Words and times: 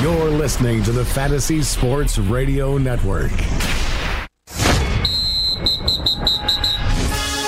You're 0.00 0.28
listening 0.28 0.82
to 0.82 0.92
the 0.92 1.04
Fantasy 1.04 1.62
Sports 1.62 2.18
Radio 2.18 2.78
Network. 2.78 3.30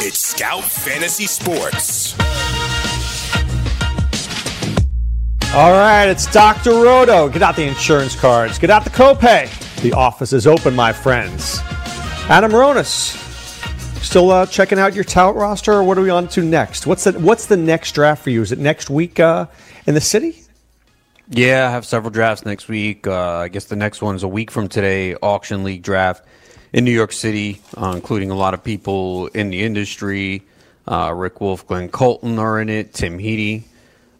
It's 0.00 0.18
Scout 0.18 0.62
Fantasy 0.62 1.26
Sports. 1.26 2.16
All 5.54 5.72
right, 5.72 6.06
it's 6.06 6.30
Dr. 6.32 6.70
Roto. 6.70 7.28
Get 7.28 7.42
out 7.42 7.56
the 7.56 7.64
insurance 7.64 8.14
cards. 8.14 8.60
Get 8.60 8.70
out 8.70 8.84
the 8.84 8.90
copay. 8.90 9.50
The 9.82 9.92
office 9.92 10.32
is 10.32 10.46
open, 10.46 10.76
my 10.76 10.92
friends. 10.92 11.58
Adam 12.28 12.52
Ronis, 12.52 13.16
still 14.02 14.30
uh, 14.30 14.46
checking 14.46 14.78
out 14.78 14.94
your 14.94 15.04
tout 15.04 15.34
roster, 15.34 15.72
or 15.72 15.82
what 15.82 15.98
are 15.98 16.02
we 16.02 16.10
on 16.10 16.28
to 16.28 16.42
next? 16.42 16.86
What's 16.86 17.04
the 17.04 17.12
What's 17.18 17.46
the 17.46 17.56
next 17.56 17.92
draft 17.92 18.22
for 18.22 18.30
you? 18.30 18.40
Is 18.40 18.52
it 18.52 18.60
next 18.60 18.88
week 18.88 19.18
uh, 19.18 19.46
in 19.86 19.94
the 19.94 20.00
city? 20.00 20.45
Yeah, 21.28 21.66
I 21.68 21.70
have 21.72 21.84
several 21.84 22.10
drafts 22.10 22.44
next 22.44 22.68
week. 22.68 23.06
Uh, 23.06 23.38
I 23.38 23.48
guess 23.48 23.64
the 23.64 23.76
next 23.76 24.00
one's 24.00 24.22
a 24.22 24.28
week 24.28 24.50
from 24.50 24.68
today, 24.68 25.14
auction 25.16 25.64
league 25.64 25.82
draft 25.82 26.24
in 26.72 26.84
New 26.84 26.92
York 26.92 27.12
City, 27.12 27.60
uh, 27.76 27.92
including 27.94 28.30
a 28.30 28.36
lot 28.36 28.54
of 28.54 28.62
people 28.62 29.26
in 29.28 29.50
the 29.50 29.62
industry. 29.62 30.42
Uh, 30.86 31.12
Rick 31.12 31.40
Wolf, 31.40 31.66
Glenn 31.66 31.88
Colton 31.88 32.38
are 32.38 32.60
in 32.60 32.68
it, 32.68 32.94
Tim 32.94 33.18
Heaney, 33.18 33.64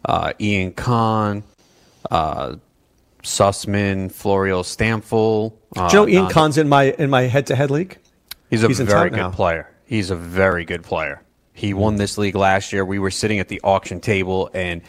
uh, 0.03 0.33
Ian 0.39 0.73
Kahn, 0.73 1.43
uh, 2.11 2.55
Sussman, 3.23 4.11
Florio 4.11 4.61
Stamfel. 4.61 5.53
Uh, 5.77 5.89
Do 5.89 6.07
Ian 6.07 6.27
Kahn's 6.29 6.57
in 6.57 6.67
my 6.67 6.91
in 6.99 7.09
my 7.09 7.23
head 7.23 7.47
to 7.47 7.55
head 7.55 7.71
league? 7.71 7.97
He's 8.49 8.63
a 8.63 8.67
He's 8.67 8.79
very 8.79 9.09
good 9.09 9.17
now. 9.17 9.31
player. 9.31 9.69
He's 9.85 10.09
a 10.09 10.15
very 10.15 10.65
good 10.65 10.83
player. 10.83 11.21
He 11.53 11.73
won 11.73 11.95
this 11.95 12.17
league 12.17 12.35
last 12.35 12.73
year. 12.73 12.83
We 12.83 12.99
were 12.99 13.11
sitting 13.11 13.39
at 13.39 13.47
the 13.47 13.61
auction 13.63 13.99
table 14.01 14.49
and 14.53 14.81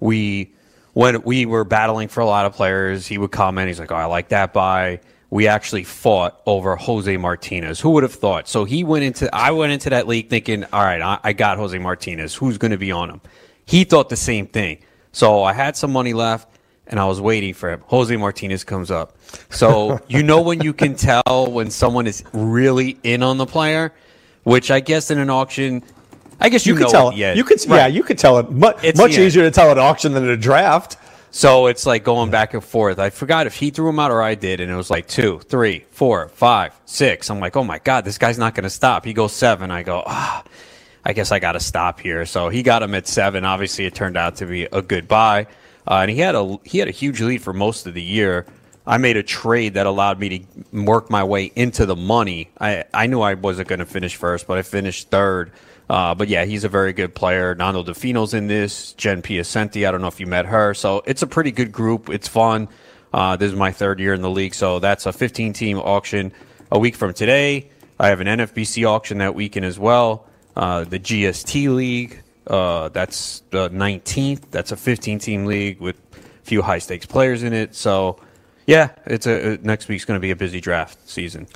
we 0.00 0.52
when 0.92 1.22
we 1.22 1.46
were 1.46 1.64
battling 1.64 2.08
for 2.08 2.20
a 2.20 2.26
lot 2.26 2.46
of 2.46 2.54
players, 2.54 3.06
he 3.06 3.18
would 3.18 3.30
comment, 3.30 3.68
he's 3.68 3.78
like, 3.78 3.92
Oh, 3.92 3.96
I 3.96 4.06
like 4.06 4.28
that 4.28 4.52
buy. 4.52 5.00
We 5.30 5.46
actually 5.46 5.84
fought 5.84 6.40
over 6.44 6.74
Jose 6.74 7.16
Martinez. 7.16 7.78
Who 7.78 7.90
would 7.90 8.02
have 8.02 8.12
thought? 8.12 8.48
So 8.48 8.64
he 8.64 8.82
went 8.82 9.04
into 9.04 9.32
I 9.34 9.52
went 9.52 9.72
into 9.72 9.90
that 9.90 10.08
league 10.08 10.28
thinking, 10.28 10.64
All 10.72 10.82
right, 10.82 11.00
I, 11.00 11.18
I 11.22 11.32
got 11.32 11.58
Jose 11.58 11.78
Martinez. 11.78 12.34
Who's 12.34 12.58
gonna 12.58 12.78
be 12.78 12.90
on 12.90 13.10
him? 13.10 13.20
He 13.64 13.84
thought 13.84 14.08
the 14.08 14.16
same 14.16 14.46
thing. 14.46 14.78
So 15.12 15.42
I 15.42 15.52
had 15.52 15.76
some 15.76 15.92
money 15.92 16.12
left 16.12 16.48
and 16.86 16.98
I 16.98 17.06
was 17.06 17.20
waiting 17.20 17.54
for 17.54 17.70
him. 17.70 17.82
Jose 17.86 18.14
Martinez 18.16 18.64
comes 18.64 18.90
up. 18.90 19.16
So 19.48 20.00
you 20.08 20.22
know 20.22 20.40
when 20.42 20.60
you 20.60 20.72
can 20.72 20.96
tell 20.96 21.46
when 21.50 21.70
someone 21.70 22.06
is 22.06 22.24
really 22.32 22.98
in 23.04 23.22
on 23.22 23.38
the 23.38 23.46
player, 23.46 23.94
which 24.42 24.70
I 24.70 24.80
guess 24.80 25.10
in 25.10 25.18
an 25.18 25.30
auction, 25.30 25.84
I 26.40 26.48
guess 26.48 26.66
you, 26.66 26.74
You 26.74 26.80
know 26.80 26.86
could 26.86 26.92
tell. 26.92 27.08
It, 27.10 27.16
the. 27.16 27.36
You 27.36 27.44
could, 27.44 27.64
yeah, 27.66 27.86
you 27.86 28.02
could 28.02 28.18
tell 28.18 28.38
it. 28.38 28.50
Much, 28.50 28.82
It's 28.82 28.98
much 28.98 29.18
easier 29.18 29.42
to 29.42 29.50
tell 29.50 29.70
at 29.70 29.78
auction 29.78 30.12
than 30.12 30.24
at 30.24 30.30
a 30.30 30.36
draft. 30.36 30.96
So 31.32 31.66
it's 31.66 31.86
like 31.86 32.02
going 32.02 32.30
back 32.30 32.54
and 32.54 32.64
forth. 32.64 32.98
I 32.98 33.10
forgot 33.10 33.46
if 33.46 33.54
he 33.54 33.70
threw 33.70 33.88
him 33.88 34.00
out 34.00 34.10
or 34.10 34.20
I 34.20 34.34
did, 34.34 34.60
and 34.60 34.70
it 34.70 34.74
was 34.74 34.90
like 34.90 35.06
two, 35.06 35.38
three, 35.40 35.84
four, 35.92 36.28
five, 36.28 36.74
six. 36.86 37.30
I'm 37.30 37.38
like, 37.38 37.56
oh 37.56 37.62
my 37.62 37.78
god, 37.78 38.04
this 38.04 38.18
guy's 38.18 38.38
not 38.38 38.54
going 38.54 38.64
to 38.64 38.70
stop. 38.70 39.04
He 39.04 39.12
goes 39.12 39.32
seven. 39.32 39.70
I 39.70 39.84
go, 39.84 40.02
ah, 40.04 40.42
I 41.04 41.12
guess 41.12 41.30
I 41.30 41.38
got 41.38 41.52
to 41.52 41.60
stop 41.60 42.00
here. 42.00 42.26
So 42.26 42.48
he 42.48 42.62
got 42.62 42.82
him 42.82 42.94
at 42.94 43.06
seven. 43.06 43.44
Obviously, 43.44 43.84
it 43.84 43.94
turned 43.94 44.16
out 44.16 44.36
to 44.36 44.46
be 44.46 44.64
a 44.64 44.82
good 44.82 45.06
buy, 45.06 45.46
uh, 45.86 45.98
and 46.02 46.10
he 46.10 46.18
had 46.18 46.34
a 46.34 46.58
he 46.64 46.78
had 46.78 46.88
a 46.88 46.92
huge 46.92 47.20
lead 47.20 47.42
for 47.42 47.52
most 47.52 47.86
of 47.86 47.94
the 47.94 48.02
year. 48.02 48.46
I 48.84 48.98
made 48.98 49.16
a 49.16 49.22
trade 49.22 49.74
that 49.74 49.86
allowed 49.86 50.18
me 50.18 50.40
to 50.40 50.82
work 50.82 51.10
my 51.10 51.22
way 51.22 51.52
into 51.54 51.86
the 51.86 51.96
money. 51.96 52.50
I 52.58 52.84
I 52.92 53.06
knew 53.06 53.20
I 53.20 53.34
wasn't 53.34 53.68
going 53.68 53.78
to 53.78 53.86
finish 53.86 54.16
first, 54.16 54.48
but 54.48 54.58
I 54.58 54.62
finished 54.62 55.10
third. 55.10 55.52
Uh, 55.90 56.14
but 56.14 56.28
yeah, 56.28 56.44
he's 56.44 56.62
a 56.62 56.68
very 56.68 56.92
good 56.92 57.16
player. 57.16 57.52
Nando 57.56 57.82
Di 57.82 57.92
Fino's 57.94 58.32
in 58.32 58.46
this. 58.46 58.92
Jen 58.92 59.22
Piacenti, 59.22 59.88
I 59.88 59.90
don't 59.90 60.00
know 60.00 60.06
if 60.06 60.20
you 60.20 60.26
met 60.28 60.46
her. 60.46 60.72
So 60.72 61.02
it's 61.04 61.22
a 61.22 61.26
pretty 61.26 61.50
good 61.50 61.72
group. 61.72 62.08
It's 62.08 62.28
fun. 62.28 62.68
Uh, 63.12 63.34
this 63.34 63.50
is 63.50 63.58
my 63.58 63.72
third 63.72 63.98
year 63.98 64.14
in 64.14 64.22
the 64.22 64.30
league. 64.30 64.54
So 64.54 64.78
that's 64.78 65.04
a 65.06 65.12
15 65.12 65.52
team 65.52 65.78
auction 65.78 66.32
a 66.70 66.78
week 66.78 66.94
from 66.94 67.12
today. 67.12 67.70
I 67.98 68.06
have 68.06 68.20
an 68.20 68.28
NFBC 68.28 68.88
auction 68.88 69.18
that 69.18 69.34
weekend 69.34 69.66
as 69.66 69.80
well. 69.80 70.28
Uh, 70.54 70.84
the 70.84 71.00
GST 71.00 71.74
League, 71.74 72.22
uh, 72.46 72.88
that's 72.90 73.42
the 73.50 73.68
19th. 73.70 74.44
That's 74.52 74.70
a 74.70 74.76
15 74.76 75.18
team 75.18 75.44
league 75.44 75.80
with 75.80 75.96
a 76.14 76.44
few 76.44 76.62
high 76.62 76.78
stakes 76.78 77.04
players 77.04 77.42
in 77.42 77.52
it. 77.52 77.74
So 77.74 78.16
yeah, 78.64 78.90
it's 79.06 79.26
a, 79.26 79.58
next 79.62 79.88
week's 79.88 80.04
going 80.04 80.18
to 80.18 80.22
be 80.22 80.30
a 80.30 80.36
busy 80.36 80.60
draft 80.60 81.08
season. 81.08 81.48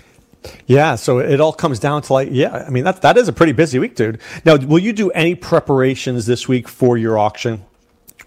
Yeah, 0.66 0.94
so 0.96 1.18
it 1.18 1.40
all 1.40 1.52
comes 1.52 1.78
down 1.78 2.02
to 2.02 2.12
like, 2.12 2.28
yeah, 2.30 2.64
I 2.66 2.70
mean 2.70 2.84
that 2.84 3.02
that 3.02 3.16
is 3.16 3.28
a 3.28 3.32
pretty 3.32 3.52
busy 3.52 3.78
week, 3.78 3.94
dude. 3.94 4.20
Now, 4.44 4.56
will 4.56 4.78
you 4.78 4.92
do 4.92 5.10
any 5.12 5.34
preparations 5.34 6.26
this 6.26 6.46
week 6.48 6.68
for 6.68 6.96
your 6.98 7.18
auction, 7.18 7.64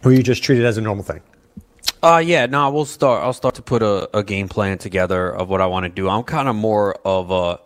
or 0.03 0.11
you 0.11 0.23
just 0.23 0.43
treat 0.43 0.59
it 0.59 0.65
as 0.65 0.77
a 0.77 0.81
normal 0.81 1.03
thing? 1.03 1.21
Uh 2.03 2.21
yeah, 2.23 2.45
no, 2.45 2.69
we'll 2.71 2.85
start. 2.85 3.23
I'll 3.23 3.33
start 3.33 3.55
to 3.55 3.61
put 3.61 3.81
a, 3.83 4.09
a 4.17 4.23
game 4.23 4.47
plan 4.47 4.77
together 4.77 5.29
of 5.29 5.49
what 5.49 5.61
I 5.61 5.65
want 5.67 5.83
to 5.85 5.89
do. 5.89 6.09
I'm 6.09 6.23
kind 6.23 6.47
of 6.47 6.55
more 6.55 6.95
of 7.05 7.31
a 7.31 7.59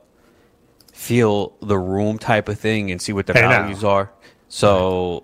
feel 0.93 1.53
the 1.61 1.77
room 1.77 2.17
type 2.19 2.47
of 2.47 2.59
thing 2.59 2.91
and 2.91 3.01
see 3.01 3.11
what 3.13 3.25
the 3.27 3.33
Hey, 3.33 3.41
now. 3.41 3.49
values 3.63 3.83
are. 3.83 4.11
So, 4.49 5.23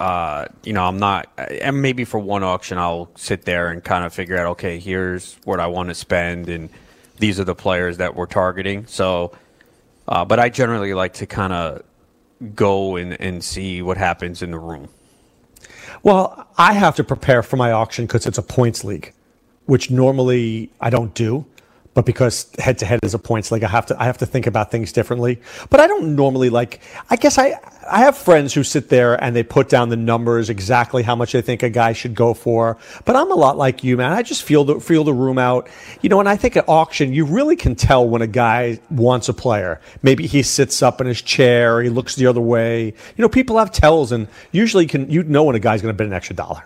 uh, 0.00 0.46
you 0.64 0.72
know, 0.72 0.84
I'm 0.84 0.98
not, 0.98 1.28
and 1.36 1.82
maybe 1.82 2.04
for 2.04 2.18
one 2.18 2.42
auction, 2.42 2.78
I'll 2.78 3.10
sit 3.16 3.42
there 3.44 3.68
and 3.68 3.82
kind 3.82 4.04
of 4.04 4.14
figure 4.14 4.38
out, 4.38 4.46
okay, 4.52 4.78
here's 4.78 5.36
what 5.44 5.60
I 5.60 5.66
want 5.66 5.88
to 5.90 5.94
spend, 5.94 6.48
and 6.48 6.70
these 7.18 7.38
are 7.40 7.44
the 7.44 7.54
players 7.54 7.98
that 7.98 8.14
we're 8.14 8.26
targeting. 8.26 8.86
So, 8.86 9.32
uh, 10.06 10.24
but 10.24 10.38
I 10.38 10.48
generally 10.48 10.94
like 10.94 11.14
to 11.14 11.26
kind 11.26 11.52
of 11.52 11.82
go 12.54 12.96
and, 12.96 13.20
and 13.20 13.42
see 13.42 13.82
what 13.82 13.96
happens 13.96 14.42
in 14.42 14.50
the 14.50 14.58
room. 14.58 14.88
Well, 16.02 16.46
I 16.56 16.74
have 16.74 16.96
to 16.96 17.04
prepare 17.04 17.42
for 17.42 17.56
my 17.56 17.72
auction 17.72 18.06
because 18.06 18.26
it's 18.26 18.38
a 18.38 18.42
points 18.42 18.84
league, 18.84 19.12
which 19.66 19.90
normally 19.90 20.70
I 20.80 20.90
don't 20.90 21.12
do. 21.14 21.44
But 21.94 22.06
because 22.06 22.50
head 22.58 22.78
to 22.78 22.86
head 22.86 23.00
is 23.02 23.14
a 23.14 23.18
points 23.18 23.50
league, 23.50 23.64
I 23.64 23.68
have 23.68 23.86
to 23.86 24.00
I 24.00 24.04
have 24.04 24.18
to 24.18 24.26
think 24.26 24.46
about 24.46 24.70
things 24.70 24.92
differently. 24.92 25.40
But 25.70 25.80
I 25.80 25.86
don't 25.86 26.14
normally 26.14 26.48
like. 26.48 26.80
I 27.10 27.16
guess 27.16 27.38
I 27.38 27.58
I 27.90 28.00
have 28.00 28.16
friends 28.16 28.54
who 28.54 28.62
sit 28.62 28.88
there 28.88 29.22
and 29.22 29.34
they 29.34 29.42
put 29.42 29.68
down 29.68 29.88
the 29.88 29.96
numbers 29.96 30.50
exactly 30.50 31.02
how 31.02 31.16
much 31.16 31.32
they 31.32 31.42
think 31.42 31.62
a 31.62 31.70
guy 31.70 31.94
should 31.94 32.14
go 32.14 32.34
for. 32.34 32.76
But 33.04 33.16
I'm 33.16 33.32
a 33.32 33.34
lot 33.34 33.56
like 33.56 33.82
you, 33.82 33.96
man. 33.96 34.12
I 34.12 34.22
just 34.22 34.42
feel 34.42 34.64
the 34.64 34.80
feel 34.80 35.04
the 35.04 35.12
room 35.12 35.38
out. 35.38 35.68
You 36.00 36.08
know, 36.08 36.20
and 36.20 36.28
I 36.28 36.36
think 36.36 36.56
at 36.56 36.68
auction 36.68 37.12
you 37.12 37.24
really 37.24 37.56
can 37.56 37.74
tell 37.74 38.08
when 38.08 38.22
a 38.22 38.26
guy 38.26 38.78
wants 38.90 39.28
a 39.28 39.34
player. 39.34 39.80
Maybe 40.02 40.26
he 40.26 40.42
sits 40.42 40.82
up 40.82 41.00
in 41.00 41.06
his 41.06 41.22
chair, 41.22 41.82
he 41.82 41.88
looks 41.88 42.14
the 42.14 42.26
other 42.26 42.40
way. 42.40 42.86
You 42.86 43.22
know, 43.22 43.28
people 43.28 43.58
have 43.58 43.72
tells, 43.72 44.12
and 44.12 44.28
usually 44.52 44.86
can 44.86 45.10
you 45.10 45.22
know 45.24 45.44
when 45.44 45.56
a 45.56 45.60
guy's 45.60 45.82
going 45.82 45.92
to 45.92 45.96
bid 45.96 46.06
an 46.06 46.12
extra 46.12 46.36
dollar. 46.36 46.64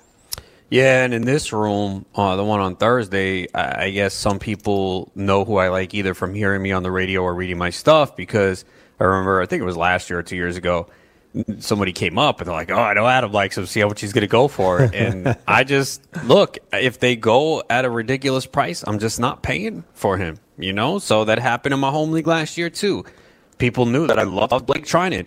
Yeah, 0.73 1.05
and 1.05 1.13
in 1.13 1.27
this 1.27 1.53
room, 1.53 2.07
uh, 2.15 2.35
the 2.37 2.45
one 2.45 2.61
on 2.61 2.77
Thursday, 2.77 3.47
I 3.53 3.85
I 3.85 3.91
guess 3.91 4.15
some 4.15 4.39
people 4.39 5.13
know 5.15 5.45
who 5.45 5.59
I 5.59 5.69
like 5.69 5.93
either 5.93 6.15
from 6.15 6.33
hearing 6.33 6.63
me 6.63 6.73
on 6.73 6.83
the 6.83 6.91
radio 6.91 7.21
or 7.21 7.35
reading 7.35 7.59
my 7.59 7.69
stuff 7.69 8.17
because 8.17 8.65
I 8.99 9.05
remember, 9.05 9.43
I 9.43 9.45
think 9.45 9.61
it 9.61 9.67
was 9.67 9.77
last 9.77 10.09
year 10.09 10.21
or 10.21 10.23
two 10.23 10.37
years 10.37 10.57
ago, 10.57 10.87
somebody 11.59 11.93
came 11.93 12.19
up 12.19 12.41
and 12.41 12.49
they're 12.49 12.55
like, 12.55 12.71
"Oh, 12.71 12.81
I 12.81 12.95
know 12.95 13.07
Adam 13.07 13.33
likes 13.33 13.59
him. 13.59 13.67
See 13.67 13.81
how 13.81 13.89
much 13.89 14.01
he's 14.01 14.15
going 14.15 14.23
to 14.23 14.27
go 14.27 14.49
for." 14.49 14.79
And 14.95 15.37
I 15.47 15.63
just 15.65 16.01
look 16.25 16.57
if 16.73 16.99
they 17.01 17.17
go 17.17 17.63
at 17.69 17.85
a 17.85 17.91
ridiculous 17.91 18.47
price, 18.47 18.83
I'm 18.87 18.99
just 18.99 19.21
not 19.21 19.43
paying 19.43 19.85
for 19.93 20.17
him. 20.17 20.39
You 20.57 20.73
know, 20.73 20.99
so 20.99 21.27
that 21.27 21.39
happened 21.39 21.75
in 21.75 21.81
my 21.81 21.91
home 21.91 22.13
league 22.13 22.27
last 22.27 22.57
year 22.57 22.71
too. 22.71 23.05
People 23.59 23.85
knew 23.85 24.07
that 24.07 24.19
I 24.19 24.23
loved 24.23 24.65
Blake 24.65 24.87
Treinen. 24.87 25.27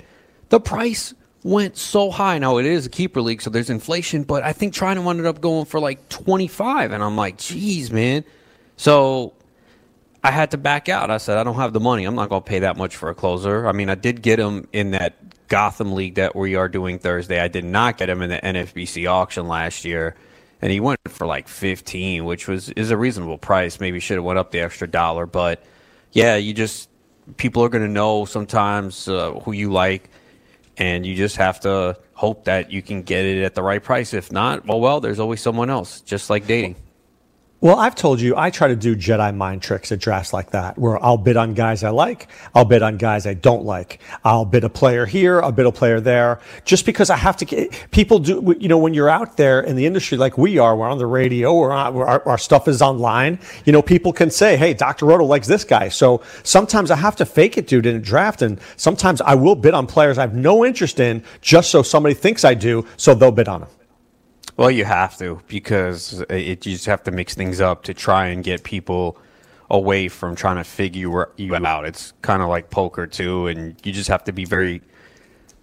The 0.50 0.60
price 0.60 1.14
went 1.46 1.78
so 1.78 2.10
high. 2.10 2.40
Now 2.40 2.58
it 2.58 2.66
is 2.66 2.88
a 2.88 2.90
keeper 2.90 3.22
league, 3.22 3.40
so 3.40 3.52
there's 3.52 3.70
inflation, 3.70 4.24
but 4.24 4.44
I 4.44 4.52
think 4.52 4.74
Treinen 4.74 5.08
ended 5.08 5.28
up 5.28 5.42
going 5.42 5.66
for 5.66 5.80
like 5.80 6.10
25, 6.10 6.92
and 6.92 7.04
I'm 7.04 7.16
like, 7.16 7.38
"Geez, 7.38 7.92
man." 7.92 8.26
So 8.78 9.34
I 10.24 10.32
had 10.32 10.50
to 10.52 10.58
back 10.58 10.90
out. 10.90 11.12
I 11.12 11.18
said, 11.18 11.38
I 11.38 11.44
don't 11.44 11.56
have 11.56 11.72
the 11.72 11.80
money. 11.80 12.04
I'm 12.04 12.16
not 12.16 12.30
going 12.30 12.42
to 12.42 12.48
pay 12.48 12.60
that 12.60 12.78
much 12.78 12.96
for 12.96 13.10
a 13.10 13.16
closer. 13.16 13.68
I 13.68 13.74
mean, 13.74 13.92
I 13.92 13.96
did 13.96 14.24
get 14.24 14.40
him 14.40 14.68
in 14.74 14.90
that 14.92 15.14
Gotham 15.48 15.94
League 15.94 16.16
that 16.16 16.36
we 16.36 16.56
are 16.56 16.68
doing 16.68 16.98
Thursday. 16.98 17.40
I 17.40 17.48
did 17.48 17.64
not 17.64 18.00
get 18.00 18.10
him 18.10 18.24
in 18.24 18.32
the 18.32 18.40
NFBC 18.40 19.08
auction 19.08 19.48
last 19.48 19.86
year, 19.86 20.16
and 20.64 20.72
he 20.72 20.80
went 20.80 21.00
for 21.10 21.28
like 21.28 21.48
15, 21.48 22.26
which 22.26 22.48
was 22.48 22.70
is 22.72 22.90
a 22.90 22.98
reasonable 22.98 23.38
price. 23.38 23.80
Maybe 23.80 24.00
should 24.00 24.18
have 24.18 24.24
went 24.24 24.40
up 24.40 24.50
the 24.50 24.62
extra 24.62 24.88
dollar, 24.88 25.28
but 25.28 25.64
yeah, 26.12 26.38
you 26.38 26.56
just 26.56 26.90
people 27.38 27.64
are 27.64 27.70
going 27.70 27.84
to 27.84 27.92
know 27.92 28.26
sometimes 28.26 29.08
uh, 29.08 29.32
who 29.42 29.52
you 29.52 29.72
like, 29.72 30.10
and 30.78 31.06
you 31.06 31.16
just 31.16 31.38
have 31.38 31.60
to 31.62 31.98
hope 32.14 32.46
that 32.46 32.72
you 32.72 32.82
can 32.82 33.02
get 33.04 33.26
it 33.26 33.44
at 33.44 33.56
the 33.56 33.64
right 33.64 33.84
price. 33.84 34.14
If 34.14 34.32
not, 34.32 34.66
well, 34.66 34.80
well, 34.80 35.00
there's 35.00 35.20
always 35.20 35.42
someone 35.42 35.70
else, 35.70 36.02
just 36.02 36.30
like 36.30 36.48
dating. 36.48 36.76
Well, 37.66 37.80
I've 37.80 37.96
told 37.96 38.22
you 38.22 38.38
I 38.38 38.52
try 38.52 38.68
to 38.68 38.76
do 38.76 38.96
Jedi 38.96 39.36
mind 39.36 39.64
tricks 39.64 39.92
at 39.92 39.98
drafts 39.98 40.34
like 40.34 40.52
that, 40.52 40.78
where 40.78 41.04
I'll 41.04 41.18
bid 41.18 41.36
on 41.36 41.56
guys 41.56 41.84
I 41.84 41.90
like, 41.90 42.28
I'll 42.54 42.64
bid 42.64 42.84
on 42.84 42.98
guys 42.98 43.26
I 43.26 43.34
don't 43.34 43.66
like, 43.66 44.00
I'll 44.24 44.46
bid 44.46 44.64
a 44.64 44.70
player 44.70 45.08
here, 45.08 45.42
I'll 45.42 45.52
bid 45.52 45.66
a 45.66 45.72
player 45.72 46.00
there, 46.00 46.40
just 46.64 46.86
because 46.86 47.10
I 47.10 47.16
have 47.16 47.36
to. 47.38 47.70
People 47.90 48.20
do, 48.20 48.56
you 48.60 48.68
know, 48.68 48.78
when 48.78 48.94
you're 48.94 49.10
out 49.10 49.36
there 49.38 49.62
in 49.62 49.76
the 49.76 49.88
industry 49.88 50.16
like 50.16 50.38
we 50.38 50.60
are, 50.60 50.76
we're 50.76 50.88
on 50.88 51.00
the 51.00 51.08
radio, 51.08 51.56
or 51.56 51.72
our, 51.72 52.28
our 52.28 52.38
stuff 52.38 52.68
is 52.68 52.84
online. 52.84 53.40
You 53.66 53.74
know, 53.74 53.82
people 53.82 54.14
can 54.14 54.30
say, 54.30 54.58
"Hey, 54.58 54.76
Doctor 54.76 55.08
Roto 55.08 55.26
likes 55.26 55.48
this 55.48 55.64
guy," 55.64 55.90
so 55.90 56.22
sometimes 56.44 56.92
I 56.92 56.98
have 56.98 57.16
to 57.16 57.26
fake 57.26 57.58
it, 57.58 57.66
dude, 57.66 57.88
in 57.88 57.96
a 57.96 58.00
draft, 58.00 58.44
and 58.44 58.60
sometimes 58.78 59.22
I 59.22 59.34
will 59.34 59.56
bid 59.56 59.74
on 59.74 59.88
players 59.88 60.20
I 60.20 60.22
have 60.22 60.36
no 60.36 60.64
interest 60.64 61.00
in, 61.00 61.24
just 61.42 61.72
so 61.72 61.82
somebody 61.82 62.14
thinks 62.14 62.46
I 62.46 62.54
do, 62.54 62.86
so 62.96 63.16
they'll 63.16 63.32
bid 63.32 63.48
on 63.48 63.62
them. 63.62 63.70
Well, 64.58 64.72
you 64.72 64.86
have 64.86 65.18
to 65.18 65.42
because 65.48 66.24
it, 66.30 66.66
you 66.66 66.74
just 66.74 66.86
have 66.86 67.04
to 67.04 67.12
mix 67.12 67.36
things 67.36 67.60
up 67.60 67.84
to 67.84 67.94
try 67.94 68.28
and 68.28 68.44
get 68.44 68.64
people 68.64 69.18
away 69.70 70.08
from 70.08 70.36
trying 70.36 70.58
to 70.58 70.64
figure 70.64 71.30
you 71.36 71.56
out. 71.56 71.86
It's 71.86 72.14
kind 72.22 72.42
of 72.42 72.48
like 72.48 72.70
poker 72.70 73.06
too, 73.06 73.48
and 73.48 73.76
you 73.84 73.92
just 73.92 74.08
have 74.08 74.24
to 74.26 74.32
be 74.32 74.46
very 74.46 74.82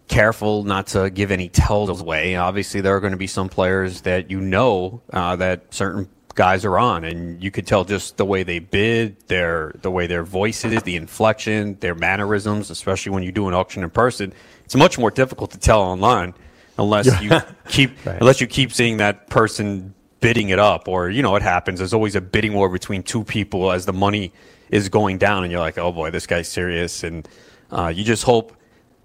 careful 0.08 0.62
not 0.64 0.88
to 0.88 1.08
give 1.08 1.30
any 1.30 1.48
tells 1.48 2.02
away. 2.02 2.36
Obviously, 2.36 2.82
there 2.82 2.94
are 2.94 3.00
going 3.00 3.12
to 3.12 3.16
be 3.18 3.26
some 3.26 3.48
players 3.48 4.02
that 4.02 4.30
you 4.30 4.40
know 4.40 5.00
uh, 5.10 5.36
that 5.36 5.72
certain 5.72 6.06
guys 6.34 6.66
are 6.66 6.78
on, 6.78 7.04
and 7.04 7.42
you 7.42 7.50
could 7.50 7.66
tell 7.66 7.84
just 7.86 8.18
the 8.18 8.26
way 8.26 8.42
they 8.42 8.58
bid, 8.58 9.16
their 9.28 9.72
the 9.80 9.90
way 9.90 10.06
their 10.06 10.22
voice 10.22 10.66
is, 10.66 10.82
the 10.82 10.96
inflection, 10.96 11.78
their 11.80 11.94
mannerisms. 11.94 12.68
Especially 12.68 13.10
when 13.10 13.22
you 13.22 13.32
do 13.32 13.48
an 13.48 13.54
auction 13.54 13.82
in 13.84 13.88
person, 13.88 14.34
it's 14.66 14.74
much 14.74 14.98
more 14.98 15.10
difficult 15.10 15.50
to 15.52 15.58
tell 15.58 15.80
online 15.80 16.34
unless 16.82 17.20
you 17.20 17.30
keep 17.68 17.90
right. 18.06 18.20
unless 18.20 18.40
you 18.40 18.46
keep 18.46 18.72
seeing 18.72 18.98
that 18.98 19.28
person 19.28 19.94
bidding 20.20 20.50
it 20.50 20.58
up 20.58 20.88
or 20.88 21.10
you 21.10 21.22
know 21.22 21.30
what 21.30 21.42
happens. 21.42 21.78
There's 21.78 21.94
always 21.94 22.14
a 22.14 22.20
bidding 22.20 22.54
war 22.54 22.68
between 22.68 23.02
two 23.02 23.24
people 23.24 23.72
as 23.72 23.86
the 23.86 23.92
money 23.92 24.32
is 24.70 24.88
going 24.88 25.18
down 25.18 25.42
and 25.42 25.52
you're 25.52 25.60
like 25.60 25.78
oh 25.78 25.92
boy 25.92 26.10
this 26.10 26.26
guy's 26.26 26.48
serious. 26.48 27.02
And 27.04 27.28
uh, 27.70 27.92
you 27.94 28.04
just 28.04 28.24
hope 28.24 28.56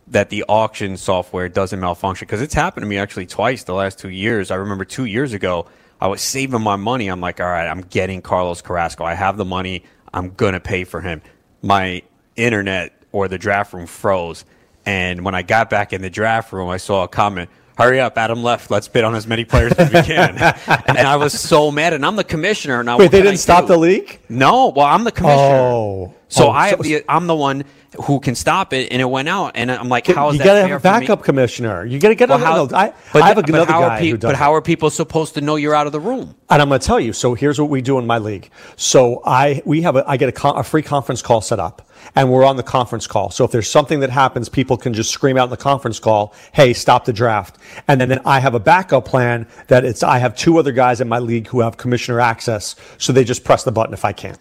that 0.08 0.30
the 0.30 0.46
auction 0.48 0.96
software 0.96 1.50
doesn't 1.50 1.80
malfunction. 1.80 2.26
Because 2.26 2.42
it's 2.42 2.54
happened 2.54 2.84
to 2.84 2.88
me 2.88 2.98
actually 2.98 3.26
twice 3.26 3.64
the 3.64 3.74
last 3.74 4.00
two 4.00 4.10
years. 4.10 4.52
I 4.52 4.56
remember 4.56 4.86
two 4.86 5.06
years 5.06 5.34
ago 5.34 5.68
i 6.00 6.08
was 6.08 6.22
saving 6.22 6.62
my 6.62 6.76
money. 6.76 7.08
I'm 7.08 7.22
like 7.22 7.40
all 7.40 7.48
right 7.48 7.68
i'm 7.68 7.82
getting 7.82 8.22
carlos 8.22 8.62
carrasco. 8.62 9.04
I 9.04 9.16
have 9.16 9.38
the 9.38 9.46
money. 9.46 9.84
I'm 10.14 10.32
gonna 10.32 10.60
pay 10.60 10.84
for 10.84 11.02
him. 11.02 11.22
My 11.62 12.04
internet 12.36 12.94
or 13.12 13.28
the 13.28 13.38
draft 13.38 13.74
room 13.74 13.88
froze. 13.88 14.46
And 14.86 15.26
when 15.26 15.36
I 15.36 15.42
got 15.42 15.70
back 15.70 15.92
in 15.92 16.02
the 16.02 16.10
draft 16.10 16.54
room, 16.54 16.70
I 16.70 16.78
saw 16.78 17.04
a 17.04 17.08
comment. 17.08 17.50
Hurry 17.78 18.00
up, 18.00 18.18
Adam 18.18 18.42
left. 18.42 18.72
Let's 18.72 18.88
bid 18.88 19.04
on 19.04 19.14
as 19.14 19.28
many 19.28 19.46
players 19.46 19.74
as 19.74 19.94
we 19.94 20.02
can. 20.02 20.38
and 20.88 20.98
I 20.98 21.16
was 21.16 21.40
so 21.40 21.70
mad. 21.70 21.94
And 21.94 22.04
I'm 22.04 22.16
the 22.16 22.24
commissioner. 22.24 22.84
Now, 22.84 22.98
Wait, 22.98 23.12
they 23.12 23.22
didn't 23.22 23.38
stop 23.38 23.66
do? 23.66 23.74
the 23.74 23.78
leak? 23.78 24.20
No. 24.30 24.70
Well, 24.70 24.88
I'm 24.88 25.04
the 25.04 25.12
commissioner. 25.12 25.60
Oh. 25.60 26.14
So 26.30 26.48
oh, 26.48 26.52
I 26.52 26.76
the, 26.76 27.06
I'm 27.08 27.28
the 27.28 27.36
one 27.36 27.64
who 28.04 28.20
can 28.20 28.36
stop 28.36 28.74
it, 28.74 28.92
and 28.92 29.02
it 29.02 29.06
went 29.06 29.30
out. 29.30 29.54
And 29.56 29.72
I'm 29.72 29.90
like, 29.90 30.08
how 30.08 30.30
is 30.30 30.34
you 30.34 30.40
that? 30.40 30.44
You 30.44 30.50
gotta 30.50 30.68
have 30.68 30.82
a 30.82 30.84
backup 30.84 31.24
commissioner. 31.24 31.86
You 31.86 32.00
gotta 32.00 32.16
get 32.16 32.30
well, 32.30 32.40
another. 32.40 32.76
How, 32.76 32.82
I, 32.82 32.94
but, 33.14 33.22
I 33.22 33.28
have 33.30 33.38
another 33.38 33.66
guy 33.66 34.00
pe- 34.00 34.10
who 34.10 34.18
does. 34.18 34.30
But 34.30 34.36
how 34.36 34.54
are 34.54 34.62
people 34.62 34.90
supposed 34.90 35.36
to 35.36 35.42
know 35.42 35.56
you're 35.56 35.76
out 35.76 35.86
of 35.86 35.94
the 35.94 36.00
room? 36.00 36.36
And 36.50 36.62
I'm 36.62 36.70
gonna 36.70 36.80
tell 36.80 37.00
you. 37.00 37.14
So 37.14 37.34
here's 37.34 37.60
what 37.60 37.70
we 37.70 37.82
do 37.82 37.98
in 37.98 38.06
my 38.06 38.18
league. 38.18 38.50
So 38.76 39.22
I 39.26 39.62
we 39.66 39.82
have 39.84 39.96
a 39.96 40.10
I 40.10 40.18
get 40.18 40.30
a, 40.30 40.34
con- 40.34 40.58
a 40.58 40.64
free 40.64 40.82
conference 40.82 41.22
call 41.22 41.42
set 41.42 41.60
up, 41.60 41.90
and 42.16 42.32
we're 42.32 42.46
on 42.46 42.58
the 42.58 42.64
conference 42.64 43.08
call. 43.08 43.30
So 43.30 43.46
if 43.46 43.52
there's 43.52 43.70
something 43.70 44.00
that 44.02 44.10
happens, 44.10 44.50
people 44.50 44.78
can 44.78 44.94
just 44.94 45.12
scream 45.12 45.38
out 45.38 45.46
in 45.46 45.50
the 45.50 45.58
conference 45.58 46.00
call, 46.00 46.34
"Hey, 46.52 46.74
stop 46.74 47.06
the 47.06 47.14
draft!" 47.14 47.58
And 47.88 48.00
then, 48.00 48.10
then 48.10 48.22
I 48.26 48.40
have 48.40 48.56
a 48.56 48.60
backup 48.60 49.06
plan 49.06 49.48
that 49.68 49.86
it's 49.86 50.04
I 50.04 50.20
have 50.20 50.36
two 50.36 50.58
other 50.58 50.72
guys 50.72 51.02
in 51.02 51.08
my 51.08 51.20
league 51.20 51.48
who 51.48 51.62
have 51.62 51.78
commissioner 51.78 52.20
access, 52.20 52.76
so 52.98 53.14
they 53.14 53.24
just 53.24 53.44
press 53.44 53.64
the 53.64 53.72
button 53.72 53.94
if 53.94 54.06
I 54.06 54.14
can't 54.14 54.38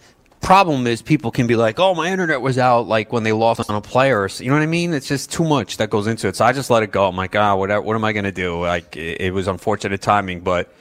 problem 0.46 0.86
is 0.86 1.02
people 1.02 1.32
can 1.32 1.48
be 1.48 1.56
like, 1.56 1.80
"Oh, 1.80 1.92
my 1.94 2.08
internet 2.10 2.40
was 2.40 2.56
out," 2.56 2.86
like 2.86 3.12
when 3.12 3.24
they 3.24 3.32
lost 3.32 3.68
on 3.68 3.74
a 3.74 3.80
player. 3.80 4.28
You 4.38 4.48
know 4.48 4.54
what 4.54 4.62
I 4.62 4.66
mean? 4.66 4.94
It's 4.94 5.08
just 5.08 5.32
too 5.32 5.44
much 5.44 5.76
that 5.78 5.90
goes 5.90 6.06
into 6.06 6.28
it. 6.28 6.36
So 6.36 6.44
I 6.44 6.52
just 6.52 6.70
let 6.70 6.84
it 6.84 6.92
go. 6.92 7.06
I'm 7.08 7.16
like, 7.16 7.34
ah, 7.34 7.56
what, 7.56 7.84
what 7.84 7.96
am 7.96 8.04
I 8.04 8.12
going 8.12 8.24
to 8.24 8.32
do? 8.32 8.60
Like, 8.60 8.96
it, 8.96 9.20
it, 9.20 9.34
was 9.34 9.48
unfortunate 9.48 10.00
timing, 10.00 10.40
but 10.40 10.72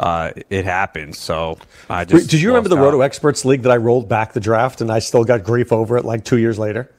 uh, 0.00 0.32
it 0.48 0.64
happened. 0.64 1.14
So 1.14 1.58
I 1.88 2.04
just. 2.04 2.30
Did 2.30 2.40
you 2.40 2.48
remember 2.48 2.68
the 2.68 2.76
out. 2.76 2.84
Roto 2.84 3.00
Experts 3.02 3.44
League 3.44 3.62
that 3.62 3.72
I 3.72 3.76
rolled 3.76 4.08
back 4.08 4.32
the 4.32 4.40
draft 4.40 4.80
and 4.80 4.90
I 4.90 4.98
still 4.98 5.24
got 5.24 5.44
grief 5.44 5.72
over 5.72 5.96
it 5.96 6.04
like 6.04 6.24
two 6.24 6.38
years 6.38 6.58
later? 6.58 6.90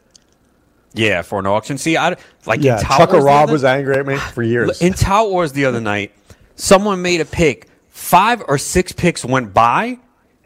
Yeah, 0.94 1.22
for 1.22 1.40
an 1.40 1.48
auction. 1.48 1.78
See, 1.78 1.98
I 1.98 2.16
like 2.46 2.62
yeah. 2.62 2.78
Tucker 2.82 3.22
Rob 3.22 3.50
was 3.50 3.64
angry 3.64 3.98
at 3.98 4.06
me 4.06 4.18
for 4.34 4.44
years. 4.44 4.82
In 4.82 4.94
Tout 4.94 5.30
Wars 5.30 5.54
the 5.54 5.66
other 5.66 5.82
night, 5.82 6.12
someone 6.56 7.02
made 7.02 7.22
a 7.22 7.26
pick. 7.26 7.68
Five 7.90 8.44
or 8.48 8.58
six 8.58 8.92
picks 8.92 9.24
went 9.26 9.54
by 9.54 10.00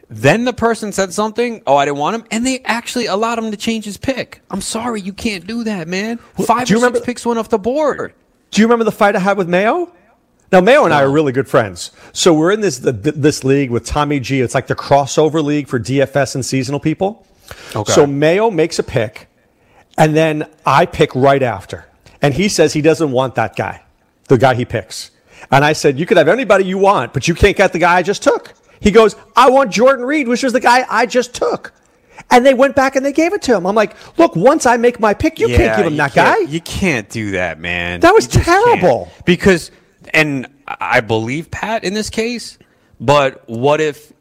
then 0.08 0.44
the 0.44 0.52
person 0.52 0.92
said 0.92 1.12
something. 1.12 1.62
Oh, 1.66 1.76
I 1.76 1.84
didn't 1.84 1.98
want 1.98 2.16
him, 2.16 2.24
and 2.30 2.46
they 2.46 2.60
actually 2.60 3.06
allowed 3.06 3.38
him 3.38 3.50
to 3.50 3.56
change 3.56 3.84
his 3.84 3.96
pick. 3.96 4.40
I'm 4.50 4.60
sorry, 4.60 5.00
you 5.00 5.12
can't 5.12 5.46
do 5.46 5.64
that, 5.64 5.88
man. 5.88 6.18
Five 6.44 6.68
do 6.68 6.74
you 6.74 6.78
or 6.78 6.84
remember, 6.84 7.00
picks 7.04 7.26
went 7.26 7.38
off 7.38 7.48
the 7.48 7.58
board. 7.58 8.14
Do 8.50 8.60
you 8.60 8.66
remember 8.66 8.84
the 8.84 8.92
fight 8.92 9.16
I 9.16 9.18
had 9.18 9.36
with 9.36 9.48
Mayo? 9.48 9.92
Now 10.52 10.60
Mayo 10.60 10.84
and. 10.84 10.94
I 10.94 11.02
are 11.02 11.10
really 11.10 11.32
good 11.32 11.48
friends. 11.48 11.90
So 12.12 12.32
we're 12.32 12.52
in 12.52 12.60
this 12.60 12.78
the, 12.78 12.92
this 12.92 13.44
league 13.44 13.70
with 13.70 13.84
Tommy 13.84 14.20
G. 14.20 14.40
It's 14.40 14.54
like 14.54 14.66
the 14.66 14.76
crossover 14.76 15.42
league 15.42 15.68
for 15.68 15.80
DFS 15.80 16.34
and 16.34 16.44
seasonal 16.44 16.80
people. 16.80 17.26
Okay. 17.74 17.92
So 17.92 18.06
Mayo 18.06 18.50
makes 18.50 18.78
a 18.78 18.82
pick, 18.82 19.28
and 19.98 20.16
then 20.16 20.48
I 20.64 20.86
pick 20.86 21.14
right 21.14 21.42
after, 21.42 21.86
and 22.22 22.34
he 22.34 22.48
says 22.48 22.72
he 22.72 22.82
doesn't 22.82 23.10
want 23.10 23.34
that 23.36 23.56
guy, 23.56 23.82
the 24.28 24.38
guy 24.38 24.54
he 24.54 24.64
picks. 24.64 25.10
And 25.50 25.64
I 25.64 25.74
said, 25.74 25.98
you 25.98 26.06
could 26.06 26.16
have 26.16 26.28
anybody 26.28 26.64
you 26.64 26.78
want, 26.78 27.12
but 27.12 27.28
you 27.28 27.34
can't 27.34 27.56
get 27.56 27.72
the 27.72 27.78
guy 27.78 27.96
I 27.96 28.02
just 28.02 28.22
took. 28.22 28.54
He 28.80 28.90
goes, 28.90 29.16
I 29.34 29.50
want 29.50 29.70
Jordan 29.70 30.04
Reed, 30.04 30.28
which 30.28 30.42
was 30.42 30.52
the 30.52 30.60
guy 30.60 30.84
I 30.88 31.06
just 31.06 31.34
took. 31.34 31.72
And 32.30 32.44
they 32.44 32.54
went 32.54 32.74
back 32.74 32.96
and 32.96 33.04
they 33.04 33.12
gave 33.12 33.32
it 33.32 33.42
to 33.42 33.54
him. 33.54 33.66
I'm 33.66 33.74
like, 33.74 33.94
look, 34.18 34.34
once 34.34 34.66
I 34.66 34.76
make 34.76 34.98
my 34.98 35.14
pick, 35.14 35.38
you 35.38 35.48
yeah, 35.48 35.56
can't 35.56 35.76
give 35.76 35.86
him 35.86 35.96
that 35.98 36.14
guy. 36.14 36.38
You 36.38 36.60
can't 36.60 37.08
do 37.08 37.32
that, 37.32 37.60
man. 37.60 38.00
That 38.00 38.14
was 38.14 38.26
terrible. 38.26 39.04
Can't. 39.04 39.24
Because, 39.26 39.70
and 40.12 40.46
I 40.66 41.00
believe 41.00 41.50
Pat 41.50 41.84
in 41.84 41.94
this 41.94 42.10
case, 42.10 42.58
but 43.00 43.42
what 43.48 43.80
if 43.80 44.12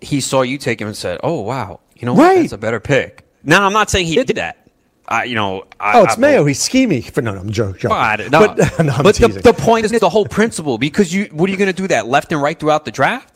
he 0.00 0.20
saw 0.20 0.42
you 0.42 0.58
take 0.58 0.80
him 0.80 0.86
and 0.86 0.96
said, 0.96 1.20
oh, 1.22 1.40
wow, 1.40 1.80
you 1.96 2.06
know 2.06 2.14
right. 2.14 2.40
That's 2.40 2.52
a 2.52 2.58
better 2.58 2.80
pick. 2.80 3.24
Now, 3.42 3.64
I'm 3.64 3.72
not 3.72 3.90
saying 3.90 4.06
he 4.06 4.22
did 4.22 4.36
that. 4.36 4.68
I, 5.08 5.24
you 5.24 5.34
know, 5.34 5.64
I, 5.80 5.98
oh, 5.98 6.04
it's 6.04 6.18
I, 6.18 6.20
Mayo. 6.20 6.44
He's 6.44 6.60
scheming. 6.60 7.02
For, 7.02 7.22
no, 7.22 7.32
no, 7.32 7.40
I'm 7.40 7.50
joking. 7.50 7.88
Well, 7.88 8.18
no, 8.30 8.54
but, 8.54 8.84
no, 8.84 9.02
but 9.02 9.16
the, 9.16 9.28
the, 9.42 9.54
point 9.54 9.86
is 9.86 9.92
the 9.92 10.08
whole 10.08 10.26
principle 10.26 10.76
because 10.76 11.14
you, 11.14 11.24
what 11.32 11.48
are 11.48 11.52
you 11.52 11.56
going 11.56 11.72
to 11.72 11.76
do 11.76 11.88
that 11.88 12.06
left 12.06 12.30
and 12.30 12.42
right 12.42 12.58
throughout 12.58 12.84
the 12.84 12.90
draft? 12.90 13.32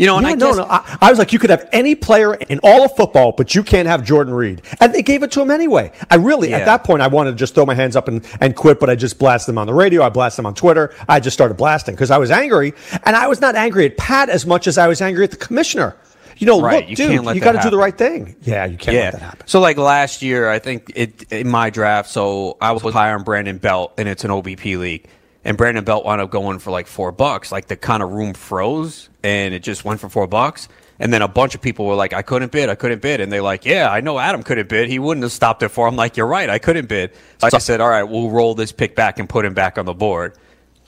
You 0.00 0.06
know, 0.06 0.16
and 0.16 0.26
yeah, 0.26 0.32
I 0.32 0.34
no, 0.36 0.52
no. 0.52 0.64
I, 0.64 0.98
I, 1.02 1.10
was 1.10 1.18
like, 1.18 1.30
you 1.34 1.38
could 1.38 1.50
have 1.50 1.68
any 1.72 1.94
player 1.94 2.32
in 2.32 2.58
all 2.62 2.86
of 2.86 2.96
football, 2.96 3.32
but 3.32 3.54
you 3.54 3.62
can't 3.62 3.86
have 3.86 4.02
Jordan 4.02 4.32
Reed. 4.32 4.62
And 4.80 4.94
they 4.94 5.02
gave 5.02 5.22
it 5.22 5.30
to 5.32 5.42
him 5.42 5.50
anyway. 5.50 5.92
I 6.08 6.14
really, 6.14 6.48
yeah. 6.48 6.56
at 6.56 6.64
that 6.64 6.84
point, 6.84 7.02
I 7.02 7.08
wanted 7.08 7.32
to 7.32 7.36
just 7.36 7.54
throw 7.54 7.66
my 7.66 7.74
hands 7.74 7.96
up 7.96 8.08
and, 8.08 8.26
and 8.40 8.56
quit, 8.56 8.80
but 8.80 8.88
I 8.88 8.94
just 8.94 9.18
blasted 9.18 9.52
them 9.52 9.58
on 9.58 9.66
the 9.66 9.74
radio. 9.74 10.02
I 10.02 10.08
blasted 10.08 10.38
them 10.38 10.46
on 10.46 10.54
Twitter. 10.54 10.94
I 11.06 11.20
just 11.20 11.34
started 11.34 11.58
blasting 11.58 11.96
because 11.96 12.10
I 12.10 12.16
was 12.16 12.30
angry. 12.30 12.72
And 13.04 13.14
I 13.14 13.26
was 13.26 13.42
not 13.42 13.56
angry 13.56 13.84
at 13.84 13.98
Pat 13.98 14.30
as 14.30 14.46
much 14.46 14.66
as 14.66 14.78
I 14.78 14.88
was 14.88 15.02
angry 15.02 15.24
at 15.24 15.32
the 15.32 15.36
commissioner. 15.36 15.94
You 16.38 16.46
know, 16.46 16.62
right. 16.62 16.80
look, 16.80 16.88
you 16.88 16.96
dude, 16.96 17.34
you 17.34 17.40
got 17.42 17.52
to 17.52 17.60
do 17.60 17.68
the 17.68 17.76
right 17.76 17.96
thing. 17.96 18.36
Yeah, 18.40 18.64
you 18.64 18.78
can't 18.78 18.96
yeah. 18.96 19.02
let 19.02 19.12
that 19.12 19.20
happen. 19.20 19.46
So, 19.46 19.60
like 19.60 19.76
last 19.76 20.22
year, 20.22 20.48
I 20.48 20.60
think 20.60 20.90
it 20.94 21.30
in 21.30 21.50
my 21.50 21.68
draft, 21.68 22.08
so 22.08 22.56
I 22.58 22.72
was 22.72 22.82
higher 22.94 23.14
on 23.14 23.22
Brandon 23.22 23.58
Belt, 23.58 23.92
and 23.98 24.08
it's 24.08 24.24
an 24.24 24.30
OBP 24.30 24.78
league 24.78 25.06
and 25.44 25.56
Brandon 25.56 25.84
Belt 25.84 26.04
wound 26.04 26.20
up 26.20 26.30
going 26.30 26.58
for 26.58 26.70
like 26.70 26.86
four 26.86 27.12
bucks. 27.12 27.50
Like 27.50 27.66
the 27.66 27.76
kind 27.76 28.02
of 28.02 28.10
room 28.12 28.34
froze 28.34 29.08
and 29.22 29.54
it 29.54 29.62
just 29.62 29.84
went 29.84 30.00
for 30.00 30.08
four 30.08 30.26
bucks. 30.26 30.68
And 30.98 31.12
then 31.12 31.22
a 31.22 31.28
bunch 31.28 31.54
of 31.54 31.62
people 31.62 31.86
were 31.86 31.94
like, 31.94 32.12
I 32.12 32.20
couldn't 32.20 32.52
bid, 32.52 32.68
I 32.68 32.74
couldn't 32.74 33.00
bid. 33.00 33.22
And 33.22 33.32
they're 33.32 33.40
like, 33.42 33.64
Yeah, 33.64 33.88
I 33.90 34.00
know 34.02 34.18
Adam 34.18 34.42
couldn't 34.42 34.68
bid. 34.68 34.90
He 34.90 34.98
wouldn't 34.98 35.22
have 35.22 35.32
stopped 35.32 35.62
it 35.62 35.70
for 35.70 35.88
him. 35.88 35.96
Like, 35.96 36.18
you're 36.18 36.26
right, 36.26 36.50
I 36.50 36.58
couldn't 36.58 36.88
bid. 36.88 37.12
So 37.38 37.46
I 37.54 37.58
said, 37.58 37.80
All 37.80 37.88
right, 37.88 38.02
we'll 38.02 38.30
roll 38.30 38.54
this 38.54 38.70
pick 38.70 38.94
back 38.94 39.18
and 39.18 39.26
put 39.26 39.46
him 39.46 39.54
back 39.54 39.78
on 39.78 39.86
the 39.86 39.94
board. 39.94 40.36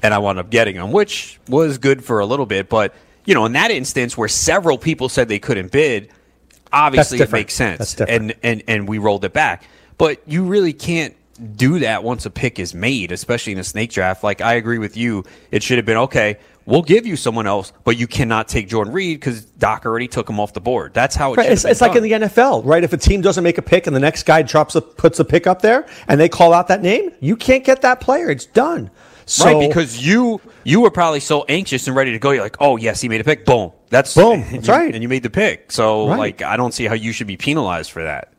And 0.03 0.13
I 0.13 0.19
wound 0.19 0.39
up 0.39 0.51
getting 0.51 0.77
him, 0.77 0.93
which 0.93 1.41
was 1.49 1.79
good 1.79 2.05
for 2.05 2.21
a 2.21 2.27
little 2.27 2.45
bit. 2.45 2.69
But, 2.69 2.95
you 3.25 3.33
know, 3.35 3.47
in 3.47 3.53
that 3.53 3.71
instance 3.71 4.19
where 4.19 4.29
several 4.29 4.77
people 4.77 5.09
said 5.09 5.29
they 5.29 5.39
couldn't 5.39 5.73
bid, 5.73 6.11
obviously 6.73 7.19
it 7.21 7.33
makes 7.33 7.55
sense. 7.55 7.79
And, 8.11 8.35
and 8.43 8.63
and 8.69 8.89
we 8.89 8.99
rolled 8.99 9.25
it 9.25 9.33
back. 9.33 9.65
But 9.97 10.21
you 10.27 10.45
really 10.45 10.73
can't 10.75 11.15
do 11.43 11.81
that 11.81 12.05
once 12.05 12.27
a 12.27 12.31
pick 12.31 12.59
is 12.59 12.75
made, 12.75 13.13
especially 13.13 13.53
in 13.53 13.59
a 13.59 13.65
snake 13.65 13.91
draft. 13.91 14.23
Like 14.23 14.41
I 14.41 14.55
agree 14.55 14.79
with 14.79 14.97
you, 14.97 15.25
it 15.51 15.63
should 15.63 15.79
have 15.79 15.87
been 15.87 15.97
okay. 15.99 16.39
We'll 16.65 16.83
give 16.83 17.07
you 17.07 17.17
someone 17.17 17.49
else, 17.49 17.73
but 17.83 17.97
you 17.97 18.07
cannot 18.07 18.47
take 18.47 18.69
Jordan 18.69 18.93
Reed 18.93 19.19
because 19.19 19.45
Doc 19.45 19.85
already 19.85 20.07
took 20.07 20.31
him 20.31 20.39
off 20.39 20.53
the 20.53 20.61
board. 20.61 20.95
That's 20.95 21.17
how 21.17 21.33
it 21.33 21.39
right. 21.39 21.51
It's, 21.51 21.65
it's 21.65 21.81
like 21.81 21.97
in 21.97 22.05
the 22.05 22.13
NFL, 22.13 22.65
right? 22.65 22.85
If 22.85 22.93
a 22.93 22.97
team 22.97 23.21
doesn't 23.21 23.43
make 23.43 23.59
a 23.59 23.63
pick 23.63 23.89
and 23.89 23.97
the 23.97 24.01
next 24.01 24.23
guy 24.25 24.43
drops 24.43 24.77
a, 24.77 24.81
puts 24.81 25.19
a 25.19 25.25
pick 25.25 25.49
up 25.49 25.61
there, 25.61 25.87
and 26.07 26.21
they 26.21 26.29
call 26.29 26.53
out 26.53 26.69
that 26.69 26.81
name, 26.81 27.11
you 27.19 27.35
can't 27.35 27.65
get 27.65 27.83
that 27.83 28.01
player. 28.01 28.31
It's 28.31 28.47
done. 28.47 28.91
So, 29.27 29.45
right, 29.45 29.69
because 29.69 30.05
you 30.05 30.41
you 30.65 30.81
were 30.81 30.91
probably 30.91 31.21
so 31.21 31.45
anxious 31.49 31.87
and 31.87 31.97
ready 31.97 32.13
to 32.13 32.19
go. 32.19 32.31
You're 32.31 32.43
like, 32.43 32.57
oh 32.61 32.77
yes, 32.77 33.01
he 33.01 33.09
made 33.09 33.21
a 33.21 33.25
pick. 33.25 33.45
Boom. 33.45 33.73
That's 33.89 34.15
boom. 34.15 34.45
That's 34.53 34.67
you, 34.67 34.73
right. 34.73 34.95
And 34.95 35.03
you 35.03 35.09
made 35.09 35.23
the 35.23 35.31
pick. 35.31 35.73
So 35.73 36.09
right. 36.09 36.19
like, 36.19 36.43
I 36.43 36.57
don't 36.57 36.73
see 36.73 36.87
how 36.87 36.95
you 36.95 37.13
should 37.13 37.27
be 37.27 37.37
penalized 37.37 37.91
for 37.91 38.03
that. 38.03 38.32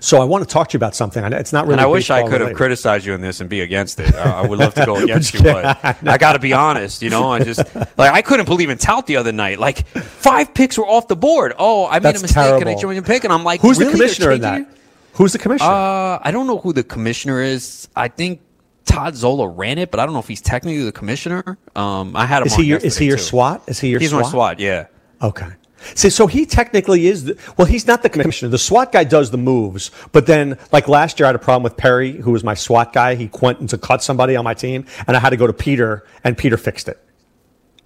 So 0.00 0.20
I 0.20 0.24
want 0.24 0.46
to 0.46 0.52
talk 0.52 0.68
to 0.68 0.74
you 0.74 0.78
about 0.78 0.94
something. 0.94 1.22
It's 1.32 1.52
not 1.52 1.64
really. 1.64 1.74
And 1.74 1.80
I 1.80 1.86
wish 1.86 2.10
I 2.10 2.28
could 2.28 2.40
have 2.40 2.54
criticized 2.54 3.06
you 3.06 3.14
in 3.14 3.20
this 3.20 3.40
and 3.40 3.48
be 3.50 3.60
against 3.60 4.00
it. 4.00 4.14
I, 4.14 4.42
I 4.42 4.46
would 4.46 4.58
love 4.58 4.74
to 4.74 4.86
go 4.86 4.96
against 5.02 5.34
you, 5.34 5.42
but 5.42 5.84
I 6.06 6.18
got 6.18 6.34
to 6.34 6.38
be 6.38 6.52
honest. 6.52 7.02
You 7.02 7.10
know, 7.10 7.30
I 7.32 7.42
just 7.42 7.74
like 7.74 8.12
I 8.12 8.22
couldn't 8.22 8.46
believe 8.46 8.70
in 8.70 8.78
tout 8.78 9.06
the 9.06 9.16
other 9.16 9.32
night. 9.32 9.58
Like 9.58 9.86
five 9.88 10.54
picks 10.54 10.78
were 10.78 10.86
off 10.86 11.08
the 11.08 11.16
board. 11.16 11.54
Oh, 11.58 11.86
I 11.86 11.94
made 11.94 12.02
That's 12.02 12.20
a 12.20 12.22
mistake 12.22 12.60
and 12.60 12.68
I 12.68 12.74
joined 12.76 12.98
a 12.98 13.02
pick, 13.02 13.24
and 13.24 13.32
I'm 13.32 13.44
like, 13.44 13.60
Who's 13.60 13.78
really? 13.78 13.92
the 13.92 13.98
commissioner 13.98 14.32
in 14.32 14.40
that? 14.42 14.68
Who's 15.14 15.32
the 15.32 15.38
commissioner? 15.38 15.70
Uh, 15.70 16.18
I 16.22 16.30
don't 16.30 16.46
know 16.46 16.58
who 16.58 16.72
the 16.74 16.84
commissioner 16.84 17.40
is. 17.40 17.88
I 17.96 18.08
think 18.08 18.40
Todd 18.84 19.16
Zola 19.16 19.48
ran 19.48 19.78
it, 19.78 19.90
but 19.90 19.98
I 19.98 20.04
don't 20.04 20.12
know 20.12 20.20
if 20.20 20.28
he's 20.28 20.42
technically 20.42 20.84
the 20.84 20.92
commissioner. 20.92 21.58
Um, 21.74 22.14
I 22.14 22.26
had 22.26 22.42
him. 22.42 22.46
is 22.46 22.54
he 22.54 22.64
your 22.64 22.78
is 22.78 22.98
he 22.98 23.06
your 23.06 23.16
too. 23.16 23.22
SWAT? 23.22 23.62
Is 23.66 23.80
he 23.80 23.88
your 23.88 24.00
He's 24.00 24.10
SWAT? 24.10 24.22
my 24.22 24.30
SWAT. 24.30 24.60
Yeah. 24.60 24.86
Okay. 25.22 25.48
See, 25.94 26.10
so 26.10 26.26
he 26.26 26.46
technically 26.46 27.06
is. 27.06 27.24
The, 27.24 27.38
well, 27.56 27.66
he's 27.66 27.86
not 27.86 28.02
the 28.02 28.08
commissioner. 28.08 28.50
The 28.50 28.58
SWAT 28.58 28.92
guy 28.92 29.04
does 29.04 29.30
the 29.30 29.38
moves, 29.38 29.90
but 30.12 30.26
then, 30.26 30.58
like 30.72 30.88
last 30.88 31.18
year, 31.18 31.26
I 31.26 31.28
had 31.28 31.36
a 31.36 31.38
problem 31.40 31.62
with 31.62 31.76
Perry, 31.76 32.12
who 32.12 32.32
was 32.32 32.42
my 32.44 32.54
SWAT 32.54 32.92
guy. 32.92 33.14
He 33.14 33.30
went 33.40 33.70
to 33.70 33.78
cut 33.78 34.02
somebody 34.02 34.36
on 34.36 34.44
my 34.44 34.54
team, 34.54 34.86
and 35.06 35.16
I 35.16 35.20
had 35.20 35.30
to 35.30 35.36
go 35.36 35.46
to 35.46 35.52
Peter, 35.52 36.04
and 36.24 36.36
Peter 36.36 36.56
fixed 36.56 36.88
it. 36.88 37.02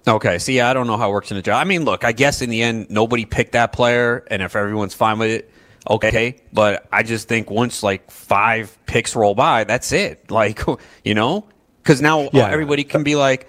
Okay. 0.07 0.39
See, 0.39 0.59
I 0.61 0.73
don't 0.73 0.87
know 0.87 0.97
how 0.97 1.09
it 1.09 1.13
works 1.13 1.29
in 1.31 1.37
the 1.37 1.43
job. 1.43 1.61
I 1.61 1.63
mean, 1.63 1.83
look, 1.85 2.03
I 2.03 2.11
guess 2.11 2.41
in 2.41 2.49
the 2.49 2.61
end, 2.63 2.87
nobody 2.89 3.25
picked 3.25 3.51
that 3.51 3.71
player, 3.71 4.23
and 4.31 4.41
if 4.41 4.55
everyone's 4.55 4.93
fine 4.95 5.19
with 5.19 5.29
it, 5.29 5.51
okay. 5.89 6.37
But 6.51 6.87
I 6.91 7.03
just 7.03 7.27
think 7.27 7.51
once 7.51 7.83
like 7.83 8.09
five 8.09 8.75
picks 8.87 9.15
roll 9.15 9.35
by, 9.35 9.63
that's 9.65 9.91
it. 9.91 10.31
Like, 10.31 10.59
you 11.03 11.13
know, 11.13 11.45
because 11.83 12.01
now 12.01 12.29
Yeah. 12.33 12.49
everybody 12.49 12.83
can 12.83 13.03
be 13.03 13.15
like. 13.15 13.47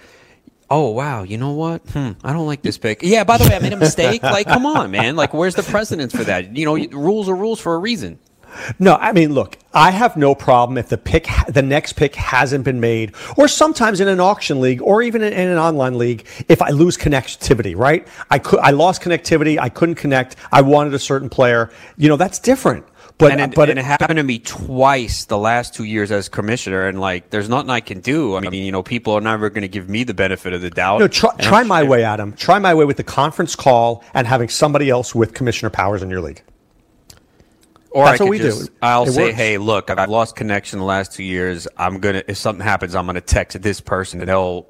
Oh 0.74 0.88
wow! 0.88 1.22
You 1.22 1.36
know 1.36 1.52
what? 1.52 1.82
Hmm, 1.90 2.12
I 2.24 2.32
don't 2.32 2.46
like 2.46 2.62
this 2.62 2.78
pick. 2.78 3.02
Yeah. 3.02 3.24
By 3.24 3.36
the 3.36 3.44
way, 3.44 3.54
I 3.54 3.58
made 3.58 3.74
a 3.74 3.76
mistake. 3.76 4.22
like, 4.22 4.46
come 4.46 4.64
on, 4.64 4.90
man. 4.98 5.16
Like, 5.16 5.34
where's 5.34 5.54
the 5.54 5.62
precedence 5.62 6.16
for 6.16 6.24
that? 6.24 6.56
You 6.56 6.64
know, 6.64 6.76
rules 6.98 7.28
are 7.28 7.36
rules 7.36 7.60
for 7.60 7.74
a 7.74 7.78
reason. 7.78 8.18
No, 8.78 8.94
I 8.94 9.12
mean, 9.12 9.34
look, 9.34 9.58
I 9.74 9.90
have 9.90 10.16
no 10.16 10.34
problem 10.34 10.78
if 10.78 10.88
the 10.88 10.96
pick, 10.96 11.26
the 11.48 11.62
next 11.62 11.94
pick 11.94 12.14
hasn't 12.14 12.64
been 12.64 12.80
made, 12.80 13.14
or 13.36 13.48
sometimes 13.48 14.00
in 14.00 14.08
an 14.08 14.20
auction 14.20 14.60
league, 14.60 14.80
or 14.82 15.02
even 15.02 15.22
in, 15.22 15.32
in 15.32 15.48
an 15.48 15.58
online 15.58 15.98
league, 15.98 16.26
if 16.48 16.62
I 16.62 16.70
lose 16.70 16.96
connectivity, 16.96 17.76
right? 17.76 18.06
I 18.30 18.38
could, 18.38 18.60
I 18.60 18.70
lost 18.70 19.02
connectivity, 19.02 19.58
I 19.58 19.68
couldn't 19.68 19.96
connect, 19.96 20.36
I 20.50 20.62
wanted 20.62 20.94
a 20.94 20.98
certain 20.98 21.28
player. 21.28 21.70
You 21.96 22.08
know, 22.08 22.16
that's 22.16 22.38
different. 22.38 22.84
But 23.22 23.32
and 23.32 23.40
it, 23.52 23.54
but 23.54 23.70
and 23.70 23.78
it 23.78 23.84
happened 23.84 24.16
to 24.18 24.22
me 24.22 24.38
twice 24.40 25.24
the 25.26 25.38
last 25.38 25.74
two 25.74 25.84
years 25.84 26.10
as 26.10 26.28
commissioner, 26.28 26.86
and 26.88 27.00
like, 27.00 27.30
there's 27.30 27.48
nothing 27.48 27.70
I 27.70 27.80
can 27.80 28.00
do. 28.00 28.36
I 28.36 28.40
mean, 28.40 28.64
you 28.64 28.72
know, 28.72 28.82
people 28.82 29.12
are 29.14 29.20
never 29.20 29.48
going 29.50 29.62
to 29.62 29.68
give 29.68 29.88
me 29.88 30.04
the 30.04 30.14
benefit 30.14 30.52
of 30.52 30.60
the 30.60 30.70
doubt. 30.70 30.98
No, 30.98 31.08
try, 31.08 31.34
try 31.36 31.62
my 31.62 31.82
way, 31.82 32.04
Adam. 32.04 32.32
Try 32.32 32.58
my 32.58 32.74
way 32.74 32.84
with 32.84 32.96
the 32.96 33.04
conference 33.04 33.54
call 33.56 34.02
and 34.14 34.26
having 34.26 34.48
somebody 34.48 34.90
else 34.90 35.14
with 35.14 35.34
commissioner 35.34 35.70
powers 35.70 36.02
in 36.02 36.10
your 36.10 36.20
league. 36.20 36.42
Or 37.90 38.06
That's 38.06 38.20
I 38.20 38.24
what 38.24 38.30
we 38.30 38.38
do. 38.38 38.44
just, 38.44 38.70
I'll 38.80 39.04
It 39.04 39.12
say, 39.12 39.24
works. 39.26 39.36
hey, 39.36 39.58
look, 39.58 39.90
I've 39.90 40.08
lost 40.08 40.34
connection 40.34 40.78
the 40.78 40.84
last 40.84 41.12
two 41.12 41.24
years. 41.24 41.68
I'm 41.76 41.98
gonna, 42.00 42.22
if 42.26 42.38
something 42.38 42.64
happens, 42.64 42.94
I'm 42.94 43.04
gonna 43.06 43.20
text 43.20 43.60
this 43.60 43.80
person, 43.80 44.20
and 44.20 44.28
they'll 44.30 44.66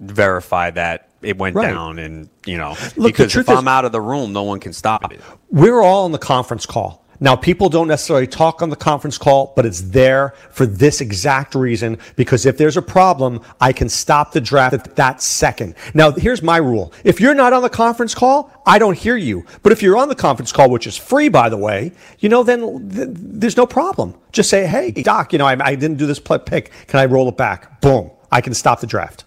verify 0.00 0.70
that 0.72 1.08
it 1.22 1.38
went 1.38 1.56
Right. 1.56 1.68
down, 1.72 1.98
and 1.98 2.28
you 2.44 2.58
know, 2.58 2.74
the 2.94 3.00
because 3.04 3.34
if 3.34 3.48
is- 3.48 3.56
I'm 3.56 3.66
out 3.66 3.86
of 3.86 3.92
the 3.92 4.00
room, 4.00 4.34
no 4.34 4.42
one 4.42 4.60
can 4.60 4.74
stop 4.74 5.10
it. 5.10 5.20
We're 5.50 5.80
all 5.80 6.04
on 6.04 6.12
the 6.12 6.18
conference 6.18 6.66
call. 6.66 7.02
Now, 7.20 7.36
people 7.36 7.68
don't 7.68 7.88
necessarily 7.88 8.26
talk 8.26 8.62
on 8.62 8.70
the 8.70 8.76
conference 8.76 9.18
call, 9.18 9.52
but 9.56 9.64
it's 9.64 9.80
there 9.80 10.34
for 10.50 10.66
this 10.66 11.00
exact 11.00 11.54
reason 11.54 11.98
because 12.16 12.46
if 12.46 12.58
there's 12.58 12.76
a 12.76 12.82
problem, 12.82 13.40
I 13.60 13.72
can 13.72 13.88
stop 13.88 14.32
the 14.32 14.40
draft 14.40 14.74
at 14.74 14.96
that 14.96 15.22
second. 15.22 15.74
Now, 15.94 16.12
here's 16.12 16.42
my 16.42 16.58
rule. 16.58 16.92
If 17.04 17.20
you're 17.20 17.34
not 17.34 17.52
on 17.52 17.62
the 17.62 17.70
conference 17.70 18.14
call, 18.14 18.50
I 18.66 18.78
don't 18.78 18.96
hear 18.96 19.16
you. 19.16 19.46
But 19.62 19.72
if 19.72 19.82
you're 19.82 19.96
on 19.96 20.08
the 20.08 20.14
conference 20.14 20.52
call, 20.52 20.70
which 20.70 20.86
is 20.86 20.96
free, 20.96 21.28
by 21.28 21.48
the 21.48 21.56
way, 21.56 21.92
you 22.18 22.28
know, 22.28 22.42
then 22.42 22.90
th- 22.90 23.08
there's 23.10 23.56
no 23.56 23.66
problem. 23.66 24.14
Just 24.32 24.50
say, 24.50 24.66
hey, 24.66 24.90
Doc, 24.90 25.32
you 25.32 25.38
know, 25.38 25.46
I, 25.46 25.56
I 25.64 25.74
didn't 25.74 25.96
do 25.96 26.06
this 26.06 26.18
pick. 26.18 26.70
Can 26.86 27.00
I 27.00 27.06
roll 27.06 27.28
it 27.28 27.36
back? 27.36 27.80
Boom. 27.80 28.10
I 28.30 28.40
can 28.40 28.54
stop 28.54 28.80
the 28.80 28.86
draft. 28.86 29.24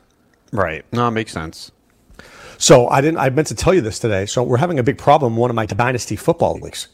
Right? 0.52 0.86
No, 0.92 1.08
it 1.08 1.12
makes 1.12 1.32
sense. 1.32 1.72
So 2.58 2.90
I 2.90 3.00
didn't. 3.00 3.20
I 3.20 3.30
meant 3.30 3.48
to 3.48 3.56
tell 3.56 3.74
you 3.74 3.82
this 3.82 4.00
today. 4.00 4.26
So 4.26 4.44
we're 4.44 4.58
having 4.58 4.80
a 4.80 4.84
big 4.84 4.98
problem 4.98 5.34
in 5.34 5.40
one 5.40 5.50
of 5.50 5.56
my 5.56 5.66
dynasty 5.66 6.18
football 6.18 6.60
leagues. 6.60 6.90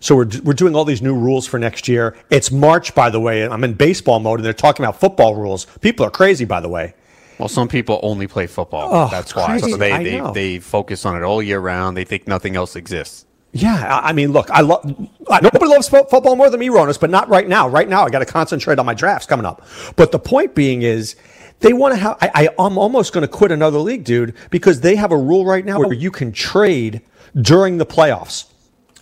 So 0.00 0.16
we're 0.16 0.28
we're 0.44 0.52
doing 0.52 0.74
all 0.76 0.84
these 0.84 1.02
new 1.02 1.14
rules 1.14 1.46
for 1.46 1.58
next 1.58 1.88
year. 1.88 2.16
It's 2.30 2.50
March, 2.50 2.94
by 2.94 3.10
the 3.10 3.20
way. 3.20 3.44
I'm 3.46 3.64
in 3.64 3.74
baseball 3.74 4.20
mode, 4.20 4.38
and 4.40 4.46
they're 4.46 4.52
talking 4.52 4.84
about 4.84 5.00
football 5.00 5.34
rules. 5.34 5.66
People 5.80 6.06
are 6.06 6.10
crazy, 6.10 6.44
by 6.44 6.60
the 6.60 6.68
way. 6.68 6.94
Well, 7.38 7.48
some 7.48 7.68
people 7.68 8.00
only 8.02 8.26
play 8.26 8.46
football. 8.48 8.88
Oh, 8.92 9.08
That's 9.10 9.34
why. 9.34 9.58
So 9.58 9.76
they, 9.76 10.02
they, 10.02 10.20
they 10.34 10.58
focus 10.58 11.06
on 11.06 11.16
it 11.16 11.22
all 11.22 11.40
year 11.40 11.60
round. 11.60 11.96
They 11.96 12.04
think 12.04 12.26
nothing 12.26 12.56
else 12.56 12.74
exists. 12.74 13.26
Yeah, 13.52 14.00
I 14.02 14.12
mean, 14.12 14.32
look, 14.32 14.50
I 14.50 14.60
love 14.60 14.84
nobody 14.84 15.66
loves 15.66 15.88
fo- 15.88 16.04
football 16.04 16.36
more 16.36 16.50
than 16.50 16.60
me, 16.60 16.68
Ronis, 16.68 17.00
but 17.00 17.08
not 17.10 17.28
right 17.28 17.48
now. 17.48 17.66
Right 17.66 17.88
now, 17.88 18.04
I 18.04 18.10
got 18.10 18.18
to 18.18 18.26
concentrate 18.26 18.78
on 18.78 18.84
my 18.84 18.92
drafts 18.92 19.26
coming 19.26 19.46
up. 19.46 19.66
But 19.96 20.12
the 20.12 20.18
point 20.18 20.54
being 20.54 20.82
is, 20.82 21.16
they 21.60 21.72
want 21.72 21.94
to 21.94 22.00
have. 22.00 22.18
I, 22.20 22.30
I, 22.34 22.48
I'm 22.58 22.76
almost 22.76 23.12
going 23.14 23.22
to 23.22 23.28
quit 23.28 23.50
another 23.50 23.78
league, 23.78 24.04
dude, 24.04 24.34
because 24.50 24.80
they 24.82 24.96
have 24.96 25.12
a 25.12 25.16
rule 25.16 25.46
right 25.46 25.64
now 25.64 25.78
where 25.78 25.94
you 25.94 26.10
can 26.10 26.30
trade 26.30 27.00
during 27.40 27.78
the 27.78 27.86
playoffs. 27.86 28.46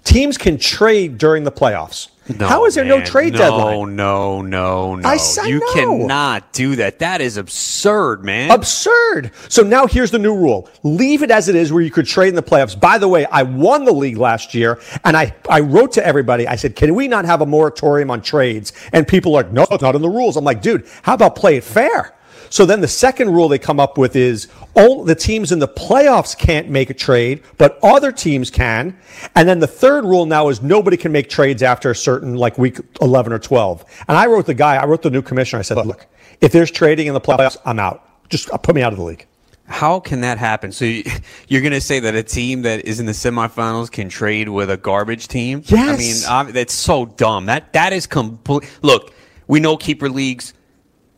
Teams 0.07 0.39
can 0.39 0.57
trade 0.57 1.19
during 1.19 1.43
the 1.43 1.51
playoffs. 1.51 2.09
How 2.39 2.65
is 2.65 2.75
there 2.75 2.85
no 2.85 3.05
trade 3.05 3.33
no, 3.35 3.39
deadline? 3.39 3.97
No, 3.97 4.41
no, 4.41 4.97
no, 4.97 5.09
I 5.09 5.19
you 5.47 5.61
no. 5.61 5.73
cannot 5.73 6.53
do 6.53 6.77
that. 6.77 7.01
That 7.01 7.21
is 7.21 7.37
absurd, 7.37 8.25
man. 8.25 8.51
Absurd. 8.51 9.33
So 9.49 9.63
now 9.63 9.87
here's 9.87 10.13
the 10.13 10.19
new 10.19 10.35
rule. 10.35 10.69
Leave 10.83 11.23
it 11.23 11.31
as 11.31 11.49
it 11.49 11.55
is 11.55 11.73
where 11.73 11.83
you 11.83 11.91
could 11.91 12.07
trade 12.07 12.29
in 12.29 12.35
the 12.37 12.43
playoffs. 12.43 12.79
By 12.79 12.99
the 12.99 13.09
way, 13.09 13.27
I 13.27 13.43
won 13.43 13.85
the 13.85 13.93
league 13.93 14.17
last 14.17 14.55
year 14.55 14.81
and 15.05 15.17
I, 15.17 15.35
I 15.49 15.61
wrote 15.61 15.93
to 15.93 16.07
everybody. 16.07 16.49
I 16.49 16.57
said, 16.57 16.77
can 16.77 16.95
we 16.95 17.09
not 17.09 17.25
have 17.25 17.43
a 17.43 17.47
moratorium 17.47 18.11
on 18.11 18.23
trades? 18.23 18.73
And 18.93 19.07
people 19.07 19.35
are 19.35 19.43
like, 19.43 19.53
no, 19.53 19.67
it's 19.71 19.83
not 19.83 19.95
in 19.95 20.03
the 20.03 20.09
rules. 20.09 20.37
I'm 20.37 20.45
like, 20.45 20.63
dude, 20.63 20.87
how 21.03 21.15
about 21.15 21.37
play 21.37 21.57
it 21.57 21.65
fair? 21.65 22.15
So 22.51 22.67
then 22.67 22.81
the 22.81 22.89
second 22.89 23.33
rule 23.33 23.49
they 23.49 23.59
come 23.59 23.79
up 23.81 23.99
with 23.99 24.17
is 24.17 24.49
all 24.75 25.05
the 25.05 25.15
teams 25.15 25.53
in 25.53 25.59
the 25.59 25.69
playoffs 25.69 26.37
can't 26.37 26.69
make 26.69 26.91
a 26.91 26.95
trade, 26.95 27.43
but 27.59 27.79
other 27.83 28.13
teams 28.13 28.51
can. 28.51 28.97
And 29.35 29.49
then 29.49 29.59
the 29.61 29.67
third 29.67 30.05
rule 30.05 30.27
now 30.27 30.49
is 30.49 30.63
nobody 30.63 30.97
can 30.97 31.13
make 31.13 31.29
trades 31.29 31.63
after 31.63 31.91
a 31.91 31.97
certain 31.97 32.37
like 32.37 32.59
week 32.59 32.79
11 33.01 33.33
or 33.33 33.39
12. 33.39 33.85
And 34.09 34.17
I 34.17 34.27
wrote 34.27 34.47
the 34.47 34.55
guy, 34.55 34.77
I 34.77 34.85
wrote 34.87 35.03
the 35.03 35.11
new 35.11 35.23
commissioner. 35.23 35.61
I 35.61 35.63
said, 35.63 35.85
look, 35.87 36.07
if 36.41 36.53
there's 36.53 36.71
trading 36.71 37.07
in 37.07 37.15
the 37.15 37.21
playoffs, 37.21 37.57
I'm 37.65 37.79
out. 37.79 38.09
Just 38.29 38.51
uh, 38.51 38.57
put 38.59 38.75
me 38.75 38.83
out 38.83 38.93
of 38.93 38.99
the 38.99 39.05
league. 39.05 39.27
How 39.69 39.99
can 39.99 40.21
that 40.21 40.39
happen? 40.39 40.71
So 40.71 40.85
you- 40.85 41.03
you're 41.49 41.61
going 41.63 41.73
to 41.73 41.81
say 41.81 41.99
that 42.01 42.15
a 42.15 42.23
team 42.23 42.63
that 42.63 42.85
is 42.85 43.01
in 43.01 43.07
the 43.07 43.13
semifinals 43.13 43.91
can 43.91 44.09
trade 44.09 44.49
with 44.49 44.71
a 44.71 44.77
garbage 44.77 45.27
team? 45.29 45.63
Yes. 45.67 45.89
I 45.89 45.97
mean, 45.97 46.49
ob- 46.49 46.55
that's 46.55 46.73
so 46.73 47.07
dumb. 47.07 47.47
That 47.47 47.73
that 47.73 47.93
is 47.93 48.07
complete. 48.07 48.69
Look, 48.83 49.13
we 49.49 49.59
know 49.59 49.77
keeper 49.77 50.09
leagues, 50.09 50.55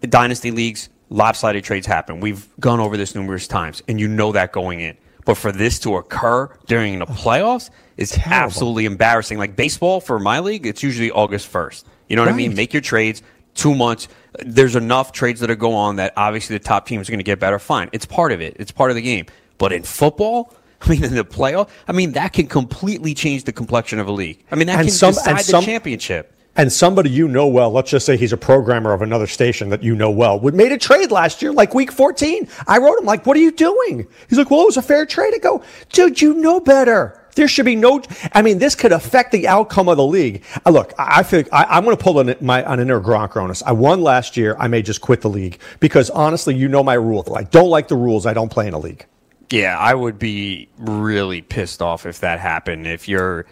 dynasty 0.02 0.50
leagues, 0.50 0.88
lopsided 1.10 1.64
trades 1.64 1.86
happen. 1.86 2.20
We've 2.20 2.48
gone 2.60 2.80
over 2.80 2.96
this 2.96 3.14
numerous 3.14 3.46
times, 3.46 3.82
and 3.88 3.98
you 4.00 4.08
know 4.08 4.32
that 4.32 4.52
going 4.52 4.80
in. 4.80 4.96
But 5.24 5.34
for 5.36 5.52
this 5.52 5.78
to 5.80 5.96
occur 5.96 6.48
during 6.66 6.98
the 7.00 7.06
playoffs 7.06 7.70
is 7.98 8.10
Terrible. 8.12 8.34
absolutely 8.46 8.84
embarrassing. 8.86 9.36
Like 9.38 9.56
baseball 9.56 10.00
for 10.00 10.18
my 10.18 10.40
league, 10.40 10.66
it's 10.66 10.82
usually 10.82 11.10
August 11.10 11.52
1st. 11.52 11.84
You 12.08 12.16
know 12.16 12.22
what 12.22 12.30
I 12.32 12.34
mean? 12.36 12.54
Make 12.54 12.72
your 12.72 12.80
trades 12.80 13.22
two 13.54 13.74
months. 13.74 14.08
There's 14.38 14.74
enough 14.76 15.12
trades 15.12 15.40
that 15.40 15.50
are 15.50 15.54
go 15.56 15.74
on 15.74 15.96
that 15.96 16.14
obviously 16.16 16.56
the 16.56 16.64
top 16.64 16.86
teams 16.86 17.08
are 17.08 17.12
going 17.12 17.18
to 17.18 17.24
get 17.24 17.38
better. 17.38 17.58
Fine, 17.58 17.90
it's 17.92 18.06
part 18.06 18.32
of 18.32 18.40
it. 18.40 18.56
It's 18.58 18.70
part 18.72 18.90
of 18.90 18.94
the 18.94 19.02
game. 19.02 19.26
But 19.58 19.72
in 19.74 19.82
football, 19.82 20.54
I 20.80 20.88
mean, 20.90 21.04
in 21.04 21.14
the 21.14 21.24
playoff, 21.24 21.68
I 21.88 21.92
mean 21.92 22.12
that 22.12 22.32
can 22.32 22.46
completely 22.46 23.12
change 23.12 23.44
the 23.44 23.52
complexion 23.52 23.98
of 23.98 24.06
a 24.08 24.12
league. 24.12 24.42
I 24.50 24.54
mean 24.54 24.68
that 24.68 24.78
And 24.78 24.88
can 24.88 24.94
some- 24.94 25.12
decide 25.12 25.38
the 25.40 25.42
some- 25.42 25.64
championship. 25.64 26.34
And 26.58 26.72
somebody 26.72 27.08
you 27.08 27.28
know 27.28 27.46
well, 27.46 27.70
let's 27.70 27.88
just 27.88 28.04
say 28.04 28.16
he's 28.16 28.32
a 28.32 28.36
programmer 28.36 28.92
of 28.92 29.00
another 29.00 29.28
station 29.28 29.68
that 29.68 29.84
you 29.84 29.94
know 29.94 30.10
well, 30.10 30.40
would 30.40 30.54
made 30.54 30.72
a 30.72 30.76
trade 30.76 31.12
last 31.12 31.40
year, 31.40 31.52
like 31.52 31.72
week 31.72 31.92
14. 31.92 32.48
I 32.66 32.78
wrote 32.78 32.98
him, 32.98 33.04
like, 33.04 33.24
what 33.24 33.36
are 33.36 33.40
you 33.40 33.52
doing? 33.52 34.08
He's 34.28 34.38
like, 34.38 34.50
well, 34.50 34.62
it 34.62 34.66
was 34.66 34.76
a 34.76 34.82
fair 34.82 35.06
trade. 35.06 35.32
I 35.34 35.38
go, 35.38 35.62
dude, 35.90 36.20
you 36.20 36.34
know 36.34 36.58
better. 36.58 37.18
There 37.36 37.46
should 37.46 37.66
be 37.66 37.76
no. 37.76 38.02
I 38.32 38.42
mean, 38.42 38.58
this 38.58 38.74
could 38.74 38.90
affect 38.90 39.30
the 39.30 39.46
outcome 39.46 39.88
of 39.88 39.96
the 39.96 40.04
league. 40.04 40.42
Uh, 40.66 40.70
look, 40.70 40.92
I, 40.98 41.20
I 41.20 41.22
feel 41.22 41.44
I, 41.52 41.64
I'm 41.64 41.84
going 41.84 41.96
to 41.96 42.02
pull 42.02 42.18
an, 42.18 42.34
my 42.40 42.64
on 42.64 42.80
an 42.80 42.88
inner 42.88 43.00
Gronk 43.00 43.34
Ronis. 43.34 43.62
I 43.64 43.70
won 43.70 44.02
last 44.02 44.36
year. 44.36 44.56
I 44.58 44.66
may 44.66 44.82
just 44.82 45.00
quit 45.00 45.20
the 45.20 45.30
league 45.30 45.60
because 45.78 46.10
honestly, 46.10 46.56
you 46.56 46.66
know 46.66 46.82
my 46.82 46.94
rule. 46.94 47.24
I 47.36 47.44
don't 47.44 47.70
like 47.70 47.86
the 47.86 47.96
rules. 47.96 48.26
I 48.26 48.34
don't 48.34 48.50
play 48.50 48.66
in 48.66 48.74
a 48.74 48.78
league. 48.80 49.06
Yeah, 49.50 49.78
I 49.78 49.94
would 49.94 50.18
be 50.18 50.68
really 50.76 51.40
pissed 51.40 51.80
off 51.80 52.04
if 52.04 52.18
that 52.18 52.40
happened. 52.40 52.88
If 52.88 53.08
you're, 53.08 53.46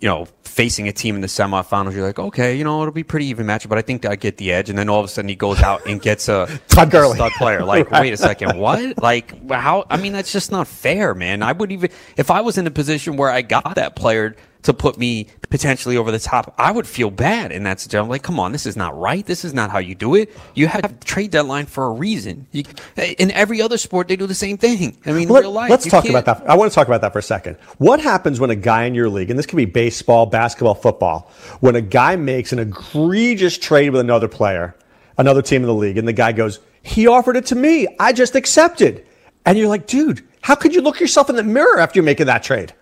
you 0.00 0.08
know, 0.08 0.28
facing 0.56 0.88
a 0.88 0.92
team 0.92 1.14
in 1.14 1.20
the 1.20 1.26
semifinals, 1.26 1.94
you're 1.94 2.06
like, 2.06 2.18
okay, 2.18 2.56
you 2.56 2.64
know, 2.64 2.80
it'll 2.80 2.90
be 2.90 3.04
pretty 3.04 3.26
even 3.26 3.46
matchup, 3.46 3.68
but 3.68 3.76
I 3.76 3.82
think 3.82 4.06
I 4.06 4.16
get 4.16 4.38
the 4.38 4.52
edge. 4.52 4.70
And 4.70 4.78
then 4.78 4.88
all 4.88 4.98
of 4.98 5.04
a 5.04 5.08
sudden 5.08 5.28
he 5.28 5.36
goes 5.36 5.60
out 5.60 5.84
and 5.84 6.00
gets 6.00 6.30
a 6.30 6.48
Todd 6.68 6.90
Gurley. 6.90 7.16
stud 7.16 7.32
player. 7.32 7.62
Like, 7.62 7.90
wait 8.00 8.14
a 8.14 8.16
second, 8.16 8.58
what? 8.58 9.02
Like, 9.02 9.50
how? 9.50 9.84
I 9.90 9.98
mean, 9.98 10.14
that's 10.14 10.32
just 10.32 10.50
not 10.50 10.66
fair, 10.66 11.14
man. 11.14 11.42
I 11.42 11.52
would 11.52 11.70
even, 11.72 11.90
if 12.16 12.30
I 12.30 12.40
was 12.40 12.56
in 12.56 12.66
a 12.66 12.70
position 12.70 13.18
where 13.18 13.28
I 13.28 13.42
got 13.42 13.74
that 13.74 13.96
player 13.96 14.34
to 14.66 14.74
put 14.74 14.98
me 14.98 15.28
potentially 15.48 15.96
over 15.96 16.10
the 16.10 16.18
top, 16.18 16.54
I 16.58 16.72
would 16.72 16.86
feel 16.86 17.10
bad 17.10 17.52
in 17.52 17.62
that 17.62 17.80
situation. 17.80 18.04
I'm 18.04 18.10
like, 18.10 18.22
come 18.24 18.40
on, 18.40 18.50
this 18.50 18.66
is 18.66 18.76
not 18.76 18.98
right. 18.98 19.24
This 19.24 19.44
is 19.44 19.54
not 19.54 19.70
how 19.70 19.78
you 19.78 19.94
do 19.94 20.16
it. 20.16 20.36
You 20.54 20.66
have 20.66 21.00
trade 21.00 21.30
deadline 21.30 21.66
for 21.66 21.86
a 21.86 21.90
reason. 21.90 22.46
You, 22.50 22.64
in 22.96 23.30
every 23.30 23.62
other 23.62 23.78
sport, 23.78 24.08
they 24.08 24.16
do 24.16 24.26
the 24.26 24.34
same 24.34 24.58
thing. 24.58 24.98
I 25.06 25.12
mean, 25.12 25.28
Let, 25.28 25.42
real 25.42 25.52
life. 25.52 25.70
Let's 25.70 25.88
talk 25.88 26.02
can't- 26.02 26.14
about 26.16 26.40
that. 26.40 26.50
I 26.50 26.56
want 26.56 26.70
to 26.70 26.74
talk 26.74 26.88
about 26.88 27.00
that 27.00 27.12
for 27.12 27.20
a 27.20 27.22
second. 27.22 27.56
What 27.78 28.00
happens 28.00 28.40
when 28.40 28.50
a 28.50 28.56
guy 28.56 28.84
in 28.84 28.94
your 28.94 29.08
league, 29.08 29.30
and 29.30 29.38
this 29.38 29.46
could 29.46 29.56
be 29.56 29.64
baseball, 29.64 30.26
basketball, 30.26 30.74
football, 30.74 31.30
when 31.60 31.76
a 31.76 31.80
guy 31.80 32.16
makes 32.16 32.52
an 32.52 32.58
egregious 32.58 33.56
trade 33.56 33.90
with 33.90 34.00
another 34.00 34.28
player, 34.28 34.74
another 35.16 35.42
team 35.42 35.62
in 35.62 35.68
the 35.68 35.74
league, 35.74 35.96
and 35.96 36.08
the 36.08 36.12
guy 36.12 36.32
goes, 36.32 36.58
he 36.82 37.06
offered 37.06 37.36
it 37.36 37.46
to 37.46 37.54
me. 37.54 37.86
I 38.00 38.12
just 38.12 38.34
accepted. 38.34 39.06
And 39.44 39.56
you're 39.56 39.68
like, 39.68 39.86
dude, 39.86 40.26
how 40.40 40.56
could 40.56 40.74
you 40.74 40.80
look 40.80 40.98
yourself 40.98 41.30
in 41.30 41.36
the 41.36 41.44
mirror 41.44 41.78
after 41.78 41.98
you're 41.98 42.04
making 42.04 42.26
that 42.26 42.42
trade? 42.42 42.74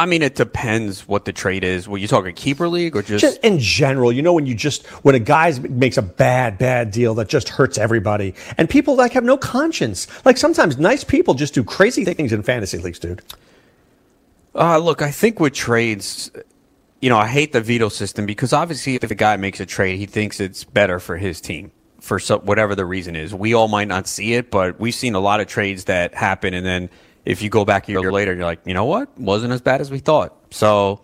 I 0.00 0.06
mean, 0.06 0.22
it 0.22 0.34
depends 0.34 1.06
what 1.06 1.26
the 1.26 1.32
trade 1.32 1.62
is. 1.62 1.86
Were 1.86 1.98
you 1.98 2.08
talking 2.08 2.34
keeper 2.34 2.68
league 2.68 2.96
or 2.96 3.02
just? 3.02 3.20
Just 3.20 3.44
in 3.44 3.58
general, 3.58 4.10
you 4.10 4.22
know, 4.22 4.32
when 4.32 4.46
you 4.46 4.54
just 4.54 4.86
when 5.04 5.14
a 5.14 5.18
guy 5.18 5.52
makes 5.68 5.98
a 5.98 6.02
bad, 6.02 6.56
bad 6.56 6.90
deal 6.90 7.14
that 7.16 7.28
just 7.28 7.50
hurts 7.50 7.76
everybody, 7.76 8.34
and 8.56 8.68
people 8.68 8.96
like 8.96 9.12
have 9.12 9.24
no 9.24 9.36
conscience. 9.36 10.06
Like 10.24 10.38
sometimes 10.38 10.78
nice 10.78 11.04
people 11.04 11.34
just 11.34 11.52
do 11.52 11.62
crazy 11.62 12.06
things 12.06 12.32
in 12.32 12.42
fantasy 12.42 12.78
leagues, 12.78 12.98
dude. 12.98 13.20
Uh, 14.54 14.78
look, 14.78 15.02
I 15.02 15.10
think 15.10 15.38
with 15.38 15.52
trades, 15.52 16.30
you 17.02 17.10
know, 17.10 17.18
I 17.18 17.26
hate 17.26 17.52
the 17.52 17.60
veto 17.60 17.90
system 17.90 18.24
because 18.24 18.54
obviously, 18.54 18.94
if 18.94 19.10
a 19.10 19.14
guy 19.14 19.36
makes 19.36 19.60
a 19.60 19.66
trade, 19.66 19.98
he 19.98 20.06
thinks 20.06 20.40
it's 20.40 20.64
better 20.64 20.98
for 20.98 21.18
his 21.18 21.42
team 21.42 21.72
for 22.00 22.18
so, 22.18 22.38
whatever 22.38 22.74
the 22.74 22.86
reason 22.86 23.16
is. 23.16 23.34
We 23.34 23.52
all 23.52 23.68
might 23.68 23.88
not 23.88 24.08
see 24.08 24.32
it, 24.32 24.50
but 24.50 24.80
we've 24.80 24.94
seen 24.94 25.14
a 25.14 25.20
lot 25.20 25.40
of 25.40 25.46
trades 25.46 25.84
that 25.84 26.14
happen, 26.14 26.54
and 26.54 26.64
then 26.64 26.88
if 27.24 27.42
you 27.42 27.48
go 27.48 27.64
back 27.64 27.88
a 27.88 27.92
year 27.92 28.12
later, 28.12 28.34
you're 28.34 28.44
like, 28.44 28.60
you 28.64 28.74
know 28.74 28.84
what, 28.84 29.16
wasn't 29.18 29.52
as 29.52 29.60
bad 29.60 29.80
as 29.80 29.90
we 29.90 29.98
thought. 29.98 30.34
So. 30.50 31.00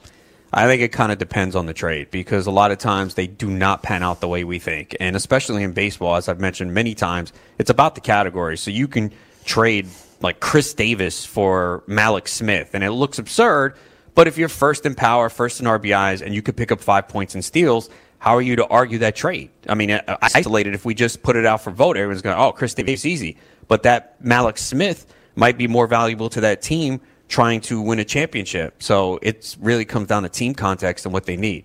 I 0.52 0.66
think 0.66 0.80
it 0.80 0.90
kind 0.92 1.12
of 1.12 1.18
depends 1.18 1.54
on 1.54 1.66
the 1.66 1.74
trade 1.74 2.10
because 2.10 2.46
a 2.46 2.50
lot 2.50 2.70
of 2.70 2.78
times 2.78 3.14
they 3.14 3.26
do 3.26 3.50
not 3.50 3.82
pan 3.82 4.02
out 4.02 4.20
the 4.20 4.28
way 4.28 4.42
we 4.42 4.58
think. 4.58 4.96
And 5.00 5.14
especially 5.14 5.62
in 5.62 5.72
baseball, 5.72 6.14
as 6.14 6.28
I've 6.28 6.40
mentioned 6.40 6.72
many 6.72 6.94
times, 6.94 7.32
it's 7.58 7.68
about 7.68 7.94
the 7.94 8.00
category. 8.00 8.56
So 8.56 8.70
you 8.70 8.88
can 8.88 9.12
trade 9.44 9.86
like 10.20 10.40
Chris 10.40 10.72
Davis 10.72 11.26
for 11.26 11.82
Mallex 11.86 12.28
Smith, 12.28 12.70
and 12.74 12.82
it 12.84 12.92
looks 12.92 13.18
absurd. 13.18 13.76
But 14.14 14.28
if 14.28 14.38
you're 14.38 14.48
first 14.48 14.86
in 14.86 14.94
power, 14.94 15.28
first 15.28 15.60
in 15.60 15.66
RBIs, 15.66 16.22
and 16.22 16.34
you 16.34 16.42
could 16.42 16.56
pick 16.56 16.72
up 16.72 16.80
five 16.80 17.08
points 17.08 17.34
in 17.34 17.42
steals, 17.42 17.90
how 18.18 18.34
are 18.34 18.42
you 18.42 18.56
to 18.56 18.66
argue 18.66 18.98
that 18.98 19.14
trade? 19.14 19.50
I 19.68 19.74
mean, 19.74 20.00
isolated, 20.22 20.74
if 20.74 20.84
we 20.84 20.94
just 20.94 21.22
put 21.22 21.36
it 21.36 21.44
out 21.44 21.60
for 21.60 21.70
vote, 21.70 21.96
everyone's 21.96 22.22
going, 22.22 22.38
oh, 22.38 22.52
Chris 22.52 22.72
Davis 22.72 23.04
easy. 23.04 23.36
But 23.68 23.82
that 23.82 24.16
Malik 24.24 24.58
Smith 24.58 25.12
might 25.36 25.56
be 25.56 25.68
more 25.68 25.86
valuable 25.86 26.28
to 26.30 26.40
that 26.40 26.62
team 26.62 27.00
trying 27.28 27.60
to 27.60 27.80
win 27.80 27.98
a 27.98 28.04
championship. 28.04 28.82
So 28.82 29.18
it 29.22 29.56
really 29.60 29.84
comes 29.84 30.08
down 30.08 30.22
to 30.24 30.28
team 30.28 30.54
context 30.54 31.04
and 31.06 31.12
what 31.12 31.26
they 31.26 31.36
need. 31.36 31.64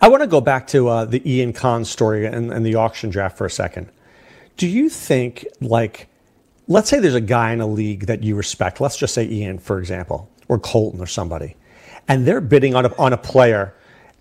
I 0.00 0.08
want 0.08 0.22
to 0.22 0.28
go 0.28 0.40
back 0.40 0.66
to 0.68 0.88
uh, 0.88 1.04
the 1.04 1.22
Ian 1.30 1.52
Kahn 1.52 1.84
story 1.84 2.26
and, 2.26 2.52
and 2.52 2.64
the 2.64 2.76
auction 2.76 3.10
draft 3.10 3.36
for 3.36 3.44
a 3.44 3.50
second. 3.50 3.90
Do 4.56 4.68
you 4.68 4.88
think, 4.88 5.46
like, 5.60 6.08
let's 6.68 6.88
say 6.88 7.00
there's 7.00 7.14
a 7.14 7.20
guy 7.20 7.52
in 7.52 7.60
a 7.60 7.66
league 7.66 8.06
that 8.06 8.22
you 8.22 8.36
respect, 8.36 8.80
let's 8.80 8.96
just 8.96 9.14
say 9.14 9.26
Ian, 9.26 9.58
for 9.58 9.78
example, 9.78 10.30
or 10.48 10.58
Colton 10.58 11.00
or 11.00 11.06
somebody, 11.06 11.56
and 12.06 12.26
they're 12.26 12.40
bidding 12.40 12.74
on 12.74 12.86
a, 12.86 12.94
on 12.96 13.12
a 13.12 13.16
player 13.16 13.74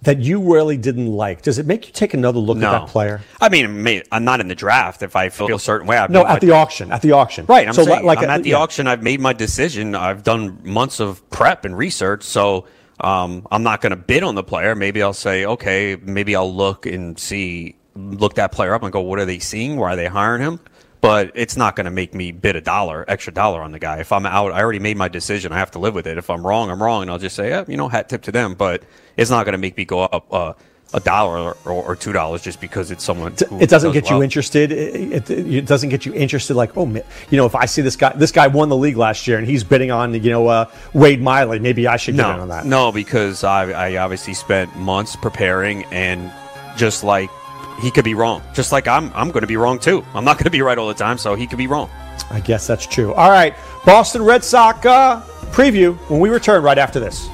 that 0.04 0.20
you 0.20 0.40
really 0.54 0.78
didn't 0.78 1.08
like. 1.12 1.44
Does 1.44 1.60
it 1.60 1.68
make 1.68 1.86
you 1.88 1.94
take 1.94 2.14
another 2.14 2.40
look 2.40 2.58
No. 2.58 2.68
at 2.68 2.72
that 2.80 2.88
player? 2.88 3.22
I 3.40 3.50
mean, 3.50 4.02
I'm 4.12 4.24
not 4.24 4.40
in 4.40 4.48
the 4.48 4.56
draft. 4.56 5.04
If 5.04 5.16
I 5.16 5.30
feel 5.30 5.56
a 5.56 5.60
certain 5.60 5.88
way, 5.88 5.98
I'd 5.98 6.10
No, 6.10 6.26
at 6.26 6.42
the 6.42 6.52
auction. 6.52 6.92
At 6.92 7.02
the 7.04 7.12
auction. 7.12 7.46
Right. 7.48 7.68
I'm 7.68 7.74
So, 7.74 7.84
saying, 7.84 8.04
like, 8.06 8.20
I'm 8.20 8.30
uh, 8.30 8.34
at 8.34 8.44
the 8.44 8.50
yeah. 8.52 8.58
auction. 8.58 8.88
I've 8.88 9.04
made 9.04 9.20
my 9.20 9.34
decision. 9.34 9.94
I've 9.94 10.24
done 10.24 10.60
months 10.64 11.00
of 11.00 11.28
prep 11.30 11.66
and 11.66 11.78
research. 11.78 12.24
So 12.24 12.66
um, 13.00 13.46
I'm 13.52 13.62
not 13.64 13.82
going 13.82 13.92
to 13.92 13.96
bid 13.96 14.24
on 14.24 14.34
the 14.34 14.44
player. 14.44 14.74
Maybe 14.76 15.04
I'll 15.04 15.14
say, 15.14 15.46
okay, 15.46 15.96
maybe 16.02 16.36
I'll 16.36 16.54
look 16.54 16.88
and 16.88 17.18
see, 17.20 17.76
look 17.96 18.36
that 18.36 18.52
player 18.52 18.74
up 18.74 18.82
and 18.82 18.92
go, 18.92 19.02
what 19.02 19.20
are 19.20 19.26
they 19.26 19.40
seeing? 19.40 19.78
Why 19.78 19.94
are 19.94 19.96
they 19.96 20.08
hiring 20.08 20.42
him? 20.42 20.60
But 21.02 21.32
it's 21.34 21.58
not 21.58 21.76
going 21.76 21.86
to 21.86 21.92
make 21.92 22.14
me 22.14 22.32
bid 22.32 22.56
a 22.56 22.62
dollar, 22.62 23.04
extra 23.08 23.34
dollar 23.34 23.62
on 23.62 23.72
the 23.72 23.80
guy. 23.80 23.98
If 24.00 24.12
I'm 24.12 24.26
out, 24.26 24.52
I 24.52 24.62
already 24.62 24.80
made 24.80 24.98
my 24.98 25.08
decision. 25.08 25.52
I 25.52 25.58
have 25.58 25.72
to 25.72 25.80
live 25.80 25.96
with 25.96 26.06
it. 26.06 26.20
If 26.20 26.30
I'm 26.30 26.46
wrong, 26.46 26.70
I'm 26.70 26.82
wrong, 26.82 27.02
and 27.02 27.10
I'll 27.10 27.18
just 27.18 27.36
say, 27.36 27.50
yeah, 27.50 27.66
you 27.68 27.76
know, 27.76 27.90
hat 27.90 28.08
tip 28.08 28.22
to 28.24 28.32
them. 28.32 28.54
But 28.54 28.84
it's 29.18 29.32
not 29.32 29.46
going 29.46 29.54
to 29.54 29.58
make 29.58 29.76
me 29.76 29.84
go 29.84 30.02
up 30.02 30.32
uh, 30.32 30.54
a 30.94 31.00
dollar 31.00 31.56
or, 31.66 31.72
or 31.72 31.96
two 31.96 32.12
dollars 32.14 32.42
just 32.42 32.62
because 32.62 32.92
it's 32.92 33.04
someone. 33.04 33.34
it 33.34 33.70
doesn't 33.70 33.94
does 33.94 33.94
get 33.94 34.10
you 34.10 34.22
interested. 34.22 34.72
It, 34.72 35.30
it, 35.30 35.54
it 35.54 35.66
doesn't 35.66 35.90
get 35.90 36.06
you 36.06 36.14
interested. 36.14 36.56
Like, 36.56 36.78
oh, 36.78 36.86
you 36.86 37.38
know, 37.38 37.46
if 37.46 37.56
I 37.56 37.66
see 37.66 37.82
this 37.82 37.96
guy, 37.96 38.14
this 38.14 38.32
guy 38.32 38.48
won 38.48 38.70
the 38.70 38.78
league 38.78 38.98
last 38.98 39.28
year, 39.28 39.38
and 39.38 39.48
he's 39.48 39.64
bidding 39.64 39.92
on, 39.92 40.14
you 40.14 40.30
know, 40.30 40.48
uh, 40.48 40.70
Wade 40.94 41.22
Miley. 41.22 41.60
Maybe 41.60 41.88
I 41.88 41.98
should 41.98 42.16
get 42.16 42.30
in 42.30 42.42
on 42.42 42.50
that. 42.50 42.66
No, 42.66 42.92
because 42.92 43.44
I, 43.44 43.72
I 43.72 43.98
obviously 43.98 44.34
spent 44.34 44.76
months 44.76 45.16
preparing, 45.16 45.84
and 45.86 46.32
just 46.78 47.04
like 47.04 47.30
he 47.80 47.92
could 47.92 48.06
be 48.06 48.14
wrong, 48.14 48.42
just 48.54 48.72
like 48.72 48.88
I'm, 48.88 49.12
I'm 49.14 49.30
going 49.30 49.42
to 49.42 49.48
be 49.48 49.58
wrong 49.58 49.80
too. 49.80 50.04
I'm 50.14 50.26
not 50.26 50.38
going 50.38 50.46
to 50.46 50.52
be 50.52 50.62
right 50.62 50.78
all 50.78 50.88
the 50.88 50.94
time, 50.94 51.18
so 51.18 51.36
he 51.36 51.48
could 51.48 51.58
be 51.58 51.68
wrong. 51.68 51.90
I 52.30 52.40
guess 52.40 52.68
that's 52.68 52.86
true. 52.86 53.14
All 53.14 53.30
right, 53.30 53.56
Boston 53.86 54.24
Red 54.24 54.44
Sox 54.44 54.86
uh, 54.86 55.22
preview 55.52 55.96
when 56.10 56.20
we 56.20 56.30
return 56.30 56.64
right 56.64 56.78
after 56.78 57.00
this. 57.00 57.28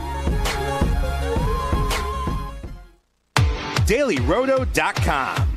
DailyRoto.com. 3.88 5.57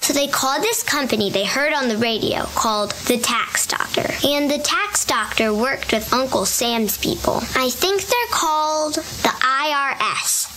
So 0.01 0.13
they 0.13 0.27
called 0.27 0.63
this 0.63 0.81
company 0.81 1.29
they 1.29 1.45
heard 1.45 1.73
on 1.73 1.87
the 1.87 1.97
radio 1.97 2.45
called 2.55 2.91
the 3.07 3.17
Tax 3.17 3.67
Doctor. 3.67 4.11
And 4.27 4.49
the 4.49 4.57
Tax 4.57 5.05
Doctor 5.05 5.53
worked 5.53 5.93
with 5.93 6.11
Uncle 6.11 6.45
Sam's 6.45 6.97
people. 6.97 7.37
I 7.55 7.69
think 7.69 8.01
they're 8.01 8.31
called 8.31 8.95
the 8.95 9.33
IRS. 9.41 10.50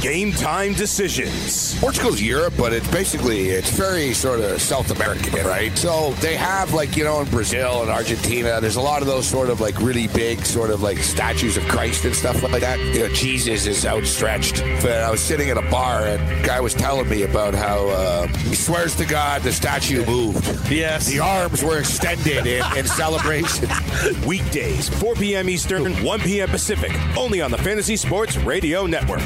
Game 0.00 0.32
time 0.32 0.72
decisions. 0.72 1.78
Portugal's 1.78 2.22
Europe, 2.22 2.54
but 2.56 2.72
it's 2.72 2.90
basically 2.90 3.50
it's 3.50 3.68
very 3.68 4.14
sort 4.14 4.40
of 4.40 4.58
South 4.62 4.90
American, 4.90 5.34
right? 5.46 5.76
So 5.76 6.12
they 6.22 6.36
have 6.36 6.72
like 6.72 6.96
you 6.96 7.04
know 7.04 7.20
in 7.20 7.28
Brazil 7.28 7.82
and 7.82 7.90
Argentina, 7.90 8.62
there's 8.62 8.76
a 8.76 8.80
lot 8.80 9.02
of 9.02 9.08
those 9.08 9.26
sort 9.26 9.50
of 9.50 9.60
like 9.60 9.78
really 9.78 10.08
big 10.08 10.46
sort 10.46 10.70
of 10.70 10.80
like 10.80 10.96
statues 10.98 11.58
of 11.58 11.64
Christ 11.64 12.06
and 12.06 12.14
stuff 12.14 12.42
like 12.42 12.62
that. 12.62 12.78
You 12.78 13.00
know, 13.00 13.08
Jesus 13.08 13.66
is 13.66 13.84
outstretched. 13.84 14.62
But 14.80 15.02
I 15.02 15.10
was 15.10 15.20
sitting 15.20 15.50
at 15.50 15.58
a 15.58 15.70
bar 15.70 16.06
and 16.06 16.22
a 16.42 16.46
guy 16.46 16.60
was 16.60 16.72
telling 16.72 17.08
me 17.10 17.24
about 17.24 17.52
how 17.52 17.88
uh, 17.88 18.26
he 18.28 18.54
swears 18.54 18.96
to 18.96 19.04
God 19.04 19.42
the 19.42 19.52
statue 19.52 20.06
moved. 20.06 20.70
Yes. 20.70 21.08
The 21.08 21.20
arms 21.20 21.62
were 21.62 21.78
extended 21.78 22.46
in, 22.46 22.64
in 22.74 22.86
celebration. 22.86 23.68
Weekdays, 24.26 24.88
4 24.88 25.14
p.m. 25.16 25.50
Eastern, 25.50 25.92
1 26.02 26.20
p.m. 26.20 26.48
Pacific, 26.48 26.92
only 27.18 27.42
on 27.42 27.50
the 27.50 27.58
Fantasy 27.58 27.96
Sports 27.96 28.38
Radio 28.38 28.86
Network. 28.86 29.20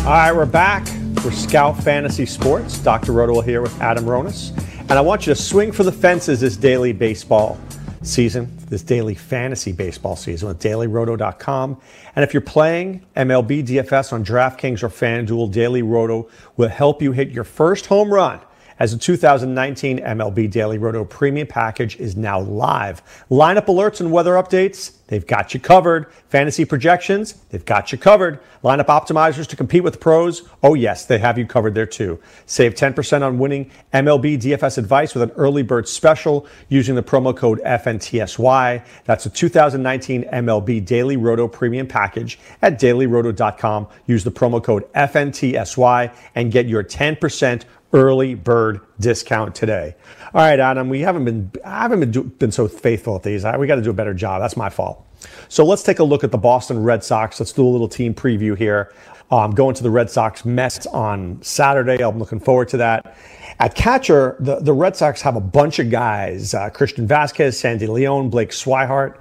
All 0.00 0.06
right, 0.06 0.32
we're 0.32 0.46
back. 0.46 0.88
We're 1.22 1.30
Scout 1.30 1.78
Fantasy 1.82 2.24
Sports. 2.24 2.78
Dr. 2.78 3.12
Roto 3.12 3.42
here 3.42 3.60
with 3.60 3.78
Adam 3.82 4.06
Ronis. 4.06 4.56
And 4.80 4.92
I 4.92 5.02
want 5.02 5.26
you 5.26 5.34
to 5.34 5.40
swing 5.40 5.72
for 5.72 5.82
the 5.82 5.92
fences 5.92 6.40
this 6.40 6.56
daily 6.56 6.94
baseball 6.94 7.60
season, 8.00 8.50
this 8.70 8.82
daily 8.82 9.14
fantasy 9.14 9.72
baseball 9.72 10.16
season 10.16 10.48
with 10.48 10.58
dailyroto.com. 10.58 11.78
And 12.16 12.22
if 12.24 12.32
you're 12.32 12.40
playing 12.40 13.04
MLB 13.14 13.62
DFS 13.66 14.14
on 14.14 14.24
DraftKings 14.24 14.82
or 14.82 14.88
FanDuel, 14.88 15.52
Daily 15.52 15.82
Roto 15.82 16.30
will 16.56 16.70
help 16.70 17.02
you 17.02 17.12
hit 17.12 17.28
your 17.28 17.44
first 17.44 17.84
home 17.84 18.10
run 18.12 18.40
as 18.80 18.92
the 18.92 18.98
2019 18.98 19.98
MLB 19.98 20.50
Daily 20.50 20.78
Roto 20.78 21.04
Premium 21.04 21.46
Package 21.46 21.96
is 22.00 22.16
now 22.16 22.40
live. 22.40 23.02
Lineup 23.30 23.66
alerts 23.66 24.00
and 24.00 24.10
weather 24.10 24.32
updates, 24.32 24.92
they've 25.08 25.26
got 25.26 25.52
you 25.52 25.60
covered. 25.60 26.10
Fantasy 26.28 26.64
projections, 26.64 27.34
they've 27.50 27.64
got 27.64 27.92
you 27.92 27.98
covered. 27.98 28.40
Lineup 28.64 28.86
optimizers 28.86 29.46
to 29.46 29.56
compete 29.56 29.84
with 29.84 30.00
pros, 30.00 30.48
oh 30.62 30.74
yes, 30.74 31.04
they 31.04 31.18
have 31.18 31.36
you 31.36 31.46
covered 31.46 31.74
there 31.74 31.86
too. 31.86 32.18
Save 32.46 32.74
10% 32.74 33.22
on 33.22 33.38
winning 33.38 33.70
MLB 33.92 34.38
DFS 34.40 34.78
advice 34.78 35.14
with 35.14 35.22
an 35.22 35.30
early 35.32 35.62
bird 35.62 35.86
special 35.86 36.46
using 36.70 36.94
the 36.94 37.02
promo 37.02 37.36
code 37.36 37.60
FNTSY. 37.64 38.82
That's 39.04 39.24
the 39.24 39.30
2019 39.30 40.24
MLB 40.24 40.84
Daily 40.86 41.18
Roto 41.18 41.46
Premium 41.48 41.86
Package 41.86 42.38
at 42.62 42.80
dailyroto.com. 42.80 43.88
Use 44.06 44.24
the 44.24 44.30
promo 44.30 44.62
code 44.62 44.90
FNTSY 44.94 46.14
and 46.34 46.50
get 46.50 46.66
your 46.66 46.82
10% 46.82 47.64
early 47.92 48.34
bird 48.34 48.80
discount 48.98 49.54
today. 49.54 49.94
All 50.32 50.40
right, 50.40 50.60
Adam, 50.60 50.88
we 50.88 51.00
haven't 51.00 51.24
been 51.24 51.50
I 51.64 51.82
haven't 51.82 52.00
been 52.00 52.10
do, 52.10 52.24
been 52.24 52.52
so 52.52 52.68
faithful 52.68 53.16
at 53.16 53.22
these. 53.22 53.44
we 53.58 53.66
got 53.66 53.76
to 53.76 53.82
do 53.82 53.90
a 53.90 53.94
better 53.94 54.14
job. 54.14 54.40
That's 54.40 54.56
my 54.56 54.70
fault. 54.70 55.06
So 55.48 55.64
let's 55.64 55.82
take 55.82 55.98
a 55.98 56.04
look 56.04 56.24
at 56.24 56.30
the 56.30 56.38
Boston 56.38 56.82
Red 56.82 57.04
Sox. 57.04 57.40
Let's 57.40 57.52
do 57.52 57.66
a 57.66 57.68
little 57.68 57.88
team 57.88 58.14
preview 58.14 58.56
here. 58.56 58.92
Um, 59.30 59.52
going 59.52 59.74
to 59.76 59.82
the 59.82 59.90
Red 59.90 60.10
Sox 60.10 60.44
Mets 60.44 60.86
on 60.86 61.40
Saturday. 61.40 62.02
I'm 62.02 62.18
looking 62.18 62.40
forward 62.40 62.68
to 62.70 62.78
that. 62.78 63.16
At 63.60 63.74
catcher, 63.74 64.36
the, 64.40 64.56
the 64.56 64.72
Red 64.72 64.96
Sox 64.96 65.22
have 65.22 65.36
a 65.36 65.40
bunch 65.40 65.78
of 65.78 65.90
guys: 65.90 66.54
uh, 66.54 66.70
Christian 66.70 67.06
Vazquez, 67.06 67.54
Sandy 67.54 67.86
Leon, 67.86 68.30
Blake 68.30 68.50
Swihart. 68.50 69.20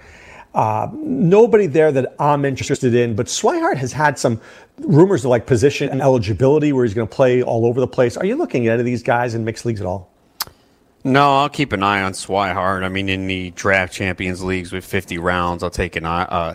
Uh, 0.54 0.88
nobody 0.94 1.68
there 1.68 1.92
that 1.92 2.16
I'm 2.20 2.44
interested 2.44 2.96
in, 2.96 3.16
but 3.16 3.28
Swihart 3.28 3.78
has 3.78 3.94
had 3.94 4.18
some 4.18 4.42
rumors 4.82 5.26
of 5.26 5.30
like 5.30 5.46
position 5.46 5.89
and 5.89 6.02
eligibility 6.02 6.74
where 6.74 6.86
he's 6.86 6.94
going 6.94 7.08
to 7.08 7.15
play 7.15 7.42
all 7.42 7.65
over 7.65 7.80
the 7.80 7.88
place. 7.88 8.18
Are 8.18 8.26
you 8.26 8.36
looking 8.36 8.68
at 8.68 8.74
any 8.74 8.82
of 8.82 8.86
these 8.86 9.04
guys 9.04 9.36
in 9.36 9.46
mixed 9.46 9.65
leagues 9.65 9.82
at 9.82 9.88
all? 9.88 10.12
No, 11.04 11.38
I'll 11.38 11.50
keep 11.50 11.72
an 11.72 11.82
eye 11.82 12.02
on 12.02 12.12
Swihart. 12.12 12.84
I 12.84 12.89
mean, 12.89 13.08
in 13.08 13.28
the 13.28 13.52
draft 13.52 13.94
champions 13.94 14.44
leagues 14.44 14.72
with 14.72 14.84
50 14.84 15.18
rounds, 15.18 15.63
I'll 15.63 15.70
take 15.70 15.96
an 15.96 16.06
eye. 16.06 16.24
Uh, 16.24 16.54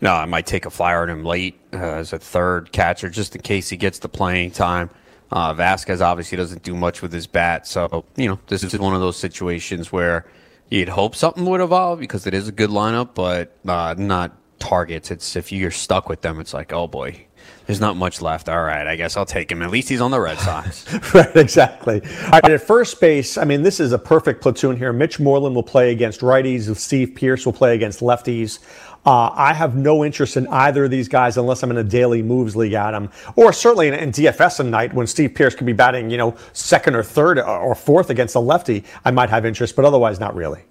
no, 0.00 0.12
I 0.14 0.26
might 0.26 0.46
take 0.46 0.66
a 0.66 0.70
flyer 0.70 1.02
on 1.02 1.10
him 1.10 1.24
late 1.24 1.58
uh, 1.72 1.76
as 1.76 2.12
a 2.12 2.18
third 2.18 2.70
catcher 2.70 3.08
just 3.08 3.34
in 3.34 3.42
case 3.42 3.68
he 3.68 3.76
gets 3.76 3.98
the 3.98 4.08
playing 4.08 4.50
time. 4.50 4.90
Uh, 5.30 5.54
Vazquez 5.54 6.00
obviously 6.00 6.36
doesn't 6.36 6.62
do 6.62 6.74
much 6.74 7.02
with 7.02 7.12
his 7.12 7.26
bat, 7.26 7.66
so 7.66 8.04
you 8.16 8.26
know 8.28 8.38
this 8.46 8.64
is 8.64 8.78
one 8.78 8.94
of 8.94 9.00
those 9.00 9.18
situations 9.18 9.92
where 9.92 10.24
you'd 10.70 10.88
hope 10.88 11.14
something 11.14 11.44
would 11.44 11.60
evolve 11.60 12.00
because 12.00 12.26
it 12.26 12.32
is 12.32 12.48
a 12.48 12.52
good 12.52 12.70
lineup, 12.70 13.10
but 13.14 13.54
uh, 13.66 13.94
not 13.98 14.32
targets. 14.58 15.10
It's 15.10 15.36
if 15.36 15.52
you're 15.52 15.70
stuck 15.70 16.08
with 16.08 16.22
them, 16.22 16.40
it's 16.40 16.54
like, 16.54 16.72
oh 16.72 16.86
boy, 16.86 17.26
there's 17.68 17.80
not 17.80 17.98
much 17.98 18.22
left. 18.22 18.48
All 18.48 18.62
right, 18.62 18.86
I 18.86 18.96
guess 18.96 19.14
I'll 19.14 19.26
take 19.26 19.52
him. 19.52 19.60
At 19.60 19.70
least 19.70 19.90
he's 19.90 20.00
on 20.00 20.10
the 20.10 20.18
Red 20.18 20.38
Sox. 20.38 20.86
right, 21.14 21.36
exactly. 21.36 22.00
All 22.00 22.40
right, 22.42 22.52
at 22.52 22.62
first 22.62 22.98
base, 22.98 23.36
I 23.36 23.44
mean, 23.44 23.62
this 23.62 23.78
is 23.78 23.92
a 23.92 23.98
perfect 23.98 24.40
platoon 24.40 24.74
here. 24.74 24.90
Mitch 24.90 25.20
Moreland 25.20 25.54
will 25.54 25.62
play 25.62 25.92
against 25.92 26.22
righties. 26.22 26.74
Steve 26.76 27.14
Pearce 27.14 27.44
will 27.44 27.52
play 27.52 27.74
against 27.74 28.00
lefties. 28.00 28.60
Uh, 29.04 29.30
I 29.34 29.52
have 29.52 29.76
no 29.76 30.02
interest 30.02 30.38
in 30.38 30.46
either 30.46 30.86
of 30.86 30.90
these 30.90 31.08
guys 31.08 31.36
unless 31.36 31.62
I'm 31.62 31.70
in 31.70 31.76
a 31.76 31.84
daily 31.84 32.22
moves 32.22 32.56
league, 32.56 32.72
Adam, 32.72 33.10
or 33.36 33.52
certainly 33.52 33.88
in, 33.88 33.94
in 33.94 34.12
DFS 34.12 34.60
a 34.60 34.64
night 34.64 34.94
when 34.94 35.06
Steve 35.06 35.34
Pearce 35.34 35.54
could 35.54 35.66
be 35.66 35.74
batting, 35.74 36.08
you 36.08 36.16
know, 36.16 36.34
second 36.54 36.96
or 36.96 37.02
third 37.02 37.38
or 37.38 37.74
fourth 37.74 38.08
against 38.08 38.34
a 38.34 38.40
lefty. 38.40 38.82
I 39.04 39.10
might 39.10 39.28
have 39.28 39.44
interest, 39.44 39.76
but 39.76 39.84
otherwise, 39.84 40.18
not 40.18 40.34
really. 40.34 40.62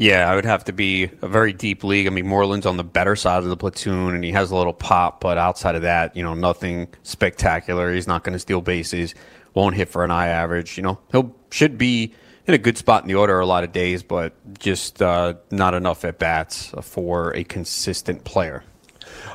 Yeah, 0.00 0.30
I 0.30 0.34
would 0.34 0.46
have 0.46 0.64
to 0.64 0.72
be 0.72 1.10
a 1.20 1.28
very 1.28 1.52
deep 1.52 1.84
league. 1.84 2.06
I 2.06 2.10
mean, 2.10 2.26
Moreland's 2.26 2.64
on 2.64 2.78
the 2.78 2.84
better 2.84 3.14
side 3.14 3.42
of 3.42 3.50
the 3.50 3.56
platoon, 3.56 4.14
and 4.14 4.24
he 4.24 4.32
has 4.32 4.50
a 4.50 4.56
little 4.56 4.72
pop, 4.72 5.20
but 5.20 5.36
outside 5.36 5.74
of 5.74 5.82
that, 5.82 6.16
you 6.16 6.22
know, 6.22 6.32
nothing 6.32 6.88
spectacular. 7.02 7.92
He's 7.92 8.06
not 8.06 8.24
going 8.24 8.32
to 8.32 8.38
steal 8.38 8.62
bases, 8.62 9.14
won't 9.52 9.76
hit 9.76 9.90
for 9.90 10.02
an 10.02 10.10
eye 10.10 10.28
average. 10.28 10.78
You 10.78 10.84
know, 10.84 11.00
he'll 11.12 11.36
should 11.50 11.76
be 11.76 12.14
in 12.46 12.54
a 12.54 12.58
good 12.58 12.78
spot 12.78 13.02
in 13.02 13.08
the 13.08 13.14
order 13.16 13.38
a 13.40 13.44
lot 13.44 13.62
of 13.62 13.72
days, 13.72 14.02
but 14.02 14.32
just 14.58 15.02
uh, 15.02 15.34
not 15.50 15.74
enough 15.74 16.02
at 16.06 16.18
bats 16.18 16.72
for 16.80 17.36
a 17.36 17.44
consistent 17.44 18.24
player. 18.24 18.64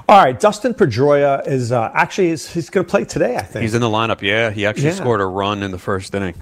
All 0.09 0.23
right, 0.23 0.39
Dustin 0.39 0.73
Pedroia 0.73 1.45
is 1.47 1.71
uh, 1.71 1.91
actually 1.93 2.29
is, 2.29 2.51
he's 2.51 2.71
going 2.71 2.87
to 2.87 2.89
play 2.89 3.05
today. 3.05 3.35
I 3.35 3.43
think 3.43 3.61
he's 3.61 3.75
in 3.75 3.81
the 3.81 3.87
lineup. 3.87 4.23
Yeah, 4.23 4.49
he 4.49 4.65
actually 4.65 4.85
yeah. 4.85 4.95
scored 4.95 5.21
a 5.21 5.25
run 5.27 5.61
in 5.61 5.69
the 5.69 5.77
first 5.77 6.15
inning. 6.15 6.33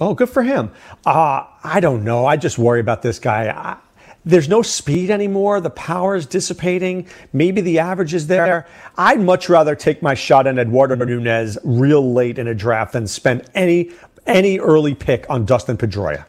Oh, 0.00 0.14
good 0.14 0.30
for 0.30 0.42
him. 0.42 0.70
Uh, 1.04 1.44
I 1.62 1.80
don't 1.80 2.04
know. 2.04 2.24
I 2.24 2.36
just 2.36 2.58
worry 2.58 2.80
about 2.80 3.02
this 3.02 3.18
guy. 3.18 3.50
I, 3.50 3.76
there's 4.24 4.48
no 4.48 4.62
speed 4.62 5.10
anymore. 5.10 5.60
The 5.60 5.70
power 5.70 6.14
is 6.14 6.26
dissipating. 6.26 7.06
Maybe 7.32 7.60
the 7.60 7.78
average 7.78 8.14
is 8.14 8.26
there. 8.26 8.66
I'd 8.96 9.20
much 9.20 9.48
rather 9.48 9.74
take 9.74 10.02
my 10.02 10.14
shot 10.14 10.46
on 10.46 10.58
Eduardo 10.58 10.94
Nunez 10.94 11.58
real 11.64 12.12
late 12.12 12.38
in 12.38 12.46
a 12.48 12.54
draft 12.54 12.92
than 12.92 13.06
spend 13.06 13.48
any 13.54 13.90
any 14.26 14.58
early 14.58 14.94
pick 14.94 15.28
on 15.30 15.44
Dustin 15.44 15.76
Pedroia. 15.76 16.26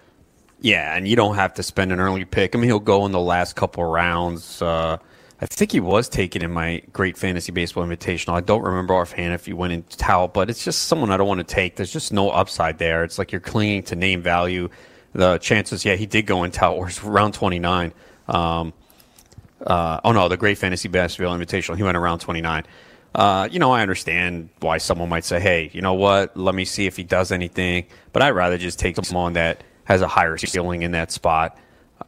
Yeah, 0.62 0.96
and 0.96 1.08
you 1.08 1.16
don't 1.16 1.36
have 1.36 1.54
to 1.56 1.64
spend 1.64 1.92
an 1.92 2.00
early 2.00 2.24
pick. 2.24 2.56
I 2.56 2.60
mean, 2.60 2.70
he'll 2.70 2.80
go 2.80 3.06
in 3.06 3.12
the 3.12 3.20
last 3.20 3.56
couple 3.56 3.84
rounds. 3.84 4.62
Uh, 4.62 4.98
I 5.42 5.48
think 5.48 5.72
he 5.72 5.80
was 5.80 6.08
taken 6.08 6.44
in 6.44 6.52
my 6.52 6.84
Great 6.94 7.18
Fantasy 7.18 7.52
Baseball 7.52 7.84
Invitational. 7.84 8.34
I 8.34 8.42
don't 8.42 8.62
remember 8.62 8.94
offhand 8.94 9.34
if 9.34 9.48
he 9.48 9.54
went 9.54 9.74
in 9.74 9.82
Tout, 9.84 10.36
but 10.36 10.52
it's 10.52 10.64
just 10.64 10.84
someone 10.84 11.10
I 11.10 11.18
don't 11.18 11.28
want 11.28 11.40
to 11.40 11.44
take. 11.44 11.78
There's 11.78 11.92
just 11.92 12.14
no 12.14 12.30
upside 12.30 12.78
there. 12.78 13.04
It's 13.04 13.18
like 13.18 13.32
you're 13.32 13.42
clinging 13.42 13.82
to 13.84 13.96
name 13.96 14.22
value. 14.22 14.70
The 15.14 15.40
chances, 15.40 15.84
yeah, 15.84 15.96
he 15.96 16.06
did 16.06 16.28
go 16.28 16.44
in 16.44 16.52
Tout, 16.52 17.04
round 17.04 17.34
29. 17.34 17.92
Um, 18.28 18.72
uh, 19.66 20.00
oh 20.04 20.12
no, 20.12 20.28
the 20.30 20.38
Great 20.38 20.60
Fantasy 20.60 20.90
Baseball 20.90 21.36
Invitational. 21.36 21.76
He 21.76 21.82
went 21.82 21.98
around 21.98 22.20
29. 22.20 22.64
Uh, 23.16 23.50
you 23.52 23.58
know, 23.58 23.72
I 23.72 23.82
understand 23.82 24.50
why 24.60 24.78
someone 24.78 25.10
might 25.10 25.26
say, 25.26 25.40
"Hey, 25.40 25.72
you 25.74 25.82
know 25.82 25.96
what? 25.96 26.38
Let 26.38 26.56
me 26.56 26.66
see 26.66 26.86
if 26.86 26.96
he 26.96 27.04
does 27.04 27.32
anything." 27.32 27.88
But 28.14 28.22
I'd 28.22 28.30
rather 28.30 28.58
just 28.58 28.80
take 28.80 28.96
someone 29.04 29.34
that 29.34 29.64
has 29.86 30.02
a 30.02 30.08
higher 30.08 30.38
ceiling 30.38 30.84
in 30.84 30.92
that 30.92 31.12
spot. 31.12 31.58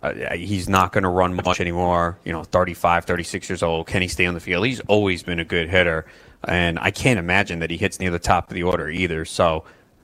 Uh, 0.02 0.36
he's 0.36 0.68
not 0.68 0.92
going 0.92 1.04
to 1.04 1.10
run 1.10 1.34
much 1.34 1.60
anymore. 1.60 2.18
You 2.24 2.32
know, 2.32 2.44
35, 2.44 3.06
36 3.06 3.50
years 3.50 3.64
old. 3.64 3.88
Can 3.88 4.02
he 4.02 4.08
stay 4.08 4.26
on 4.26 4.34
the 4.34 4.40
field? 4.40 4.66
He's 4.66 4.80
always 4.82 5.24
been 5.24 5.40
a 5.40 5.46
good 5.46 5.70
hitter, 5.70 6.06
and 6.44 6.80
I 6.80 6.92
can't 6.92 7.20
imagine 7.20 7.60
that 7.60 7.70
he 7.70 7.78
hits 7.78 8.00
near 8.00 8.12
the 8.12 8.20
top 8.20 8.50
of 8.50 8.56
the 8.56 8.64
order 8.64 8.90
either. 8.90 9.26
So, 9.26 9.64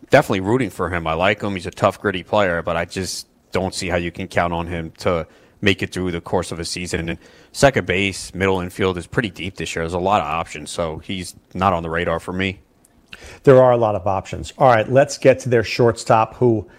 definitely 0.09 0.41
rooting 0.41 0.69
for 0.69 0.89
him. 0.89 1.07
I 1.07 1.13
like 1.13 1.41
him. 1.41 1.53
He's 1.53 1.65
a 1.65 1.71
tough, 1.71 1.99
gritty 1.99 2.23
player, 2.23 2.61
but 2.61 2.75
I 2.77 2.85
just 2.85 3.27
don't 3.51 3.73
see 3.73 3.87
how 3.87 3.97
you 3.97 4.11
can 4.11 4.27
count 4.27 4.53
on 4.53 4.67
him 4.67 4.91
to 4.99 5.27
make 5.61 5.83
it 5.83 5.91
through 5.91 6.11
the 6.11 6.21
course 6.21 6.51
of 6.51 6.59
a 6.59 6.65
season. 6.65 7.09
And 7.09 7.19
second 7.51 7.85
base, 7.85 8.33
middle 8.33 8.61
infield 8.61 8.97
is 8.97 9.07
pretty 9.07 9.29
deep 9.29 9.55
this 9.55 9.75
year. 9.75 9.83
There's 9.83 9.93
a 9.93 9.99
lot 9.99 10.21
of 10.21 10.27
options, 10.27 10.69
so 10.71 10.99
he's 10.99 11.35
not 11.53 11.73
on 11.73 11.83
the 11.83 11.89
radar 11.89 12.19
for 12.19 12.33
me. 12.33 12.59
There 13.43 13.61
are 13.61 13.71
a 13.71 13.77
lot 13.77 13.95
of 13.95 14.07
options. 14.07 14.53
All 14.57 14.67
right, 14.67 14.89
let's 14.89 15.17
get 15.17 15.39
to 15.39 15.49
their 15.49 15.63
shortstop 15.63 16.35
who 16.35 16.69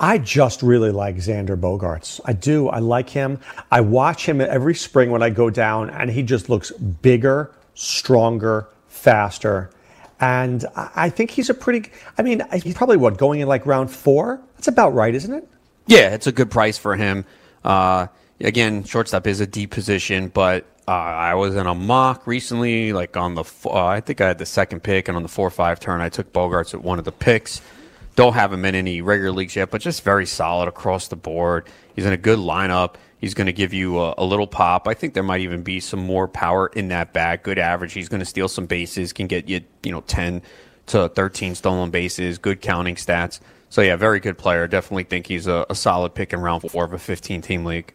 I 0.00 0.18
just 0.18 0.62
really 0.62 0.90
like 0.90 1.16
Xander 1.16 1.58
Bogaerts. 1.58 2.20
I 2.24 2.32
do. 2.32 2.68
I 2.68 2.78
like 2.78 3.10
him. 3.10 3.40
I 3.70 3.80
watch 3.80 4.26
him 4.26 4.40
every 4.40 4.74
spring 4.74 5.10
when 5.10 5.22
I 5.22 5.30
go 5.30 5.50
down, 5.50 5.90
and 5.90 6.10
he 6.10 6.22
just 6.22 6.48
looks 6.48 6.70
bigger, 6.70 7.52
stronger, 7.74 8.68
faster. 8.86 9.70
And 10.20 10.64
I 10.76 11.10
think 11.10 11.30
he's 11.30 11.50
a 11.50 11.54
pretty, 11.54 11.90
I 12.16 12.22
mean, 12.22 12.42
he's 12.62 12.74
probably 12.74 12.96
what, 12.96 13.18
going 13.18 13.40
in 13.40 13.48
like 13.48 13.66
round 13.66 13.90
four? 13.90 14.40
That's 14.56 14.68
about 14.68 14.94
right, 14.94 15.14
isn't 15.14 15.32
it? 15.32 15.48
Yeah, 15.86 16.14
it's 16.14 16.26
a 16.26 16.32
good 16.32 16.50
price 16.50 16.76
for 16.76 16.96
him. 16.96 17.24
Uh, 17.64 18.08
again, 18.40 18.84
shortstop 18.84 19.26
is 19.26 19.40
a 19.40 19.46
deep 19.46 19.70
position, 19.70 20.28
but 20.28 20.64
uh, 20.86 20.92
I 20.92 21.34
was 21.34 21.54
in 21.54 21.66
a 21.66 21.74
mock 21.74 22.26
recently, 22.26 22.92
like 22.92 23.16
on 23.16 23.34
the, 23.34 23.44
uh, 23.64 23.84
I 23.84 24.00
think 24.00 24.20
I 24.20 24.28
had 24.28 24.38
the 24.38 24.46
second 24.46 24.82
pick, 24.82 25.08
and 25.08 25.16
on 25.16 25.22
the 25.22 25.28
4 25.28 25.50
5 25.50 25.80
turn, 25.80 26.00
I 26.00 26.08
took 26.08 26.32
Bogarts 26.32 26.74
at 26.74 26.82
one 26.82 26.98
of 26.98 27.04
the 27.04 27.12
picks. 27.12 27.60
Don't 28.18 28.32
have 28.32 28.52
him 28.52 28.64
in 28.64 28.74
any 28.74 29.00
regular 29.00 29.30
leagues 29.30 29.54
yet, 29.54 29.70
but 29.70 29.80
just 29.80 30.02
very 30.02 30.26
solid 30.26 30.66
across 30.66 31.06
the 31.06 31.14
board. 31.14 31.68
He's 31.94 32.04
in 32.04 32.12
a 32.12 32.16
good 32.16 32.40
lineup. 32.40 32.96
He's 33.18 33.32
going 33.32 33.46
to 33.46 33.52
give 33.52 33.72
you 33.72 34.00
a, 34.00 34.14
a, 34.18 34.24
little 34.24 34.48
pop. 34.48 34.88
I 34.88 34.94
think 34.94 35.14
there 35.14 35.22
might 35.22 35.42
even 35.42 35.62
be 35.62 35.78
some 35.78 36.00
more 36.00 36.26
power 36.26 36.66
in 36.66 36.88
that 36.88 37.12
bat. 37.12 37.44
Good 37.44 37.60
average. 37.60 37.92
He's 37.92 38.08
going 38.08 38.18
to 38.18 38.26
steal 38.26 38.48
some 38.48 38.66
bases. 38.66 39.12
Can 39.12 39.28
get 39.28 39.48
you, 39.48 39.60
you 39.84 39.92
know, 39.92 40.00
ten 40.00 40.42
to 40.86 41.08
thirteen 41.10 41.54
stolen 41.54 41.90
bases. 41.90 42.38
Good 42.38 42.60
counting 42.60 42.96
stats. 42.96 43.38
So 43.68 43.82
yeah, 43.82 43.94
very 43.94 44.18
good 44.18 44.36
player. 44.36 44.66
Definitely 44.66 45.04
think 45.04 45.28
he's 45.28 45.46
a, 45.46 45.64
a 45.70 45.76
solid 45.76 46.12
pick 46.16 46.32
in 46.32 46.40
round 46.40 46.68
four 46.68 46.84
of 46.84 46.92
a 46.92 46.98
fifteen 46.98 47.40
team 47.40 47.64
league. 47.64 47.94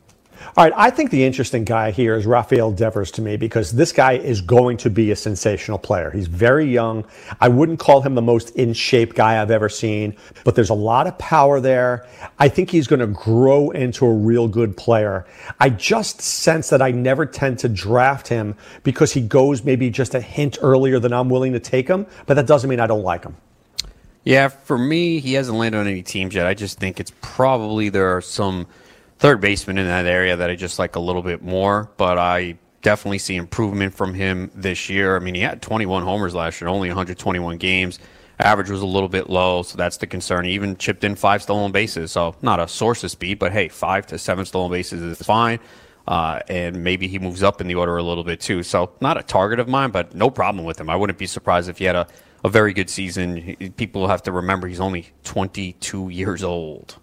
All 0.55 0.63
right, 0.63 0.73
I 0.75 0.89
think 0.89 1.09
the 1.09 1.23
interesting 1.23 1.63
guy 1.63 1.91
here 1.91 2.15
is 2.15 2.25
Rafael 2.25 2.71
Devers 2.71 3.09
to 3.11 3.21
me 3.21 3.37
because 3.37 3.71
this 3.71 3.91
guy 3.91 4.13
is 4.13 4.39
going 4.41 4.77
to 4.77 4.89
be 4.89 5.11
a 5.11 5.15
sensational 5.15 5.79
player. 5.79 6.11
He's 6.11 6.27
very 6.27 6.65
young. 6.65 7.05
I 7.41 7.47
wouldn't 7.47 7.79
call 7.79 8.01
him 8.01 8.13
the 8.13 8.21
most 8.21 8.51
in 8.51 8.73
shape 8.73 9.15
guy 9.15 9.41
I've 9.41 9.49
ever 9.49 9.69
seen, 9.69 10.15
but 10.43 10.53
there's 10.53 10.69
a 10.69 10.75
lot 10.75 11.07
of 11.07 11.17
power 11.17 11.59
there. 11.59 12.07
I 12.37 12.49
think 12.49 12.69
he's 12.69 12.87
going 12.87 12.99
to 12.99 13.07
grow 13.07 13.71
into 13.71 14.05
a 14.05 14.13
real 14.13 14.47
good 14.47 14.77
player. 14.77 15.25
I 15.59 15.69
just 15.69 16.21
sense 16.21 16.69
that 16.69 16.81
I 16.81 16.91
never 16.91 17.25
tend 17.25 17.57
to 17.59 17.69
draft 17.69 18.27
him 18.27 18.55
because 18.83 19.11
he 19.11 19.21
goes 19.21 19.63
maybe 19.63 19.89
just 19.89 20.13
a 20.13 20.21
hint 20.21 20.59
earlier 20.61 20.99
than 20.99 21.13
I'm 21.13 21.29
willing 21.29 21.53
to 21.53 21.59
take 21.59 21.87
him, 21.87 22.05
but 22.27 22.35
that 22.35 22.45
doesn't 22.45 22.69
mean 22.69 22.79
I 22.79 22.87
don't 22.87 23.03
like 23.03 23.23
him. 23.23 23.35
Yeah, 24.23 24.47
for 24.47 24.77
me, 24.77 25.19
he 25.19 25.33
hasn't 25.33 25.57
landed 25.57 25.79
on 25.79 25.87
any 25.87 26.01
teams 26.01 26.33
yet. 26.33 26.45
I 26.45 26.53
just 26.53 26.79
think 26.79 26.99
it's 26.99 27.11
probably 27.21 27.89
there 27.89 28.15
are 28.15 28.21
some 28.21 28.67
third 29.23 29.39
basemen 29.39 29.77
in 29.77 29.87
that 29.87 30.05
area 30.05 30.35
that 30.35 30.49
I 30.49 30.55
just 30.55 30.77
like 30.77 30.97
a 30.97 30.99
little 30.99 31.21
bit 31.21 31.41
more, 31.41 31.89
but 31.95 32.17
I 32.17 32.57
definitely 32.81 33.19
see 33.19 33.37
improvement 33.37 33.93
from 33.93 34.13
him 34.13 34.51
this 34.53 34.89
year. 34.89 35.15
I 35.15 35.19
mean, 35.19 35.33
he 35.33 35.39
had 35.39 35.61
21 35.61 36.03
homers 36.03 36.35
last 36.35 36.59
year, 36.59 36.67
only 36.67 36.89
121 36.89 37.55
games. 37.55 37.99
Average 38.37 38.69
was 38.69 38.81
a 38.81 38.85
little 38.85 39.07
bit 39.07 39.29
low, 39.29 39.63
so 39.63 39.77
that's 39.77 39.95
the 39.95 40.07
concern. 40.07 40.43
He 40.43 40.51
even 40.51 40.75
chipped 40.75 41.05
in 41.05 41.15
five 41.15 41.41
stolen 41.41 41.71
bases, 41.71 42.11
so 42.11 42.35
not 42.41 42.59
a 42.59 42.67
source 42.67 43.01
of 43.05 43.11
speed, 43.11 43.39
but 43.39 43.53
hey, 43.53 43.69
five 43.69 44.05
to 44.07 44.19
seven 44.19 44.43
stolen 44.43 44.69
bases 44.69 45.01
is 45.01 45.25
fine. 45.25 45.61
Uh, 46.05 46.41
and 46.49 46.83
maybe 46.83 47.07
he 47.07 47.17
moves 47.17 47.43
up 47.43 47.61
in 47.61 47.67
the 47.67 47.75
order 47.75 47.95
a 47.95 48.03
little 48.03 48.25
bit 48.25 48.41
too. 48.41 48.61
So 48.61 48.91
not 48.99 49.17
a 49.17 49.23
target 49.23 49.61
of 49.61 49.69
mine, 49.69 49.91
but 49.91 50.13
no 50.13 50.29
problem 50.29 50.65
with 50.65 50.77
him. 50.81 50.89
I 50.89 50.97
wouldn't 50.97 51.17
be 51.17 51.27
surprised 51.27 51.69
if 51.69 51.77
he 51.77 51.85
had 51.85 51.95
a, 51.95 52.07
a 52.43 52.49
very 52.49 52.73
good 52.73 52.89
season. 52.89 53.55
People 53.77 54.09
have 54.09 54.23
to 54.23 54.33
remember 54.33 54.67
he's 54.67 54.81
only 54.81 55.13
22 55.23 56.09
years 56.09 56.43
old. 56.43 56.97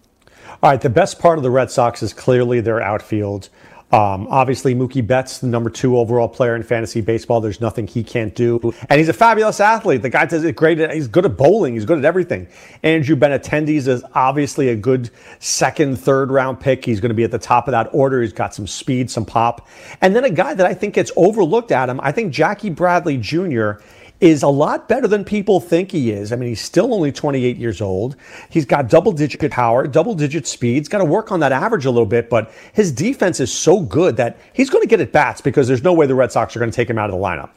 All 0.63 0.69
right, 0.69 0.81
the 0.81 0.91
best 0.91 1.19
part 1.19 1.39
of 1.39 1.43
the 1.43 1.51
Red 1.51 1.71
Sox 1.71 2.03
is 2.03 2.13
clearly 2.13 2.61
their 2.61 2.83
outfield. 2.83 3.49
Um, 3.93 4.29
obviously, 4.29 4.75
Mookie 4.75 5.05
Betts, 5.05 5.39
the 5.39 5.47
number 5.47 5.71
two 5.71 5.97
overall 5.97 6.29
player 6.29 6.55
in 6.55 6.63
fantasy 6.63 7.01
baseball. 7.01 7.41
There's 7.41 7.63
nothing 7.63 7.87
he 7.87 8.05
can't 8.05 8.35
do, 8.35 8.61
and 8.91 8.99
he's 8.99 9.09
a 9.09 9.15
fabulous 9.15 9.59
athlete. 9.59 10.03
The 10.03 10.11
guy 10.11 10.27
does 10.27 10.45
it 10.45 10.55
great. 10.57 10.79
He's 10.93 11.09
good 11.09 11.25
at 11.25 11.39
bowling. 11.39 11.75
He's 11.75 11.87
good 11.87 11.97
at 11.97 12.05
everything. 12.05 12.47
Andrew 12.83 13.17
Benintendi 13.17 13.71
is 13.71 14.05
obviously 14.15 14.69
a 14.69 14.77
good 14.77 15.11
second, 15.39 15.99
third 15.99 16.31
round 16.31 16.61
pick. 16.61 16.85
He's 16.85 17.01
going 17.01 17.09
to 17.09 17.15
be 17.15 17.25
at 17.25 17.31
the 17.31 17.39
top 17.39 17.67
of 17.67 17.73
that 17.73 17.89
order. 17.93 18.21
He's 18.21 18.35
got 18.35 18.55
some 18.55 18.67
speed, 18.67 19.11
some 19.11 19.25
pop, 19.25 19.67
and 20.03 20.15
then 20.15 20.25
a 20.25 20.31
guy 20.31 20.53
that 20.53 20.67
I 20.67 20.75
think 20.75 20.93
gets 20.93 21.11
overlooked. 21.17 21.73
Adam, 21.73 22.01
I 22.03 22.13
think 22.13 22.35
Jackie 22.35 22.71
Bradley 22.71 23.17
Jr 23.17 23.81
is 24.21 24.43
a 24.43 24.49
lot 24.49 24.89
better 24.89 25.09
than 25.09 25.25
people 25.25 25.61
think 25.61 25.91
he 25.91 26.11
is. 26.11 26.33
I 26.33 26.37
mean, 26.37 26.51
he's 26.51 26.61
still 26.61 26.93
only 26.93 27.11
28 27.11 27.57
years 27.57 27.81
old. 27.81 28.17
He's 28.51 28.67
got 28.67 28.89
double 28.89 29.13
digit 29.13 29.51
power, 29.51 29.87
double 29.87 30.15
digit 30.15 30.47
speed. 30.47 30.79
He's 30.79 30.89
got 30.89 30.99
to 30.99 31.05
work 31.05 31.33
on 31.33 31.41
that 31.41 31.53
average 31.53 31.87
a 31.87 31.91
little 31.91 32.07
bit, 32.07 32.29
but 32.29 32.53
his 32.73 32.93
defense 32.93 33.41
is 33.41 33.53
so 33.53 33.81
good 33.81 34.17
that 34.19 34.39
he's 34.53 34.69
going 34.69 34.83
to 34.83 34.89
get 34.89 35.01
at 35.01 35.13
bats 35.13 35.41
because 35.41 35.67
there's 35.67 35.83
no 35.83 35.93
way 35.93 36.07
the 36.07 36.15
Red 36.15 36.33
Sox 36.33 36.55
are 36.55 36.59
going 36.59 36.71
to 36.71 36.77
take 36.77 36.91
him 36.91 36.99
out 36.99 37.09
of 37.11 37.17
the 37.17 37.23
lineup. 37.23 37.51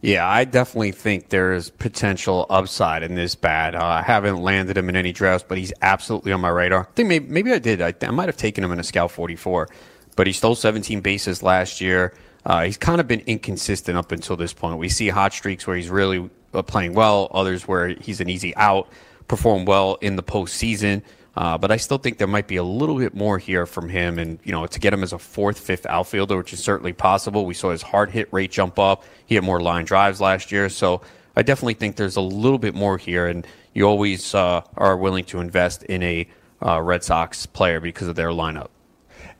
Yeah, 0.00 0.28
I 0.28 0.44
definitely 0.44 0.92
think 0.92 1.30
there's 1.30 1.70
potential 1.70 2.46
upside 2.48 3.02
in 3.02 3.16
this 3.16 3.34
bat. 3.34 3.74
Uh, 3.74 3.84
I 3.84 4.02
haven't 4.02 4.40
landed 4.40 4.78
him 4.78 4.88
in 4.88 4.94
any 4.94 5.12
drafts, 5.12 5.44
but 5.48 5.58
he's 5.58 5.72
absolutely 5.82 6.32
on 6.32 6.40
my 6.40 6.50
radar. 6.50 6.82
I 6.82 6.92
think 6.94 7.08
maybe, 7.08 7.26
maybe 7.26 7.52
I 7.52 7.58
did. 7.58 7.82
I, 7.82 7.92
I 8.02 8.10
might 8.12 8.28
have 8.28 8.36
taken 8.36 8.62
him 8.62 8.70
in 8.70 8.78
a 8.78 8.84
Scout 8.84 9.10
44, 9.10 9.68
but 10.14 10.28
he 10.28 10.32
stole 10.32 10.54
17 10.54 11.00
bases 11.00 11.42
last 11.42 11.80
year. 11.80 12.14
Uh, 12.44 12.64
he's 12.64 12.76
kind 12.76 13.00
of 13.00 13.06
been 13.06 13.20
inconsistent 13.20 13.96
up 13.96 14.12
until 14.12 14.36
this 14.36 14.52
point. 14.52 14.78
We 14.78 14.88
see 14.88 15.08
hot 15.08 15.32
streaks 15.32 15.66
where 15.66 15.76
he's 15.76 15.90
really 15.90 16.30
uh, 16.54 16.62
playing 16.62 16.94
well, 16.94 17.28
others 17.32 17.68
where 17.68 17.88
he's 17.88 18.20
an 18.20 18.28
easy 18.28 18.54
out, 18.56 18.88
perform 19.26 19.64
well 19.64 19.96
in 20.00 20.16
the 20.16 20.22
postseason. 20.22 21.02
Uh, 21.36 21.56
but 21.56 21.70
I 21.70 21.76
still 21.76 21.98
think 21.98 22.18
there 22.18 22.26
might 22.26 22.48
be 22.48 22.56
a 22.56 22.64
little 22.64 22.98
bit 22.98 23.14
more 23.14 23.38
here 23.38 23.64
from 23.64 23.88
him, 23.88 24.18
and 24.18 24.40
you 24.42 24.50
know, 24.50 24.66
to 24.66 24.80
get 24.80 24.92
him 24.92 25.04
as 25.04 25.12
a 25.12 25.18
fourth, 25.18 25.58
fifth 25.60 25.86
outfielder, 25.86 26.36
which 26.36 26.52
is 26.52 26.58
certainly 26.58 26.92
possible. 26.92 27.46
We 27.46 27.54
saw 27.54 27.70
his 27.70 27.80
hard 27.80 28.10
hit 28.10 28.28
rate 28.32 28.50
jump 28.50 28.76
up. 28.76 29.04
He 29.26 29.36
had 29.36 29.44
more 29.44 29.60
line 29.60 29.84
drives 29.84 30.20
last 30.20 30.50
year, 30.50 30.68
so 30.68 31.00
I 31.36 31.42
definitely 31.42 31.74
think 31.74 31.94
there's 31.94 32.16
a 32.16 32.20
little 32.20 32.58
bit 32.58 32.74
more 32.74 32.98
here. 32.98 33.28
And 33.28 33.46
you 33.72 33.84
always 33.84 34.34
uh, 34.34 34.62
are 34.76 34.96
willing 34.96 35.24
to 35.26 35.38
invest 35.38 35.84
in 35.84 36.02
a 36.02 36.26
uh, 36.60 36.82
Red 36.82 37.04
Sox 37.04 37.46
player 37.46 37.78
because 37.78 38.08
of 38.08 38.16
their 38.16 38.30
lineup. 38.30 38.70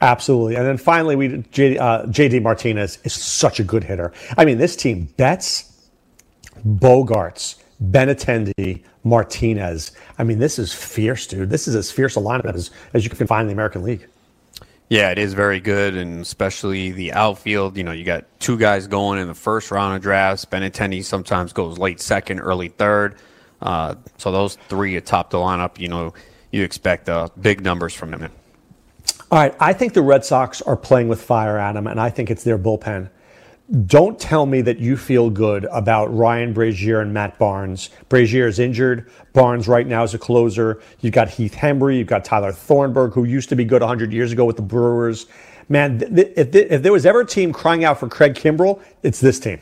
Absolutely. 0.01 0.55
And 0.57 0.67
then 0.67 0.77
finally, 0.77 1.17
we 1.17 1.29
JD, 1.29 1.81
uh, 1.81 2.03
JD 2.05 2.43
Martinez 2.43 2.99
is 3.05 3.13
such 3.13 3.59
a 3.59 3.65
good 3.65 3.83
hitter. 3.83 4.13
I 4.37 4.45
mean, 4.45 4.59
this 4.59 4.77
team 4.77 5.09
Betts, 5.17 5.91
Bogaerts, 6.65 7.57
Benintendi, 7.83 8.83
Martinez. 9.03 9.93
I 10.19 10.25
mean, 10.25 10.39
this 10.39 10.59
is 10.59 10.73
fierce, 10.73 11.27
dude. 11.27 11.51
This 11.51 11.67
is 11.67 11.75
as 11.75 11.91
fierce 11.91 12.17
a 12.17 12.21
lineup 12.21 12.55
as, 12.55 12.71
as 12.95 13.05
you 13.05 13.11
can 13.11 13.27
find 13.27 13.43
in 13.43 13.47
the 13.49 13.53
American 13.53 13.83
League. 13.83 14.07
Yeah, 14.89 15.11
it 15.11 15.19
is 15.19 15.35
very 15.35 15.61
good, 15.61 15.95
and 15.97 16.21
especially 16.21 16.93
the 16.93 17.13
outfield. 17.13 17.77
You 17.77 17.85
know, 17.85 17.93
you 17.93 18.05
got 18.05 18.25
two 18.39 18.57
guys 18.57 18.87
going 18.87 19.19
in 19.19 19.27
the 19.27 19.35
first 19.35 19.71
round 19.71 19.97
of 19.97 20.03
drafts. 20.03 20.45
Benintendi 20.47 21.05
sometimes 21.05 21.53
goes 21.53 21.77
late 21.79 22.01
second, 22.01 22.41
early 22.41 22.69
third. 22.69 23.17
Uh, 23.61 23.97
so 24.17 24.33
those 24.33 24.57
three 24.69 24.97
atop 24.97 25.31
the 25.31 25.39
lineup, 25.39 25.79
you 25.79 25.89
know, 25.89 26.15
you 26.53 26.63
expect 26.63 27.09
uh, 27.09 27.29
big 27.41 27.63
numbers 27.63 27.93
from 27.93 28.13
them. 28.13 28.31
All 29.31 29.38
right, 29.38 29.55
I 29.61 29.75
think 29.75 29.93
the 29.93 30.01
Red 30.01 30.25
Sox 30.25 30.62
are 30.62 30.77
playing 30.77 31.09
with 31.09 31.21
fire, 31.21 31.59
Adam, 31.59 31.87
and 31.87 32.01
I 32.01 32.09
think 32.09 32.31
it's 32.31 32.45
their 32.45 32.59
bullpen. 32.59 33.11
Don't 33.85 34.19
tell 34.19 34.47
me 34.47 34.62
that 34.62 34.79
you 34.79 34.97
feel 34.97 35.29
good 35.29 35.67
about 35.67 36.07
Ryan 36.17 36.55
Brasier 36.55 37.03
and 37.03 37.12
Matt 37.12 37.38
Barnes. 37.38 37.91
Brasier 38.09 38.49
is 38.49 38.59
injured. 38.59 39.11
Barnes 39.35 39.69
right 39.69 39.87
now 39.87 40.03
is 40.03 40.14
a 40.14 40.19
closer. 40.19 40.81
You've 41.01 41.12
got 41.12 41.29
Heath 41.29 41.55
Hembree. 41.55 41.99
You've 41.99 42.07
got 42.07 42.25
Tyler 42.25 42.53
Thornburg, 42.53 43.12
who 43.12 43.25
used 43.25 43.51
to 43.51 43.57
be 43.57 43.67
good 43.67 43.83
100 43.83 44.11
years 44.14 44.33
ago 44.33 44.47
with 44.47 44.57
the 44.57 44.62
Brewers. 44.62 45.27
Man, 45.69 45.99
th- 45.99 46.14
th- 46.14 46.33
if, 46.35 46.51
th- 46.51 46.69
if 46.71 46.83
there 46.83 46.93
was 46.93 47.05
ever 47.05 47.21
a 47.21 47.27
team 47.27 47.53
crying 47.53 47.85
out 47.85 48.01
for 48.01 48.09
Craig 48.09 48.33
Kimbrel, 48.33 48.81
it's 49.03 49.21
this 49.21 49.38
team. 49.38 49.61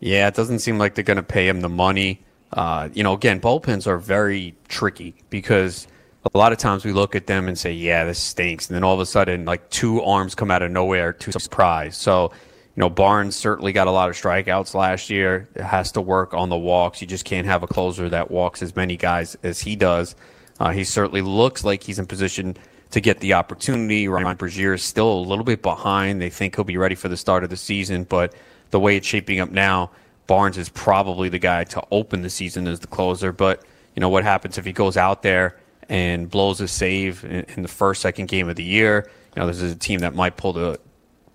Yeah, 0.00 0.28
it 0.28 0.34
doesn't 0.34 0.58
seem 0.58 0.76
like 0.76 0.94
they're 0.94 1.02
going 1.02 1.16
to 1.16 1.22
pay 1.22 1.48
him 1.48 1.62
the 1.62 1.70
money. 1.70 2.20
Uh, 2.52 2.90
you 2.92 3.02
know, 3.02 3.14
again, 3.14 3.40
bullpens 3.40 3.86
are 3.86 3.96
very 3.96 4.54
tricky 4.68 5.14
because 5.30 5.86
a 6.24 6.38
lot 6.38 6.52
of 6.52 6.58
times 6.58 6.84
we 6.84 6.92
look 6.92 7.16
at 7.16 7.26
them 7.26 7.48
and 7.48 7.58
say, 7.58 7.72
yeah, 7.72 8.04
this 8.04 8.18
stinks. 8.18 8.68
And 8.68 8.76
then 8.76 8.84
all 8.84 8.94
of 8.94 9.00
a 9.00 9.06
sudden, 9.06 9.44
like 9.44 9.68
two 9.70 10.02
arms 10.02 10.34
come 10.34 10.50
out 10.50 10.62
of 10.62 10.70
nowhere 10.70 11.12
to 11.12 11.32
surprise. 11.32 11.96
So, 11.96 12.30
you 12.76 12.80
know, 12.80 12.88
Barnes 12.88 13.34
certainly 13.34 13.72
got 13.72 13.88
a 13.88 13.90
lot 13.90 14.08
of 14.08 14.16
strikeouts 14.16 14.74
last 14.74 15.10
year. 15.10 15.48
It 15.54 15.62
has 15.62 15.92
to 15.92 16.00
work 16.00 16.32
on 16.32 16.48
the 16.48 16.56
walks. 16.56 17.00
You 17.00 17.08
just 17.08 17.24
can't 17.24 17.46
have 17.46 17.62
a 17.62 17.66
closer 17.66 18.08
that 18.08 18.30
walks 18.30 18.62
as 18.62 18.76
many 18.76 18.96
guys 18.96 19.36
as 19.42 19.60
he 19.60 19.74
does. 19.74 20.14
Uh, 20.60 20.70
he 20.70 20.84
certainly 20.84 21.22
looks 21.22 21.64
like 21.64 21.82
he's 21.82 21.98
in 21.98 22.06
position 22.06 22.56
to 22.92 23.00
get 23.00 23.18
the 23.20 23.32
opportunity. 23.34 24.06
Ryan 24.06 24.36
Brasier 24.36 24.74
is 24.74 24.82
still 24.82 25.12
a 25.12 25.20
little 25.20 25.44
bit 25.44 25.60
behind. 25.60 26.20
They 26.20 26.30
think 26.30 26.54
he'll 26.54 26.64
be 26.64 26.76
ready 26.76 26.94
for 26.94 27.08
the 27.08 27.16
start 27.16 27.42
of 27.42 27.50
the 27.50 27.56
season, 27.56 28.04
but 28.04 28.34
the 28.70 28.78
way 28.78 28.96
it's 28.96 29.06
shaping 29.06 29.40
up 29.40 29.50
now, 29.50 29.90
Barnes 30.26 30.56
is 30.56 30.68
probably 30.68 31.28
the 31.28 31.38
guy 31.38 31.64
to 31.64 31.82
open 31.90 32.22
the 32.22 32.30
season 32.30 32.68
as 32.68 32.80
the 32.80 32.86
closer. 32.86 33.32
But, 33.32 33.64
you 33.96 34.00
know, 34.00 34.08
what 34.08 34.24
happens 34.24 34.56
if 34.56 34.64
he 34.64 34.72
goes 34.72 34.96
out 34.96 35.22
there 35.22 35.56
and 35.92 36.30
blows 36.30 36.58
a 36.62 36.66
save 36.66 37.22
in, 37.22 37.44
in 37.54 37.62
the 37.62 37.68
first, 37.68 38.00
second 38.00 38.26
game 38.26 38.48
of 38.48 38.56
the 38.56 38.64
year. 38.64 39.10
You 39.36 39.42
know, 39.42 39.46
this 39.46 39.60
is 39.60 39.72
a 39.72 39.76
team 39.76 40.00
that 40.00 40.14
might 40.14 40.38
pull 40.38 40.54
the 40.54 40.80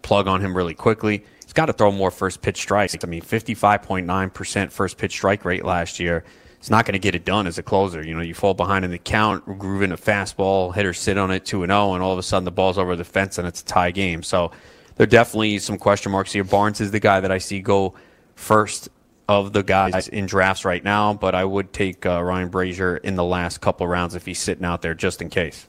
plug 0.02 0.28
on 0.28 0.42
him 0.42 0.58
really 0.58 0.74
quickly. 0.74 1.24
He's 1.44 1.54
got 1.54 1.68
to 1.68 1.74
throw 1.74 1.92
more 1.92 2.10
first 2.10 2.42
pitch 2.42 2.58
strikes. 2.58 2.96
I 3.02 3.06
mean, 3.06 3.22
55.9% 3.22 4.72
first 4.72 4.98
pitch 4.98 5.12
strike 5.12 5.46
rate 5.46 5.64
last 5.64 6.00
year. 6.00 6.24
It's 6.58 6.72
not 6.72 6.86
going 6.86 6.94
to 6.94 7.00
get 7.00 7.14
it 7.14 7.24
done 7.24 7.46
as 7.46 7.60
a 7.60 7.64
closer. 7.64 8.04
You 8.04 8.16
know, 8.16 8.22
you 8.22 8.34
fall 8.34 8.56
behind 8.56 8.84
in 8.84 8.90
the 8.90 8.98
count, 8.98 9.46
groove 9.60 9.84
in 9.84 9.92
a 9.92 9.98
fastball, 9.98 10.74
hitter 10.74 10.92
sit 10.92 11.20
on 11.20 11.30
it 11.30 11.46
2 11.46 11.62
and 11.62 11.70
0, 11.70 11.94
and 11.94 12.02
all 12.02 12.12
of 12.12 12.18
a 12.18 12.24
sudden 12.24 12.44
the 12.44 12.52
ball's 12.52 12.80
over 12.80 12.96
the 12.96 13.04
fence 13.04 13.38
and 13.38 13.48
it's 13.48 13.62
a 13.62 13.66
tie 13.66 13.92
game. 13.92 14.24
So 14.24 14.50
there 14.96 15.04
are 15.04 15.08
definitely 15.08 15.60
some 15.60 15.78
question 15.78 16.12
marks 16.12 16.34
here. 16.34 16.44
Barnes 16.44 16.82
is 16.82 16.90
the 16.90 17.00
guy 17.00 17.20
that 17.20 17.32
I 17.32 17.38
see 17.38 17.60
go 17.60 17.94
first 18.34 18.90
of 19.28 19.54
the 19.54 19.64
guys 19.64 20.08
in 20.08 20.26
drafts 20.26 20.64
right 20.64 20.84
now, 20.84 21.14
but 21.14 21.36
I 21.36 21.44
would 21.44 21.74
take 21.74 22.06
uh, 22.06 22.24
Ryan 22.24 22.50
Brasier 22.50 23.00
in 23.02 23.16
the 23.16 23.24
last 23.24 23.60
couple 23.60 23.88
rounds 23.88 24.16
if 24.16 24.26
he's 24.26 24.40
sitting 24.40 24.64
out 24.64 24.82
there 24.82 24.94
just 24.94 25.22
in 25.22 25.30
case. 25.30 25.68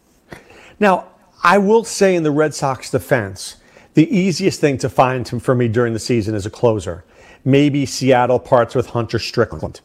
Now, 0.79 1.09
I 1.43 1.59
will 1.59 1.85
say 1.85 2.15
in 2.15 2.23
the 2.23 2.31
Red 2.31 2.55
Sox 2.55 2.91
defense, 2.91 3.57
the 3.95 4.09
easiest 4.17 4.61
thing 4.61 4.79
to 4.79 4.89
find 4.89 5.29
for 5.43 5.55
me 5.55 5.69
during 5.69 5.93
the 5.93 5.99
season 5.99 6.35
is 6.35 6.47
a 6.47 6.51
closer. 6.51 7.05
Maybe 7.45 7.85
Seattle 7.85 8.39
parts 8.39 8.75
with 8.75 8.89
Hunter 8.89 9.19
Strickland. 9.19 9.81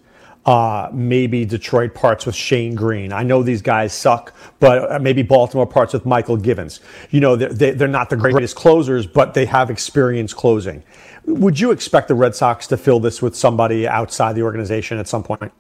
Uh, 0.46 0.90
maybe 0.92 1.46
Detroit 1.46 1.94
parts 1.94 2.26
with 2.26 2.36
Shane 2.36 2.76
Greene. 2.76 3.14
I 3.14 3.24
know 3.24 3.44
these 3.44 3.62
guys 3.62 3.94
suck, 3.94 4.34
but 4.60 4.92
uh, 4.92 5.00
maybe 5.00 5.24
Baltimore 5.24 5.66
parts 5.66 5.94
with 5.94 6.04
Mychal 6.04 6.42
Givens. 6.42 6.82
You 7.12 7.22
know, 7.22 7.38
they're, 7.38 7.74
they're 7.74 7.88
not 7.88 8.10
the 8.10 8.18
greatest 8.18 8.54
closers, 8.58 9.08
but 9.08 9.34
they 9.36 9.46
have 9.46 9.70
experience 9.70 10.34
closing. 10.34 10.84
Would 11.26 11.62
you 11.62 11.72
expect 11.72 12.10
the 12.10 12.16
Red 12.16 12.36
Sox 12.36 12.68
to 12.68 12.76
fill 12.76 13.00
this 13.00 13.22
with 13.22 13.38
somebody 13.38 13.88
outside 13.88 14.34
the 14.34 14.42
organization 14.42 14.98
at 14.98 15.08
some 15.08 15.24
point? 15.24 15.54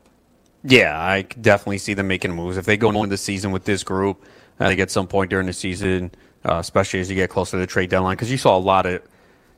Yeah, 0.66 1.00
I 1.00 1.22
definitely 1.22 1.78
see 1.78 1.94
them 1.94 2.10
making 2.10 2.34
moves. 2.34 2.58
If 2.58 2.66
they 2.66 2.76
go 2.76 2.90
into 2.90 3.08
the 3.08 3.18
season 3.18 3.54
with 3.54 3.64
this 3.64 3.84
group, 3.84 4.26
I 4.60 4.68
think 4.68 4.82
at 4.82 4.92
some 4.92 5.08
point 5.08 5.30
during 5.30 5.48
the 5.48 5.54
season, 5.54 6.12
uh, 6.44 6.56
especially 6.56 7.00
as 7.00 7.10
you 7.10 7.16
get 7.16 7.30
closer 7.30 7.52
to 7.52 7.58
the 7.58 7.68
trade 7.68 7.90
deadline, 7.90 8.18
because 8.18 8.32
you 8.32 8.38
saw 8.38 8.58
a 8.58 8.60
lot 8.60 8.86
of 8.86 9.02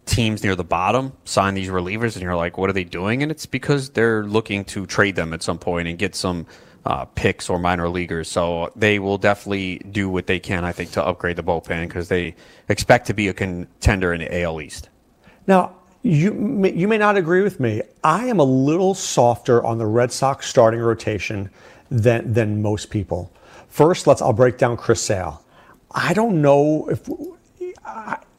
teams 0.05 0.43
near 0.43 0.55
the 0.55 0.63
bottom 0.63 1.13
sign 1.25 1.53
these 1.53 1.69
relievers, 1.69 2.13
and 2.13 2.21
you're 2.21 2.35
like, 2.35 2.57
what 2.57 2.69
are 2.69 2.73
they 2.73 2.83
doing? 2.83 3.23
And 3.23 3.31
it's 3.31 3.45
because 3.45 3.89
they're 3.89 4.23
looking 4.23 4.63
to 4.65 4.85
trade 4.85 5.15
them 5.15 5.33
at 5.33 5.43
some 5.43 5.57
point 5.57 5.87
and 5.87 5.97
get 5.97 6.15
some 6.15 6.45
uh, 6.85 7.05
picks 7.05 7.49
or 7.49 7.59
minor 7.59 7.89
leaguers. 7.89 8.29
So 8.29 8.71
they 8.75 8.99
will 8.99 9.17
definitely 9.17 9.79
do 9.79 10.09
what 10.09 10.27
they 10.27 10.39
can, 10.39 10.63
I 10.63 10.71
think, 10.71 10.91
to 10.91 11.03
upgrade 11.03 11.35
the 11.35 11.43
bullpen 11.43 11.87
because 11.87 12.09
they 12.09 12.35
expect 12.69 13.07
to 13.07 13.13
be 13.13 13.27
a 13.27 13.33
contender 13.33 14.13
in 14.13 14.21
the 14.21 14.41
AL 14.41 14.61
East. 14.61 14.89
Now, 15.47 15.75
you 16.03 16.33
may, 16.33 16.71
you 16.71 16.87
may 16.87 16.99
not 16.99 17.17
agree 17.17 17.41
with 17.41 17.59
me. 17.59 17.81
I 18.03 18.27
am 18.27 18.39
a 18.39 18.43
little 18.43 18.93
softer 18.93 19.63
on 19.63 19.79
the 19.79 19.87
Red 19.87 20.11
Sox 20.11 20.47
starting 20.47 20.79
rotation 20.79 21.49
than 21.89 22.31
than 22.31 22.61
most 22.61 22.91
people. 22.91 23.31
First, 23.69 24.05
let's 24.05 24.21
I'll 24.21 24.33
break 24.33 24.59
down 24.59 24.77
Chris 24.77 25.01
Sale. 25.01 25.43
I 25.91 26.13
don't 26.13 26.41
know 26.41 26.89
if 26.89 27.09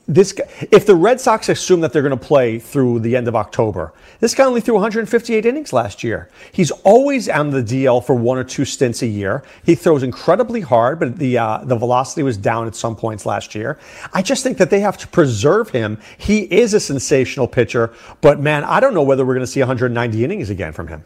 this 0.08 0.32
guy, 0.32 0.44
if 0.70 0.86
the 0.86 0.94
Red 0.94 1.20
Sox 1.20 1.48
assume 1.48 1.80
that 1.80 1.92
they're 1.92 2.02
going 2.02 2.16
to 2.16 2.24
play 2.24 2.60
through 2.60 3.00
the 3.00 3.16
end 3.16 3.26
of 3.26 3.34
October, 3.34 3.92
this 4.20 4.34
guy 4.34 4.44
only 4.44 4.60
threw 4.60 4.74
158 4.74 5.44
innings 5.44 5.72
last 5.72 6.04
year. 6.04 6.30
He's 6.52 6.70
always 6.70 7.28
on 7.28 7.50
the 7.50 7.62
DL 7.62 8.04
for 8.04 8.14
one 8.14 8.38
or 8.38 8.44
two 8.44 8.64
stints 8.64 9.02
a 9.02 9.06
year. 9.06 9.42
He 9.64 9.74
throws 9.74 10.04
incredibly 10.04 10.60
hard, 10.60 11.00
but 11.00 11.18
the 11.18 11.38
uh, 11.38 11.58
the 11.64 11.76
velocity 11.76 12.22
was 12.22 12.36
down 12.36 12.68
at 12.68 12.76
some 12.76 12.94
points 12.94 13.26
last 13.26 13.54
year. 13.54 13.78
I 14.12 14.22
just 14.22 14.44
think 14.44 14.58
that 14.58 14.70
they 14.70 14.80
have 14.80 14.96
to 14.98 15.08
preserve 15.08 15.70
him. 15.70 15.98
He 16.18 16.42
is 16.42 16.72
a 16.72 16.80
sensational 16.80 17.48
pitcher, 17.48 17.92
but 18.20 18.38
man, 18.38 18.62
I 18.62 18.78
don't 18.78 18.94
know 18.94 19.02
whether 19.02 19.26
we're 19.26 19.34
going 19.34 19.46
to 19.46 19.50
see 19.50 19.60
190 19.60 20.24
innings 20.24 20.50
again 20.50 20.72
from 20.72 20.86
him. 20.86 21.04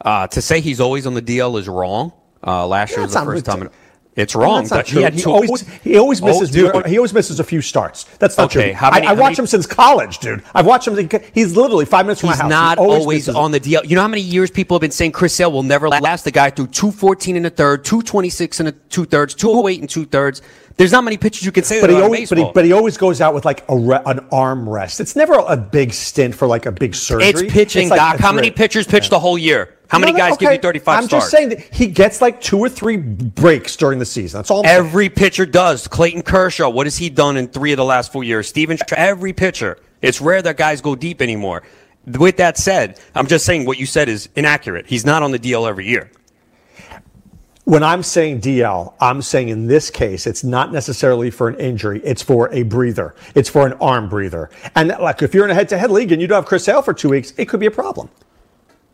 Uh, 0.00 0.28
to 0.28 0.40
say 0.40 0.60
he's 0.60 0.80
always 0.80 1.06
on 1.06 1.14
the 1.14 1.22
DL 1.22 1.58
is 1.58 1.68
wrong. 1.68 2.12
Uh, 2.44 2.66
last 2.66 2.92
year 2.92 3.02
was 3.02 3.14
the 3.14 3.24
first 3.24 3.44
time. 3.44 3.70
It's 4.14 4.34
wrong. 4.34 4.64
That's 4.64 4.70
not 4.70 4.76
but 4.80 4.86
true. 4.86 5.04
He, 5.06 5.10
He 5.10 5.22
two- 5.22 5.30
always 5.30 5.60
he 5.82 5.96
always 5.96 6.22
Oh, 6.22 6.26
misses 6.26 6.50
dude. 6.50 6.86
he 6.86 6.98
always 6.98 7.14
misses 7.14 7.40
a 7.40 7.44
few 7.44 7.62
starts. 7.62 8.04
That's 8.18 8.36
not 8.36 8.54
Okay, 8.54 8.66
true. 8.70 8.74
how 8.74 8.90
many- 8.90 9.06
I, 9.06 9.12
I 9.12 9.14
how 9.14 9.20
watch 9.22 9.30
many- 9.30 9.38
him 9.40 9.46
since 9.46 9.64
college, 9.66 10.18
dude. 10.18 10.42
I've 10.54 10.66
watched 10.66 10.86
him. 10.86 11.08
He's 11.32 11.56
literally 11.56 11.86
five 11.86 12.04
minutes 12.04 12.20
from 12.20 12.28
He's 12.30 12.36
my 12.38 12.42
house. 12.42 12.50
not 12.50 12.78
He 12.78 12.84
always, 12.84 13.20
misses- 13.28 13.34
on 13.34 13.52
the 13.52 13.60
DL. 13.60 13.82
You 13.88 13.96
know 13.96 14.02
how 14.02 14.08
many 14.08 14.20
years 14.20 14.50
people 14.50 14.76
have 14.76 14.82
been 14.82 14.90
saying 14.90 15.12
Chris 15.12 15.34
Sale 15.34 15.50
will 15.50 15.62
never 15.62 15.88
last? 15.88 16.24
The 16.24 16.30
guy 16.30 16.50
threw 16.50 16.66
214 16.66 17.36
in 17.36 17.42
the 17.44 17.50
third, 17.50 17.86
226 17.86 18.60
in 18.60 18.66
the 18.66 18.72
two 18.72 19.06
thirds, 19.06 19.32
208 19.34 19.80
and 19.80 19.88
two 19.88 20.04
thirds. 20.04 20.42
There's 20.76 20.92
not 20.92 21.04
many 21.04 21.16
pitchers 21.16 21.44
you 21.44 21.52
can 21.52 21.64
say 21.64 21.80
But 21.80 21.88
that 21.88 21.96
he, 21.96 22.02
always, 22.02 22.28
but, 22.28 22.38
he, 22.38 22.50
but 22.54 22.64
he 22.64 22.72
always 22.72 22.96
goes 22.98 23.20
out 23.22 23.32
with 23.34 23.44
like 23.46 23.62
a 23.68 23.76
re, 23.76 23.98
an 24.06 24.20
arm 24.32 24.68
rest. 24.68 25.00
It's 25.00 25.16
never 25.16 25.34
a 25.34 25.56
big 25.56 25.92
stint 25.92 26.34
for 26.34 26.46
like 26.46 26.64
a 26.66 26.72
big 26.72 26.94
surgery. 26.94 27.28
it's 27.28 27.42
pitching, 27.52 27.88
like- 27.90 27.98
Doc. 27.98 28.14
it's 28.14 28.22
How 28.22 28.32
many 28.32 28.50
pitchers 28.50 28.86
pitch 28.86 29.08
the 29.10 29.18
whole 29.20 29.36
year? 29.38 29.74
How 29.92 29.98
many 29.98 30.12
No, 30.12 30.18
guys 30.18 30.30
no, 30.30 30.36
give 30.38 30.46
you 30.46 30.54
okay. 30.54 30.62
35 30.62 31.02
I'm 31.02 31.08
just 31.08 31.30
saying 31.30 31.50
that 31.50 31.60
he 31.60 31.86
gets 31.86 32.22
like 32.22 32.40
two 32.40 32.58
or 32.58 32.70
three 32.70 32.96
breaks 32.96 33.76
during 33.76 33.98
the 33.98 34.06
season. 34.06 34.38
That's 34.38 34.50
all. 34.50 34.60
I'm 34.60 34.64
saying. 34.64 34.78
Every 34.78 35.10
pitcher 35.10 35.44
does. 35.44 35.86
Clayton 35.86 36.22
Kershaw, 36.22 36.70
what 36.70 36.86
has 36.86 36.96
he 36.96 37.10
done 37.10 37.36
in 37.36 37.46
three 37.46 37.72
of 37.72 37.76
the 37.76 37.84
last 37.84 38.10
four 38.10 38.24
years? 38.24 38.48
Steven, 38.48 38.78
every 38.96 39.34
pitcher. 39.34 39.78
It's 40.00 40.18
rare 40.18 40.40
that 40.40 40.56
guys 40.56 40.80
go 40.80 40.96
deep 40.96 41.20
anymore. 41.20 41.62
With 42.06 42.38
that 42.38 42.56
said, 42.56 42.98
I'm 43.14 43.26
just 43.26 43.44
saying 43.44 43.66
what 43.66 43.78
you 43.78 43.84
said 43.84 44.08
is 44.08 44.30
inaccurate. 44.34 44.86
He's 44.86 45.04
not 45.04 45.22
on 45.22 45.30
the 45.30 45.38
DL 45.38 45.68
every 45.68 45.86
year. 45.86 46.10
When 47.64 47.82
I'm 47.82 48.02
saying 48.02 48.40
DL, 48.40 48.94
I'm 48.98 49.20
saying 49.20 49.50
in 49.50 49.66
this 49.66 49.90
case, 49.90 50.26
it's 50.26 50.42
not 50.42 50.72
necessarily 50.72 51.30
for 51.30 51.48
an 51.48 51.60
injury. 51.60 52.00
It's 52.02 52.22
for 52.22 52.50
a 52.50 52.62
breather. 52.62 53.14
It's 53.34 53.50
for 53.50 53.66
an 53.66 53.74
arm 53.74 54.08
breather. 54.08 54.48
And 54.74 54.88
like 54.88 55.20
if 55.20 55.34
you're 55.34 55.44
in 55.44 55.50
a 55.50 55.54
head-to-head 55.54 55.90
league 55.90 56.12
and 56.12 56.22
you 56.22 56.28
don't 56.28 56.36
have 56.36 56.46
Chris 56.46 56.64
Sale 56.64 56.80
for 56.80 56.94
two 56.94 57.10
weeks, 57.10 57.34
it 57.36 57.50
could 57.50 57.60
be 57.60 57.66
a 57.66 57.70
problem. 57.70 58.08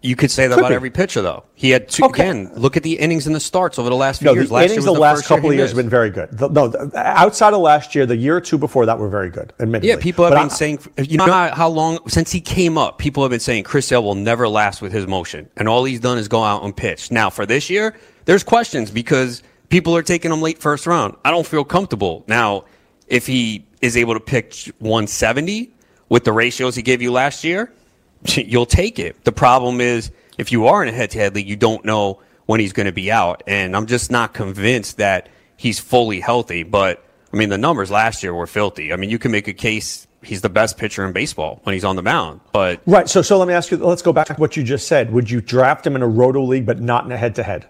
You 0.01 0.15
could 0.15 0.31
say 0.31 0.47
that 0.47 0.55
Could 0.55 0.61
about 0.61 0.69
be. 0.69 0.75
every 0.77 0.91
pitcher, 0.91 1.23
though. 1.23 1.43
He 1.57 1.71
had 1.71 1.89
two. 1.89 2.05
Okay. 2.05 2.23
Again, 2.29 2.53
look 2.55 2.77
at 2.77 2.85
the 2.85 2.99
innings 3.01 3.27
and 3.27 3.35
the 3.35 3.41
starts 3.41 3.81
over 3.81 3.89
the 3.91 3.97
last 3.97 4.19
few 4.21 4.27
No, 4.27 4.33
years. 4.35 4.47
the 4.49 4.55
Last 4.55 4.65
innings 4.67 4.77
was 4.77 4.85
the 4.85 4.93
last 5.01 5.27
couple 5.27 5.51
of 5.51 5.57
years 5.57 5.71
have 5.71 5.77
been 5.77 5.89
very 5.91 6.09
good. 6.11 6.29
The- 6.31 6.49
no, 6.49 6.69
the- 6.69 6.91
outside 6.97 7.53
of 7.53 7.61
last 7.61 7.97
year, 7.97 8.07
the 8.07 8.17
year 8.17 8.37
or 8.37 8.41
two 8.41 8.59
before 8.59 8.87
that 8.87 8.97
were 8.99 9.09
very 9.09 9.29
good. 9.29 9.53
Admittedly. 9.59 9.89
Yeah, 9.89 9.97
people 9.97 10.25
have 10.25 10.33
But 10.35 10.39
been 10.41 10.51
I- 10.51 10.55
saying, 10.55 10.79
you 10.99 11.17
know 11.19 11.25
how, 11.27 11.53
how 11.53 11.69
long 11.69 11.99
since 12.09 12.31
he 12.31 12.41
came 12.41 12.79
up, 12.79 12.99
people 12.99 13.25
have 13.25 13.31
been 13.31 13.41
saying 13.41 13.65
Chris 13.65 13.87
Sale 13.87 14.05
will 14.05 14.15
never 14.15 14.49
last 14.49 14.81
with 14.81 14.93
his 14.93 15.09
motion, 15.09 15.49
and 15.57 15.69
all 15.69 15.83
he's 15.85 15.99
done 16.01 16.17
is 16.17 16.29
go 16.29 16.45
out 16.45 16.63
and 16.63 16.77
pitch. 16.77 17.11
Now 17.11 17.29
for 17.29 17.45
this 17.45 17.69
year, 17.69 17.97
there's 18.25 18.45
questions 18.45 18.93
because 18.93 19.43
people 19.69 19.97
are 19.97 20.03
taking 20.03 20.31
him 20.33 20.41
late 20.41 20.59
first 20.59 20.87
round. 20.87 21.17
I 21.25 21.33
don't 21.33 21.47
feel 21.47 21.65
comfortable 21.65 22.23
now. 22.29 22.65
If 23.09 23.27
he 23.27 23.65
is 23.81 23.97
able 23.97 24.15
to 24.15 24.21
pitch 24.21 24.71
170 24.79 25.73
with 26.09 26.23
the 26.25 26.33
ratios 26.33 26.75
he 26.77 26.83
gave 26.83 27.03
you 27.03 27.11
last 27.11 27.43
year, 27.43 27.73
you'll 28.37 28.67
take 28.67 28.99
it. 28.99 29.23
The 29.25 29.33
problem 29.33 29.81
is 29.81 30.11
if 30.39 30.53
you 30.53 30.67
are 30.67 30.83
in 30.83 30.89
a 30.89 30.93
head-to-head 30.93 31.35
league, 31.35 31.49
you 31.49 31.57
don't 31.57 31.85
know 31.85 32.21
when 32.47 32.61
he's 32.61 32.73
going 32.73 32.87
to 32.87 32.93
be 32.93 33.11
out, 33.11 33.43
and 33.47 33.77
I'm 33.77 33.87
just 33.87 34.11
not 34.11 34.33
convinced 34.33 34.97
that 34.97 35.29
he's 35.57 35.79
fully 35.79 36.21
healthy. 36.21 36.63
But 36.63 37.05
I 37.33 37.37
mean, 37.37 37.51
the 37.51 37.59
numbers 37.59 37.91
last 37.91 38.23
year 38.23 38.35
were 38.35 38.47
filthy. 38.47 38.93
I 38.93 38.97
mean, 38.97 39.11
you 39.11 39.19
can 39.19 39.31
make 39.31 39.49
a 39.49 39.53
case 39.53 40.07
he's 40.23 40.41
the 40.41 40.49
best 40.49 40.79
pitcher 40.79 41.07
in 41.07 41.13
baseball 41.13 41.61
when 41.63 41.75
he's 41.75 41.85
on 41.85 41.97
the 41.97 42.03
mound, 42.03 42.41
but 42.53 42.81
Right. 42.87 43.09
So, 43.09 43.23
so 43.23 43.39
let 43.39 43.49
me 43.49 43.55
ask 43.55 43.71
you. 43.71 43.77
Let's 43.77 44.03
go 44.03 44.13
back 44.13 44.27
to 44.29 44.35
what 44.35 44.57
you 44.57 44.63
just 44.63 44.89
said. 44.89 45.13
Would 45.13 45.31
you 45.31 45.41
draft 45.41 45.87
him 45.87 45.95
in 45.97 46.03
a 46.03 46.09
roto 46.09 46.43
league, 46.43 46.67
but 46.67 46.81
not 46.81 47.05
in 47.05 47.13
a 47.13 47.17
head-to-head? 47.17 47.67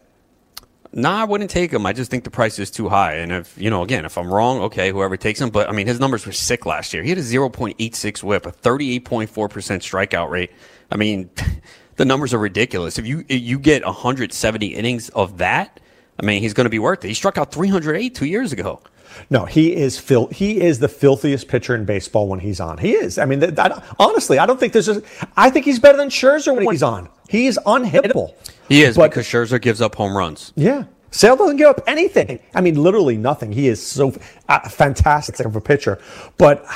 Nah, 0.92 1.20
I 1.20 1.24
wouldn't 1.24 1.50
take 1.50 1.72
him. 1.72 1.84
I 1.84 1.92
just 1.92 2.10
think 2.10 2.24
the 2.24 2.30
price 2.30 2.58
is 2.58 2.70
too 2.70 2.88
high. 2.88 3.14
And 3.14 3.30
if, 3.30 3.56
you 3.58 3.68
know, 3.68 3.82
again, 3.82 4.04
if 4.04 4.16
I'm 4.16 4.32
wrong, 4.32 4.60
okay, 4.62 4.90
whoever 4.90 5.16
takes 5.16 5.40
him. 5.40 5.50
But 5.50 5.68
I 5.68 5.72
mean, 5.72 5.86
his 5.86 6.00
numbers 6.00 6.24
were 6.24 6.32
sick 6.32 6.64
last 6.64 6.94
year. 6.94 7.02
He 7.02 7.10
had 7.10 7.18
a 7.18 7.22
0.86 7.22 8.22
whip, 8.22 8.46
a 8.46 8.52
38.4% 8.52 9.28
strikeout 9.28 10.30
rate. 10.30 10.50
I 10.90 10.96
mean, 10.96 11.30
the 11.96 12.04
numbers 12.04 12.32
are 12.32 12.38
ridiculous. 12.38 12.98
If 12.98 13.06
you 13.06 13.24
if 13.28 13.42
you 13.42 13.58
get 13.58 13.84
170 13.84 14.66
innings 14.66 15.10
of 15.10 15.38
that, 15.38 15.78
I 16.18 16.24
mean, 16.24 16.40
he's 16.42 16.54
going 16.54 16.64
to 16.64 16.70
be 16.70 16.78
worth 16.78 17.04
it. 17.04 17.08
He 17.08 17.14
struck 17.14 17.36
out 17.36 17.52
308 17.52 18.14
two 18.14 18.26
years 18.26 18.52
ago. 18.52 18.80
No, 19.30 19.44
he 19.44 19.74
is 19.74 19.98
fil- 19.98 20.28
He 20.28 20.60
is 20.60 20.78
the 20.78 20.88
filthiest 20.88 21.48
pitcher 21.48 21.74
in 21.74 21.84
baseball 21.84 22.28
when 22.28 22.40
he's 22.40 22.60
on. 22.60 22.78
He 22.78 22.92
is. 22.92 23.18
I 23.18 23.24
mean, 23.24 23.40
th- 23.40 23.54
that, 23.54 23.84
honestly, 23.98 24.38
I 24.38 24.46
don't 24.46 24.58
think 24.60 24.72
there's. 24.72 24.88
A, 24.88 25.02
I 25.36 25.50
think 25.50 25.64
he's 25.64 25.78
better 25.78 25.98
than 25.98 26.08
Scherzer 26.08 26.54
when 26.54 26.68
he's 26.70 26.82
on. 26.82 27.08
He's 27.28 27.58
unhittable. 27.58 28.34
He 28.68 28.82
is 28.82 28.96
But- 28.96 29.10
because 29.10 29.26
Scherzer 29.26 29.60
gives 29.60 29.80
up 29.80 29.94
home 29.94 30.16
runs. 30.16 30.52
Yeah. 30.56 30.84
Sale 31.10 31.36
doesn't 31.36 31.56
give 31.56 31.68
up 31.68 31.80
anything. 31.86 32.38
I 32.54 32.60
mean, 32.60 32.82
literally 32.82 33.16
nothing. 33.16 33.50
He 33.50 33.68
is 33.68 33.84
so 33.84 34.14
uh, 34.48 34.68
fantastic 34.68 35.40
of 35.46 35.56
a 35.56 35.60
pitcher. 35.60 35.98
But 36.36 36.66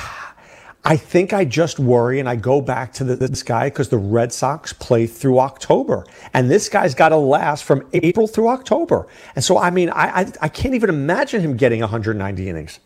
I 0.85 0.97
think 0.97 1.31
I 1.31 1.45
just 1.45 1.79
worry 1.79 2.19
and 2.19 2.27
I 2.27 2.35
go 2.35 2.59
back 2.59 2.91
to 2.93 3.05
the, 3.05 3.15
this 3.15 3.41
guy 3.41 3.67
because 3.67 3.87
the 3.87 3.97
Red 3.97 4.33
Sox 4.33 4.73
play 4.73 5.07
through 5.07 5.39
October. 5.39 6.05
And 6.33 6.51
this 6.51 6.67
guy's 6.67 6.93
got 6.93 7.09
to 7.09 7.17
last 7.17 7.63
from 7.63 7.87
April 7.93 8.27
through 8.27 8.49
October. 8.49 9.07
And 9.35 9.43
so, 9.43 9.57
I 9.57 9.69
mean, 9.69 9.89
I, 9.89 10.21
I, 10.21 10.31
I 10.41 10.49
can't 10.49 10.75
even 10.75 10.89
imagine 10.89 11.39
him 11.39 11.55
getting 11.55 11.79
190 11.79 12.49
innings. 12.49 12.79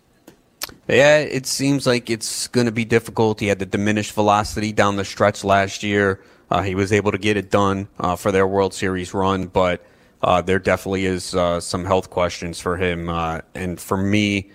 Yeah, 0.87 1.17
it 1.17 1.47
seems 1.47 1.87
like 1.87 2.09
it's 2.09 2.47
going 2.47 2.65
to 2.65 2.71
be 2.71 2.85
difficult. 2.85 3.39
He 3.39 3.47
had 3.47 3.57
the 3.57 3.65
diminished 3.65 4.13
velocity 4.13 4.71
down 4.71 4.95
the 4.95 5.05
stretch 5.05 5.43
last 5.43 5.81
year. 5.81 6.21
Uh, 6.51 6.61
he 6.61 6.75
was 6.75 6.93
able 6.93 7.11
to 7.11 7.17
get 7.17 7.35
it 7.35 7.49
done 7.49 7.87
uh, 7.99 8.15
for 8.15 8.31
their 8.31 8.47
World 8.47 8.73
Series 8.73 9.13
run, 9.13 9.47
but 9.47 9.83
uh, 10.21 10.41
there 10.41 10.59
definitely 10.59 11.05
is 11.05 11.33
uh, 11.33 11.59
some 11.59 11.83
health 11.83 12.09
questions 12.09 12.59
for 12.59 12.77
him. 12.77 13.09
Uh, 13.09 13.41
and 13.55 13.79
for 13.79 13.97
me, 13.97 14.51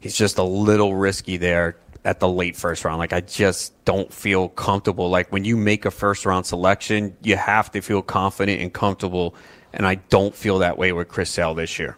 he's 0.00 0.16
just 0.16 0.38
a 0.38 0.42
little 0.42 0.94
risky 0.94 1.36
there 1.36 1.76
at 2.04 2.20
the 2.20 2.28
late 2.28 2.56
first 2.56 2.84
round. 2.84 2.98
Like, 2.98 3.12
I 3.12 3.20
just 3.20 3.84
don't 3.84 4.12
feel 4.12 4.48
comfortable. 4.50 5.08
Like, 5.08 5.32
when 5.32 5.44
you 5.44 5.56
make 5.56 5.84
a 5.84 5.90
first 5.90 6.26
round 6.26 6.46
selection, 6.46 7.16
you 7.22 7.36
have 7.36 7.70
to 7.72 7.80
feel 7.80 8.02
confident 8.02 8.60
and 8.60 8.72
comfortable. 8.72 9.34
And 9.72 9.86
I 9.86 9.96
don't 9.96 10.34
feel 10.34 10.58
that 10.58 10.78
way 10.78 10.92
with 10.92 11.08
Chris 11.08 11.30
Sale 11.30 11.54
this 11.54 11.78
year. 11.78 11.96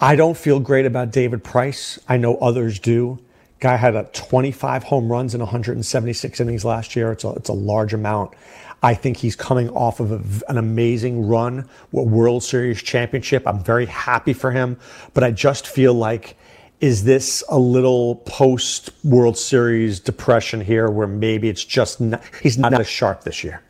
I 0.00 0.16
don't 0.16 0.36
feel 0.36 0.60
great 0.60 0.84
about 0.84 1.10
David 1.10 1.42
Price. 1.42 1.98
I 2.08 2.18
know 2.18 2.36
others 2.36 2.78
do. 2.78 3.18
Guy 3.60 3.76
had 3.76 3.96
a 3.96 4.04
25 4.12 4.84
home 4.84 5.10
runs 5.10 5.34
in 5.34 5.40
176 5.40 6.40
innings 6.40 6.64
last 6.64 6.94
year. 6.94 7.12
It's 7.12 7.24
a, 7.24 7.30
it's 7.30 7.48
a 7.48 7.54
large 7.54 7.94
amount. 7.94 8.34
I 8.82 8.92
think 8.92 9.16
he's 9.16 9.34
coming 9.34 9.70
off 9.70 10.00
of 10.00 10.12
a, 10.12 10.50
an 10.50 10.58
amazing 10.58 11.26
run, 11.26 11.66
World 11.92 12.42
Series 12.44 12.82
championship. 12.82 13.46
I'm 13.46 13.64
very 13.64 13.86
happy 13.86 14.34
for 14.34 14.50
him, 14.50 14.78
but 15.14 15.24
I 15.24 15.30
just 15.30 15.66
feel 15.66 15.94
like 15.94 16.36
is 16.80 17.04
this 17.04 17.42
a 17.48 17.58
little 17.58 18.16
post 18.16 18.90
World 19.02 19.38
Series 19.38 20.00
depression 20.00 20.60
here 20.60 20.90
where 20.90 21.06
maybe 21.06 21.48
it's 21.48 21.64
just 21.64 22.00
not, 22.00 22.22
he's 22.42 22.58
not 22.58 22.74
as 22.74 22.88
sharp 22.88 23.24
this 23.24 23.42
year? 23.42 23.62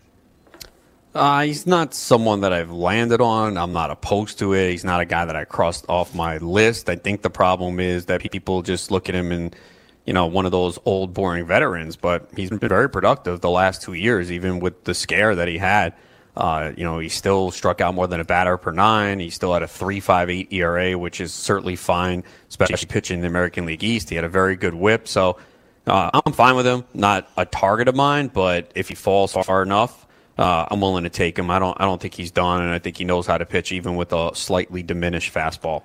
Uh, 1.15 1.43
he's 1.45 1.67
not 1.67 1.95
someone 1.95 2.43
that 2.43 2.53
I've 2.53 2.71
landed 2.71 3.23
on. 3.23 3.57
I'm 3.57 3.73
not 3.73 3.91
opposed 3.91 4.39
to 4.41 4.53
it. 4.53 4.71
He's 4.71 4.85
not 4.85 5.01
a 5.01 5.07
guy 5.07 5.25
that 5.25 5.35
I 5.35 5.45
crossed 5.45 5.87
off 5.89 6.15
my 6.15 6.37
list. 6.39 6.91
I 6.91 6.97
think 6.97 7.23
the 7.23 7.31
problem 7.31 7.81
is 7.81 8.05
that 8.07 8.21
people 8.31 8.61
just 8.61 8.91
look 8.91 9.09
at 9.09 9.15
him 9.15 9.33
and, 9.33 9.57
you 10.05 10.13
know, 10.13 10.27
one 10.27 10.45
of 10.45 10.53
those 10.53 10.79
old, 10.85 11.15
boring 11.15 11.47
veterans. 11.47 11.97
But 11.97 12.29
he's 12.37 12.51
been 12.51 12.59
very 12.59 12.91
productive 12.91 13.41
the 13.41 13.49
last 13.49 13.81
two 13.81 13.95
years, 13.95 14.31
even 14.31 14.61
with 14.61 14.85
the 14.85 14.93
scare 14.93 15.35
that 15.35 15.49
he 15.49 15.57
had. 15.57 15.95
Uh, 16.37 16.73
you 16.77 16.85
know, 16.85 16.99
he 16.99 17.09
still 17.09 17.51
struck 17.51 17.81
out 17.81 17.95
more 17.95 18.07
than 18.07 18.21
a 18.21 18.25
batter 18.25 18.59
per 18.59 18.71
nine. 18.71 19.19
He 19.19 19.31
still 19.31 19.55
had 19.55 19.63
a 19.63 19.67
3.58 19.67 20.53
ERA, 20.53 20.99
which 20.99 21.21
is 21.21 21.33
certainly 21.33 21.77
fine, 21.77 22.25
especially 22.49 22.87
pitching 22.89 23.17
in 23.17 23.21
the 23.23 23.29
American 23.29 23.65
League 23.65 23.83
East. 23.83 24.11
He 24.11 24.17
had 24.17 24.25
a 24.25 24.29
very 24.29 24.55
good 24.55 24.75
whip. 24.75 25.09
So 25.09 25.39
uh, 25.87 26.11
I'm 26.13 26.33
fine 26.33 26.55
with 26.55 26.67
him. 26.67 26.85
Not 26.93 27.31
a 27.37 27.47
target 27.47 27.89
of 27.89 27.95
mine, 27.95 28.29
but 28.29 28.71
if 28.75 28.89
he 28.89 28.95
falls 28.95 29.33
far 29.33 29.63
enough, 29.63 30.07
uh, 30.37 30.67
I'm 30.71 30.81
willing 30.81 31.05
to 31.05 31.11
take 31.11 31.39
him. 31.39 31.51
I 31.51 31.59
don't. 31.59 31.81
I 31.81 31.85
don't 31.85 32.01
think 32.01 32.13
he's 32.13 32.31
done, 32.31 32.61
and 32.63 32.71
I 32.71 32.79
think 32.79 32.99
he 32.99 33.05
knows 33.05 33.27
how 33.27 33.39
to 33.39 33.47
pitch, 33.47 33.73
even 33.73 33.97
with 33.97 34.13
a 34.13 34.33
slightly 34.35 34.83
diminished 34.83 35.33
fastball. 35.33 35.83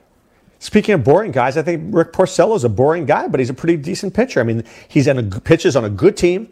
Speaking 0.59 0.93
of 0.93 1.03
boring 1.03 1.31
guys, 1.31 1.55
I 1.55 1.63
think 1.63 1.95
Rick 1.95 2.11
Porcello 2.11 2.55
is 2.55 2.63
a 2.65 2.69
boring 2.69 3.05
guy, 3.05 3.27
but 3.29 3.39
he's 3.39 3.49
a 3.49 3.53
pretty 3.53 3.77
decent 3.77 4.13
pitcher. 4.13 4.41
I 4.41 4.43
mean, 4.43 4.63
he's 4.89 5.07
a 5.07 5.23
pitches 5.23 5.75
on 5.77 5.85
a 5.85 5.89
good 5.89 6.17
team 6.17 6.49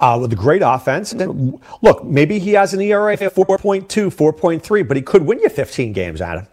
uh, 0.00 0.18
with 0.20 0.32
a 0.32 0.36
great 0.36 0.62
offense. 0.64 1.12
And 1.12 1.60
look, 1.82 2.04
maybe 2.04 2.38
he 2.38 2.52
has 2.52 2.74
an 2.74 2.80
ERA 2.80 3.14
of 3.14 3.20
4.2, 3.20 3.86
4.3, 3.86 4.88
but 4.88 4.96
he 4.96 5.02
could 5.02 5.22
win 5.22 5.38
you 5.40 5.48
15 5.48 5.92
games, 5.92 6.20
Adam. 6.20 6.46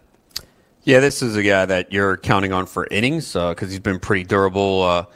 Yeah, 0.84 1.00
this 1.00 1.20
is 1.20 1.34
a 1.34 1.42
guy 1.42 1.66
that 1.66 1.92
you're 1.92 2.16
counting 2.16 2.52
on 2.52 2.66
for 2.66 2.86
innings 2.90 3.32
because 3.32 3.70
he's 3.70 3.80
been 3.80 3.98
pretty 3.98 4.22
durable 4.22 4.82
uh, 4.82 5.06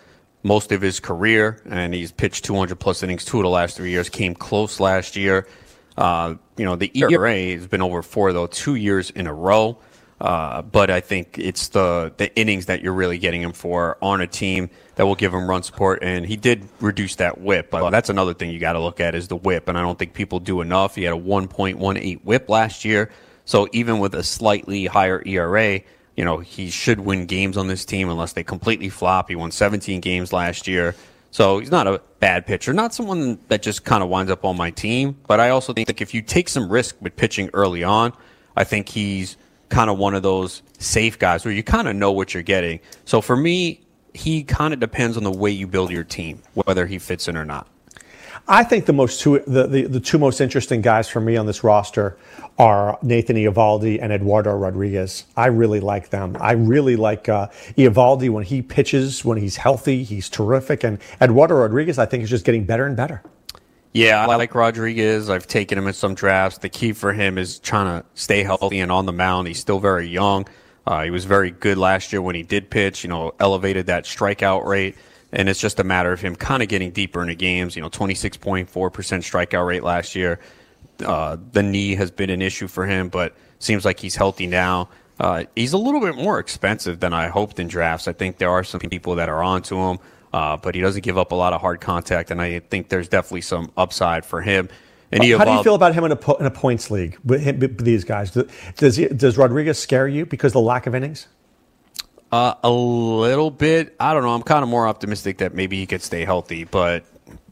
most 0.43 0.73
of 0.73 0.81
his 0.81 0.99
career, 0.99 1.63
and 1.65 1.95
he's 1.95 2.11
pitched 2.11 2.45
200 2.45 2.75
plus 2.77 3.03
innings 3.03 3.25
two 3.25 3.39
of 3.39 3.45
the 3.45 3.51
last 3.51 3.77
three 3.77 3.91
years. 3.91 4.09
Came 4.09 4.35
close 4.35 4.81
last 4.81 5.15
year. 5.15 5.47
Uh, 5.97 6.35
you 6.57 6.65
know, 6.65 6.77
the 6.77 6.91
ERA 6.95 7.53
has 7.53 7.67
been 7.67 7.83
over 7.83 8.03
four 8.03 8.33
though, 8.33 8.47
two 8.47 8.75
years 8.75 9.11
in 9.11 9.27
a 9.27 9.35
row. 9.35 9.79
Uh, 10.21 10.61
but 10.61 10.91
I 10.91 11.01
think 11.01 11.39
it's 11.39 11.69
the 11.69 12.13
the 12.17 12.35
innings 12.37 12.67
that 12.67 12.83
you're 12.83 12.93
really 12.93 13.17
getting 13.17 13.41
him 13.41 13.53
for 13.53 13.97
on 14.03 14.21
a 14.21 14.27
team 14.27 14.69
that 15.01 15.07
will 15.07 15.15
give 15.15 15.33
him 15.33 15.49
run 15.49 15.63
support. 15.63 16.01
And 16.03 16.27
he 16.27 16.37
did 16.37 16.69
reduce 16.79 17.15
that 17.15 17.41
whip. 17.41 17.71
But 17.71 17.89
that's 17.89 18.11
another 18.11 18.35
thing 18.35 18.51
you 18.51 18.59
got 18.59 18.75
to 18.75 18.81
look 18.81 19.01
at 19.01 19.15
is 19.15 19.29
the 19.29 19.37
whip. 19.37 19.67
And 19.67 19.79
I 19.79 19.81
don't 19.81 19.99
think 19.99 20.13
people 20.13 20.41
do 20.41 20.61
enough. 20.61 20.95
He 20.95 21.05
had 21.05 21.15
a 21.15 21.19
1.18 21.19 22.23
whip 22.23 22.51
last 22.51 22.85
year. 22.85 23.11
So 23.47 23.67
even 23.73 23.99
with 23.99 24.15
a 24.15 24.23
slightly 24.23 24.85
higher 24.85 25.23
ERA, 25.25 25.81
you 26.17 26.25
know, 26.27 26.37
he 26.37 26.69
should 26.69 27.01
win 27.01 27.25
games 27.25 27.57
on 27.57 27.67
this 27.67 27.87
team 27.87 28.11
unless 28.11 28.35
they 28.35 28.45
completely 28.45 28.91
flop. 28.91 29.31
He 29.31 29.37
won 29.37 29.51
17 29.51 30.03
games 30.03 30.35
last 30.35 30.69
year. 30.69 30.95
So 31.31 31.61
he's 31.61 31.71
not 31.71 31.87
a 31.87 32.03
bad 32.19 32.45
pitcher, 32.45 32.75
not 32.75 32.93
someone 32.93 33.39
that 33.49 33.63
just 33.63 33.87
kind 33.87 34.03
of 34.03 34.11
winds 34.11 34.31
up 34.31 34.45
on 34.45 34.59
my 34.59 34.71
team. 34.71 35.17
But 35.27 35.41
I 35.41 35.49
also 35.49 35.73
think 35.73 36.03
if 36.03 36.13
you 36.13 36.21
take 36.21 36.51
some 36.51 36.71
risk 36.71 36.95
with 37.01 37.17
pitching 37.17 37.49
early 37.55 37.83
on, 37.83 38.13
I 38.55 38.65
think 38.65 38.91
he's 38.91 39.39
kind 39.71 39.89
of 39.89 39.97
one 39.97 40.15
of 40.15 40.23
those 40.23 40.61
safe 40.79 41.19
guys 41.19 41.47
where 41.47 41.55
you 41.55 41.63
kind 41.63 41.89
of 41.89 41.97
know 41.97 42.13
what 42.13 42.35
you're 42.35 42.43
getting. 42.43 42.81
So 43.07 43.23
for 43.23 43.35
me, 43.35 43.81
he 44.15 44.43
kind 44.43 44.75
of 44.75 44.81
depends 44.81 45.17
on 45.17 45.25
the 45.25 45.31
way 45.31 45.51
you 45.51 45.67
build 45.67 45.91
your 45.91 46.05
team, 46.05 46.43
whether 46.55 46.87
he 46.87 46.99
fits 46.99 47.29
in 47.29 47.37
or 47.37 47.45
not. 47.45 47.67
I 48.49 48.65
think 48.65 48.87
the 48.87 48.93
most 48.93 49.21
two 49.21 49.39
the, 49.47 49.67
the, 49.67 49.83
the, 49.87 50.01
two 50.01 50.19
most 50.19 50.41
interesting 50.41 50.81
guys 50.81 51.09
for 51.09 51.21
me 51.21 51.37
on 51.37 51.47
this 51.47 51.63
roster 51.63 52.17
are 52.59 52.99
Nathan 53.03 53.37
Eovaldi 53.37 53.99
and 54.03 54.13
Eduardo 54.13 54.55
Rodriguez. 54.57 55.25
I 55.37 55.47
really 55.47 55.81
like 55.81 56.11
them. 56.11 56.37
I 56.41 56.53
really 56.53 56.97
like 56.97 57.29
uh, 57.29 57.49
Eovaldi 57.77 58.29
when 58.29 58.45
he 58.45 58.61
pitches, 58.61 59.25
when 59.25 59.39
he's 59.39 59.57
healthy, 59.57 60.03
he's 60.03 60.29
terrific. 60.29 60.85
And 60.85 60.99
Eduardo 61.21 61.55
Rodriguez, 61.55 61.99
I 61.99 62.07
think, 62.07 62.25
is 62.25 62.31
just 62.31 62.45
getting 62.45 62.65
better 62.65 62.87
and 62.87 62.97
better. 62.97 63.23
Yeah, 63.93 64.25
I 64.27 64.37
like 64.37 64.55
Rodriguez. 64.55 65.31
I've 65.31 65.49
taken 65.49 65.77
him 65.77 65.87
in 65.89 65.95
some 65.95 66.15
drafts. 66.15 66.59
The 66.59 66.69
key 66.69 66.93
for 66.93 67.13
him 67.13 67.39
is 67.39 67.59
trying 67.59 68.01
to 68.01 68.07
stay 68.15 68.45
healthy 68.45 68.79
and 68.81 68.93
on 68.93 69.07
the 69.07 69.13
mound. 69.13 69.49
He's 69.49 69.59
still 69.59 69.81
very 69.81 70.07
young. 70.07 70.47
Uh, 70.87 71.05
he 71.05 71.11
was 71.11 71.25
very 71.25 71.51
good 71.51 71.79
last 71.79 72.13
year 72.13 72.23
when 72.23 72.35
he 72.35 72.43
did 72.43 72.71
pitch, 72.71 73.05
you 73.05 73.11
know, 73.11 73.33
elevated 73.39 73.87
that 73.87 74.05
strikeout 74.05 74.65
rate. 74.65 74.97
And 75.33 75.49
it's 75.49 75.61
just 75.61 75.79
a 75.79 75.85
matter 75.85 76.13
of 76.13 76.21
him 76.21 76.35
kind 76.35 76.63
of 76.63 76.69
getting 76.69 76.91
deeper 76.91 77.23
into 77.23 77.35
games. 77.35 77.77
You 77.77 77.83
know, 77.83 77.91
26.4% 77.91 78.67
strikeout 78.69 79.67
rate 79.67 79.85
last 79.85 80.15
year. 80.17 80.41
Uh, 81.05 81.37
the 81.53 81.63
knee 81.63 81.95
has 81.95 82.11
been 82.11 82.31
an 82.31 82.43
issue 82.43 82.67
for 82.67 82.87
him, 82.87 83.09
but 83.09 83.37
seems 83.59 83.85
like 83.85 84.01
he's 84.01 84.17
healthy 84.17 84.47
now. 84.47 84.89
Uh, 85.21 85.45
he's 85.55 85.73
a 85.73 85.79
little 85.79 86.01
bit 86.01 86.17
more 86.17 86.39
expensive 86.39 87.01
than 87.01 87.13
I 87.13 87.29
hoped 87.29 87.61
in 87.61 87.69
drafts. 87.69 88.09
I 88.09 88.13
think 88.13 88.39
there 88.39 88.51
are 88.51 88.65
some 88.65 88.81
people 88.81 89.15
that 89.17 89.29
are 89.29 89.43
onto 89.43 89.77
him. 89.77 89.99
Uh, 90.33 90.57
but 90.57 90.75
he 90.75 90.81
doesn't 90.81 91.03
give 91.03 91.19
up 91.19 91.33
a 91.33 91.35
lot 91.35 91.53
of 91.53 91.61
hard 91.61 91.81
contact, 91.81 92.31
and 92.31 92.41
I 92.41 92.61
think 92.61 92.89
there's 92.89 93.09
definitely 93.09 93.41
some 93.41 93.73
upside 93.77 94.25
for 94.25 94.41
him. 94.41 94.69
And 95.13 95.25
How 95.25 95.45
do 95.45 95.53
you 95.53 95.63
feel 95.63 95.75
about 95.75 95.95
him 95.95 96.05
in 96.05 96.13
a, 96.13 96.37
in 96.37 96.47
a 96.47 96.51
points 96.51 96.91
league 96.91 97.19
with, 97.25 97.41
him, 97.41 97.59
with 97.59 97.85
these 97.85 98.05
guys? 98.05 98.31
Does 98.77 98.97
he, 98.97 99.07
does 99.09 99.37
Rodriguez 99.37 99.79
scare 99.79 100.07
you 100.07 100.25
because 100.25 100.51
of 100.51 100.55
the 100.55 100.61
lack 100.61 100.87
of 100.87 100.95
innings? 100.95 101.27
Uh, 102.31 102.55
a 102.63 102.71
little 102.71 103.51
bit. 103.51 103.97
I 103.99 104.15
don't 104.15 104.23
know. 104.23 104.31
I'm 104.31 104.43
kind 104.43 104.63
of 104.63 104.69
more 104.69 104.87
optimistic 104.87 105.39
that 105.39 105.53
maybe 105.53 105.79
he 105.79 105.87
could 105.87 106.03
stay 106.03 106.25
healthy, 106.25 106.63
but 106.63 107.05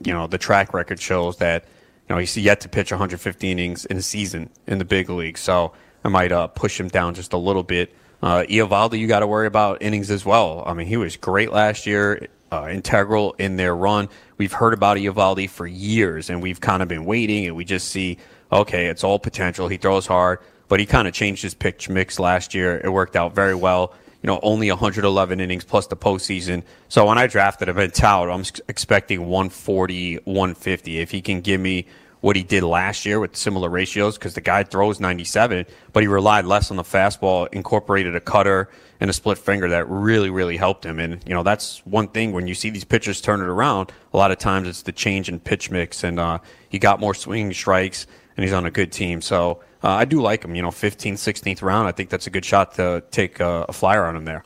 you 0.04 0.12
know 0.12 0.26
the 0.28 0.38
track 0.38 0.72
record 0.72 1.00
shows 1.00 1.38
that 1.38 1.64
you 2.08 2.14
know 2.14 2.18
he's 2.18 2.36
yet 2.36 2.60
to 2.60 2.68
pitch 2.68 2.92
150 2.92 3.50
innings 3.50 3.84
in 3.86 3.96
a 3.96 4.02
season 4.02 4.50
in 4.68 4.78
the 4.78 4.84
big 4.84 5.10
league. 5.10 5.36
So 5.36 5.72
I 6.04 6.08
might 6.08 6.30
uh, 6.30 6.46
push 6.46 6.78
him 6.78 6.86
down 6.86 7.14
just 7.14 7.32
a 7.32 7.36
little 7.36 7.64
bit. 7.64 7.92
Uh, 8.22 8.44
Eovaldi, 8.48 9.00
you 9.00 9.08
got 9.08 9.20
to 9.20 9.26
worry 9.26 9.48
about 9.48 9.82
innings 9.82 10.12
as 10.12 10.24
well. 10.24 10.62
I 10.64 10.74
mean, 10.74 10.86
he 10.86 10.96
was 10.96 11.16
great 11.16 11.52
last 11.52 11.86
year 11.86 12.28
uh, 12.52 12.68
integral 12.70 13.34
in 13.38 13.56
their 13.56 13.74
run. 13.74 14.08
We've 14.36 14.52
heard 14.52 14.72
about 14.72 14.96
Eovaldi 14.96 15.48
for 15.48 15.66
years, 15.66 16.30
and 16.30 16.42
we've 16.42 16.60
kind 16.60 16.82
of 16.82 16.88
been 16.88 17.04
waiting, 17.04 17.46
and 17.46 17.56
we 17.56 17.64
just 17.64 17.88
see, 17.88 18.18
okay, 18.52 18.86
it's 18.86 19.04
all 19.04 19.18
potential. 19.18 19.68
He 19.68 19.76
throws 19.76 20.06
hard, 20.06 20.40
but 20.68 20.80
he 20.80 20.86
kind 20.86 21.08
of 21.08 21.14
changed 21.14 21.42
his 21.42 21.54
pitch 21.54 21.88
mix 21.88 22.18
last 22.18 22.54
year. 22.54 22.80
It 22.82 22.90
worked 22.90 23.16
out 23.16 23.34
very 23.34 23.54
well. 23.54 23.94
You 24.22 24.26
know, 24.26 24.40
only 24.42 24.68
111 24.68 25.40
innings 25.40 25.64
plus 25.64 25.86
the 25.86 25.96
postseason. 25.96 26.64
So 26.88 27.06
when 27.06 27.18
I 27.18 27.28
drafted 27.28 27.68
him 27.68 27.78
in 27.78 27.90
Tout, 27.92 28.28
I'm 28.28 28.44
expecting 28.68 29.26
140, 29.26 30.16
150. 30.24 30.98
If 30.98 31.10
he 31.12 31.20
can 31.20 31.40
give 31.40 31.60
me 31.60 31.86
what 32.20 32.34
he 32.34 32.42
did 32.42 32.64
last 32.64 33.06
year 33.06 33.20
with 33.20 33.36
similar 33.36 33.68
ratios, 33.68 34.18
because 34.18 34.34
the 34.34 34.40
guy 34.40 34.64
throws 34.64 34.98
97, 34.98 35.66
but 35.92 36.02
he 36.02 36.08
relied 36.08 36.46
less 36.46 36.70
on 36.72 36.76
the 36.76 36.82
fastball, 36.82 37.46
incorporated 37.52 38.16
a 38.16 38.20
cutter 38.20 38.68
and 39.00 39.08
a 39.10 39.12
split 39.12 39.38
finger 39.38 39.68
that 39.68 39.88
really, 39.88 40.30
really 40.30 40.56
helped 40.56 40.84
him. 40.84 40.98
And, 40.98 41.22
you 41.26 41.34
know, 41.34 41.42
that's 41.42 41.84
one 41.86 42.08
thing 42.08 42.32
when 42.32 42.46
you 42.46 42.54
see 42.54 42.70
these 42.70 42.84
pitchers 42.84 43.20
turn 43.20 43.40
it 43.40 43.46
around, 43.46 43.92
a 44.12 44.16
lot 44.16 44.30
of 44.30 44.38
times 44.38 44.68
it's 44.68 44.82
the 44.82 44.92
change 44.92 45.28
in 45.28 45.38
pitch 45.38 45.70
mix. 45.70 46.02
And 46.04 46.18
uh, 46.18 46.38
he 46.68 46.78
got 46.78 47.00
more 47.00 47.14
swinging 47.14 47.52
strikes 47.52 48.06
and 48.36 48.44
he's 48.44 48.52
on 48.52 48.66
a 48.66 48.70
good 48.70 48.90
team. 48.90 49.20
So 49.20 49.60
uh, 49.82 49.90
I 49.90 50.04
do 50.04 50.20
like 50.20 50.44
him, 50.44 50.54
you 50.54 50.62
know, 50.62 50.70
15th, 50.70 51.14
16th 51.14 51.62
round. 51.62 51.86
I 51.86 51.92
think 51.92 52.10
that's 52.10 52.26
a 52.26 52.30
good 52.30 52.44
shot 52.44 52.74
to 52.74 53.04
take 53.10 53.40
a, 53.40 53.66
a 53.68 53.72
flyer 53.72 54.04
on 54.04 54.16
him 54.16 54.24
there. 54.24 54.44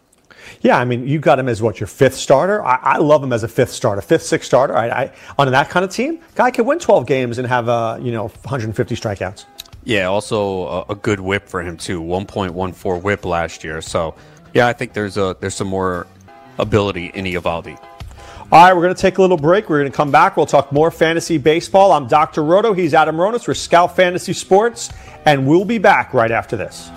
Yeah, 0.60 0.78
I 0.78 0.84
mean, 0.84 1.06
you 1.06 1.18
got 1.18 1.38
him 1.38 1.48
as 1.48 1.62
what 1.62 1.80
your 1.80 1.86
fifth 1.86 2.14
starter. 2.14 2.64
I, 2.64 2.76
I 2.82 2.98
love 2.98 3.22
him 3.22 3.32
as 3.32 3.44
a 3.44 3.48
fifth 3.48 3.70
starter, 3.70 4.02
fifth, 4.02 4.24
sixth 4.24 4.46
starter. 4.46 4.76
I, 4.76 4.88
I, 4.88 5.12
on 5.38 5.50
that 5.50 5.70
kind 5.70 5.84
of 5.84 5.90
team, 5.90 6.20
guy 6.34 6.50
could 6.50 6.66
win 6.66 6.78
12 6.78 7.06
games 7.06 7.38
and 7.38 7.46
have 7.46 7.68
uh, 7.68 7.98
you 8.00 8.12
know 8.12 8.24
150 8.24 8.96
strikeouts. 8.96 9.44
Yeah, 9.84 10.06
also 10.06 10.66
a, 10.66 10.84
a 10.90 10.94
good 10.94 11.20
whip 11.20 11.48
for 11.48 11.62
him 11.62 11.76
too, 11.76 12.00
1.14 12.02 13.02
whip 13.02 13.24
last 13.24 13.64
year. 13.64 13.80
So 13.80 14.14
yeah, 14.54 14.66
I 14.66 14.72
think 14.72 14.92
there's 14.92 15.16
a 15.16 15.36
there's 15.40 15.54
some 15.54 15.68
more 15.68 16.06
ability 16.58 17.06
in 17.14 17.24
Eovaldi. 17.24 17.78
All 18.50 18.62
right, 18.62 18.74
we're 18.74 18.82
going 18.82 18.94
to 18.94 19.00
take 19.00 19.16
a 19.16 19.22
little 19.22 19.38
break. 19.38 19.70
We're 19.70 19.80
going 19.80 19.90
to 19.90 19.96
come 19.96 20.10
back. 20.10 20.36
We'll 20.36 20.44
talk 20.44 20.72
more 20.72 20.90
fantasy 20.90 21.38
baseball. 21.38 21.92
I'm 21.92 22.06
Dr. 22.06 22.44
Roto. 22.44 22.74
He's 22.74 22.92
Adam 22.92 23.16
Ronis. 23.16 23.48
We're 23.48 23.54
Scout 23.54 23.96
Fantasy 23.96 24.34
Sports, 24.34 24.92
and 25.24 25.46
we'll 25.46 25.64
be 25.64 25.78
back 25.78 26.12
right 26.12 26.30
after 26.30 26.56
this. 26.56 26.90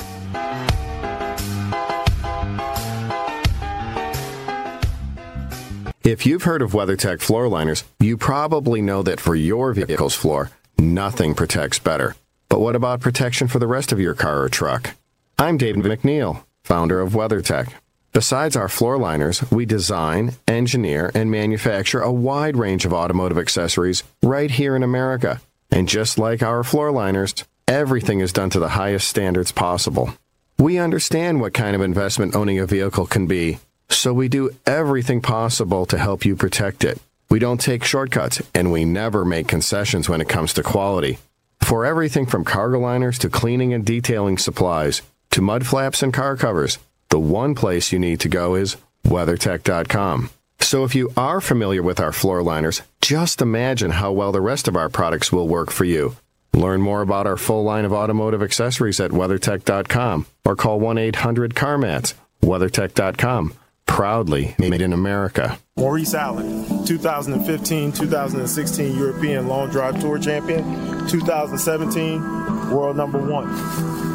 If 6.03 6.26
you've 6.26 6.43
heard 6.43 6.62
of 6.62 6.74
WeatherTech 6.74 7.22
floor 7.22 7.47
liners, 7.47 7.86
you 7.99 8.18
probably 8.18 8.82
know 8.82 9.01
that 9.03 9.22
for 9.22 9.34
your 9.34 9.74
vehicle's 9.74 10.14
floor, 10.14 10.51
nothing 10.78 11.34
protects 11.34 11.80
better. 11.80 12.16
But 12.49 12.60
what 12.60 12.76
about 12.76 12.99
protection 12.99 13.47
for 13.47 13.60
the 13.60 13.66
rest 13.66 13.91
of 13.93 13.99
your 13.99 14.14
car 14.14 14.41
or 14.41 14.49
truck? 14.49 14.91
I'm 15.39 15.58
David 15.58 15.84
MacNeil 15.84 16.43
founder 16.66 16.99
of 16.99 17.13
WeatherTech. 17.13 17.72
Besides 18.11 18.55
our 18.55 18.70
floor 18.70 18.97
liners, 18.97 19.43
we 19.51 19.66
design, 19.66 20.34
engineer, 20.47 21.11
and 21.13 21.30
manufacture 21.30 22.01
a 22.01 22.11
wide 22.11 22.57
range 22.57 22.86
of 22.86 22.93
automotive 22.93 23.38
accessories 23.38 24.03
right 24.24 24.49
here 24.49 24.76
in 24.76 24.82
America. 24.82 25.41
And 25.70 25.88
just 25.88 26.18
like 26.18 26.41
our 26.41 26.63
floor 26.63 26.91
liners, 26.91 27.36
everything 27.68 28.20
is 28.20 28.34
done 28.34 28.49
to 28.51 28.59
the 28.59 28.70
highest 28.70 29.07
standards 29.07 29.51
possible. 29.51 30.13
We 30.57 30.80
understand 30.80 31.39
what 31.39 31.53
kind 31.53 31.76
of 31.76 31.82
investment 31.82 32.36
owning 32.36 32.57
a 32.57 32.66
vehicle 32.66 33.05
can 33.05 33.28
be, 33.28 33.59
so 33.89 34.11
we 34.13 34.28
do 34.28 34.49
everything 34.66 35.22
possible 35.22 35.86
to 35.86 35.97
help 35.97 36.26
you 36.26 36.36
protect 36.36 36.84
it. 36.84 36.99
We 37.30 37.38
don't 37.38 37.61
take 37.61 37.84
shortcuts, 37.84 38.41
and 38.55 38.72
we 38.72 38.86
never 38.86 39.24
make 39.26 39.47
concessions 39.47 40.09
when 40.09 40.22
it 40.22 40.30
comes 40.30 40.53
to 40.53 40.63
quality. 40.63 41.20
For 41.61 41.86
everything 41.86 42.26
from 42.26 42.45
cargo 42.45 42.80
liners 42.80 43.20
to 43.20 43.30
cleaning 43.30 43.74
and 43.74 43.86
detailing 43.86 44.38
supplies, 44.38 45.01
to 45.36 45.41
mud 45.41 45.67
flaps 45.67 46.01
and 46.01 46.13
car 46.13 46.38
covers, 46.38 46.79
the 47.09 47.19
one 47.19 47.55
place 47.55 47.91
you 47.91 47.99
need 47.99 48.21
to 48.21 48.29
go 48.29 48.55
is 48.55 48.77
WeatherTech.com. 49.05 50.29
So 50.61 50.86
if 50.86 50.95
you 50.95 51.11
are 51.17 51.41
familiar 51.41 51.83
with 51.83 51.99
our 51.99 52.13
floor 52.13 52.41
liners, 52.41 52.81
just 53.01 53.41
imagine 53.41 53.91
how 53.91 54.13
well 54.13 54.31
the 54.31 54.39
rest 54.39 54.69
of 54.69 54.77
our 54.77 54.88
products 54.88 55.33
will 55.33 55.45
work 55.45 55.71
for 55.71 55.83
you. 55.83 56.15
Learn 56.53 56.79
more 56.79 57.01
about 57.01 57.27
our 57.27 57.36
full 57.36 57.65
line 57.65 57.83
of 57.83 57.91
automotive 57.91 58.41
accessories 58.41 59.01
at 59.01 59.11
WeatherTech.com 59.11 60.25
or 60.45 60.55
call 60.55 60.79
1 60.79 60.97
800 60.97 61.53
CarMats. 61.53 62.13
WeatherTech.com, 62.41 63.53
proudly 63.86 64.55
made 64.57 64.81
in 64.81 64.93
America. 64.93 65.59
Maurice 65.75 66.13
Allen, 66.13 66.86
2015 66.86 67.91
2016 67.91 68.97
European 68.97 69.49
Long 69.49 69.69
Drive 69.69 69.99
Tour 69.99 70.17
Champion, 70.17 70.63
2017 71.09 72.71
World 72.71 72.95
Number 72.95 73.19
One. 73.19 74.14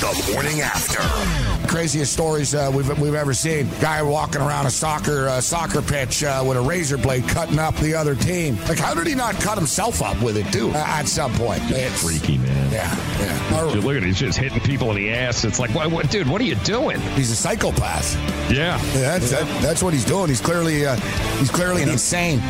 The 0.00 0.32
morning 0.34 0.60
after. 0.60 1.00
Craziest 1.68 2.12
stories 2.12 2.54
uh, 2.54 2.70
we've, 2.72 2.86
we've 3.00 3.14
ever 3.14 3.32
seen. 3.32 3.66
Guy 3.80 4.02
walking 4.02 4.42
around 4.42 4.66
a 4.66 4.70
soccer 4.70 5.26
uh, 5.26 5.40
soccer 5.40 5.80
pitch 5.80 6.22
uh, 6.22 6.44
with 6.46 6.58
a 6.58 6.60
razor 6.60 6.98
blade 6.98 7.26
cutting 7.26 7.58
up 7.58 7.74
the 7.76 7.94
other 7.94 8.14
team. 8.14 8.58
Like, 8.68 8.78
how 8.78 8.92
did 8.92 9.06
he 9.06 9.14
not 9.14 9.36
cut 9.36 9.56
himself 9.56 10.02
up 10.02 10.20
with 10.20 10.36
it, 10.36 10.52
too, 10.52 10.70
at 10.72 11.04
some 11.04 11.32
point? 11.32 11.62
It's 11.70 12.02
freaky, 12.02 12.36
man. 12.36 12.70
Yeah, 12.70 12.94
yeah. 13.20 13.72
Dude, 13.72 13.84
look 13.84 13.96
at 13.96 14.02
it. 14.02 14.06
He's 14.06 14.18
just 14.18 14.38
hitting 14.38 14.60
people 14.60 14.90
in 14.90 14.96
the 14.96 15.10
ass. 15.10 15.44
It's 15.44 15.58
like, 15.58 15.74
what, 15.74 15.90
what 15.90 16.10
dude, 16.10 16.28
what 16.28 16.42
are 16.42 16.44
you 16.44 16.56
doing? 16.56 17.00
He's 17.14 17.30
a 17.30 17.36
psychopath. 17.36 18.16
Yeah. 18.52 18.78
yeah 18.78 19.18
that's, 19.18 19.30
that, 19.30 19.62
that's 19.62 19.82
what 19.82 19.94
he's 19.94 20.04
doing. 20.04 20.28
He's 20.28 20.42
clearly, 20.42 20.84
uh, 20.84 20.96
he's 21.38 21.50
clearly 21.50 21.82
an 21.82 21.88
insane. 21.88 22.42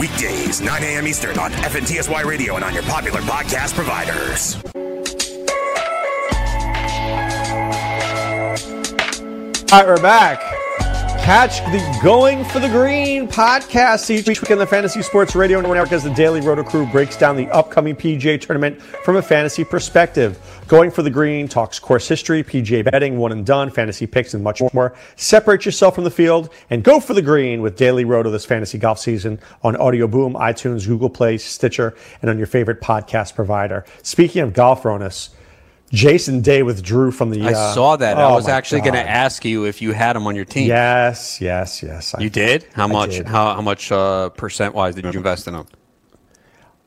Weekdays, 0.00 0.60
9 0.60 0.82
a.m. 0.82 1.06
Eastern 1.06 1.38
on 1.38 1.52
FNTSY 1.52 2.24
Radio 2.24 2.56
and 2.56 2.64
on 2.64 2.74
your 2.74 2.82
popular 2.82 3.20
podcast 3.20 3.74
providers. 3.74 4.56
All 9.72 9.80
right, 9.80 9.86
we're 9.88 10.00
back. 10.02 10.40
Catch 11.24 11.58
the 11.72 12.00
Going 12.02 12.44
for 12.44 12.60
the 12.60 12.68
Green 12.68 13.26
podcast 13.26 14.08
each 14.10 14.28
week 14.28 14.50
in 14.50 14.58
the 14.58 14.66
Fantasy 14.66 15.02
Sports 15.02 15.34
Radio 15.34 15.60
Network 15.60 15.90
as 15.90 16.04
the 16.04 16.12
Daily 16.14 16.40
Roto 16.40 16.62
Crew 16.62 16.86
breaks 16.86 17.16
down 17.16 17.34
the 17.34 17.48
upcoming 17.48 17.96
PGA 17.96 18.40
tournament 18.40 18.80
from 18.80 19.16
a 19.16 19.22
fantasy 19.22 19.64
perspective. 19.64 20.38
Going 20.68 20.90
for 20.90 21.02
the 21.02 21.10
Green 21.10 21.48
talks 21.48 21.78
course 21.78 22.06
history, 22.06 22.44
PGA 22.44 22.84
betting, 22.84 23.16
one 23.18 23.32
and 23.32 23.44
done, 23.44 23.70
fantasy 23.70 24.06
picks, 24.06 24.34
and 24.34 24.44
much 24.44 24.60
more. 24.72 24.94
Separate 25.16 25.64
yourself 25.64 25.94
from 25.94 26.04
the 26.04 26.10
field 26.10 26.50
and 26.70 26.84
go 26.84 27.00
for 27.00 27.14
the 27.14 27.22
green 27.22 27.62
with 27.62 27.76
Daily 27.76 28.04
Roto 28.04 28.30
this 28.30 28.44
fantasy 28.44 28.78
golf 28.78 28.98
season 28.98 29.40
on 29.62 29.76
Audio 29.76 30.06
Boom, 30.06 30.34
iTunes, 30.34 30.86
Google 30.86 31.10
Play, 31.10 31.38
Stitcher, 31.38 31.94
and 32.20 32.30
on 32.30 32.38
your 32.38 32.46
favorite 32.46 32.80
podcast 32.80 33.34
provider. 33.34 33.84
Speaking 34.02 34.42
of 34.42 34.52
golf, 34.52 34.82
Ronis, 34.82 35.30
Jason 35.94 36.40
Day 36.40 36.62
withdrew 36.62 37.10
from 37.12 37.30
the. 37.30 37.42
I 37.42 37.52
uh, 37.52 37.72
saw 37.74 37.96
that. 37.96 38.18
I 38.18 38.24
oh 38.24 38.34
was 38.34 38.48
actually 38.48 38.80
going 38.82 38.94
to 38.94 39.08
ask 39.08 39.44
you 39.44 39.64
if 39.64 39.80
you 39.80 39.92
had 39.92 40.16
him 40.16 40.26
on 40.26 40.34
your 40.36 40.44
team. 40.44 40.66
Yes, 40.68 41.40
yes, 41.40 41.82
yes. 41.82 42.14
I- 42.14 42.20
You 42.20 42.30
did? 42.30 42.66
How 42.74 42.84
I 42.84 42.86
much? 42.88 43.10
did. 43.10 43.26
How 43.26 43.54
how 43.54 43.60
much 43.62 43.90
uh, 43.92 44.28
percent 44.30 44.74
wise 44.74 44.94
did 44.94 45.04
you 45.04 45.12
invest 45.12 45.46
in 45.48 45.54
him? 45.54 45.66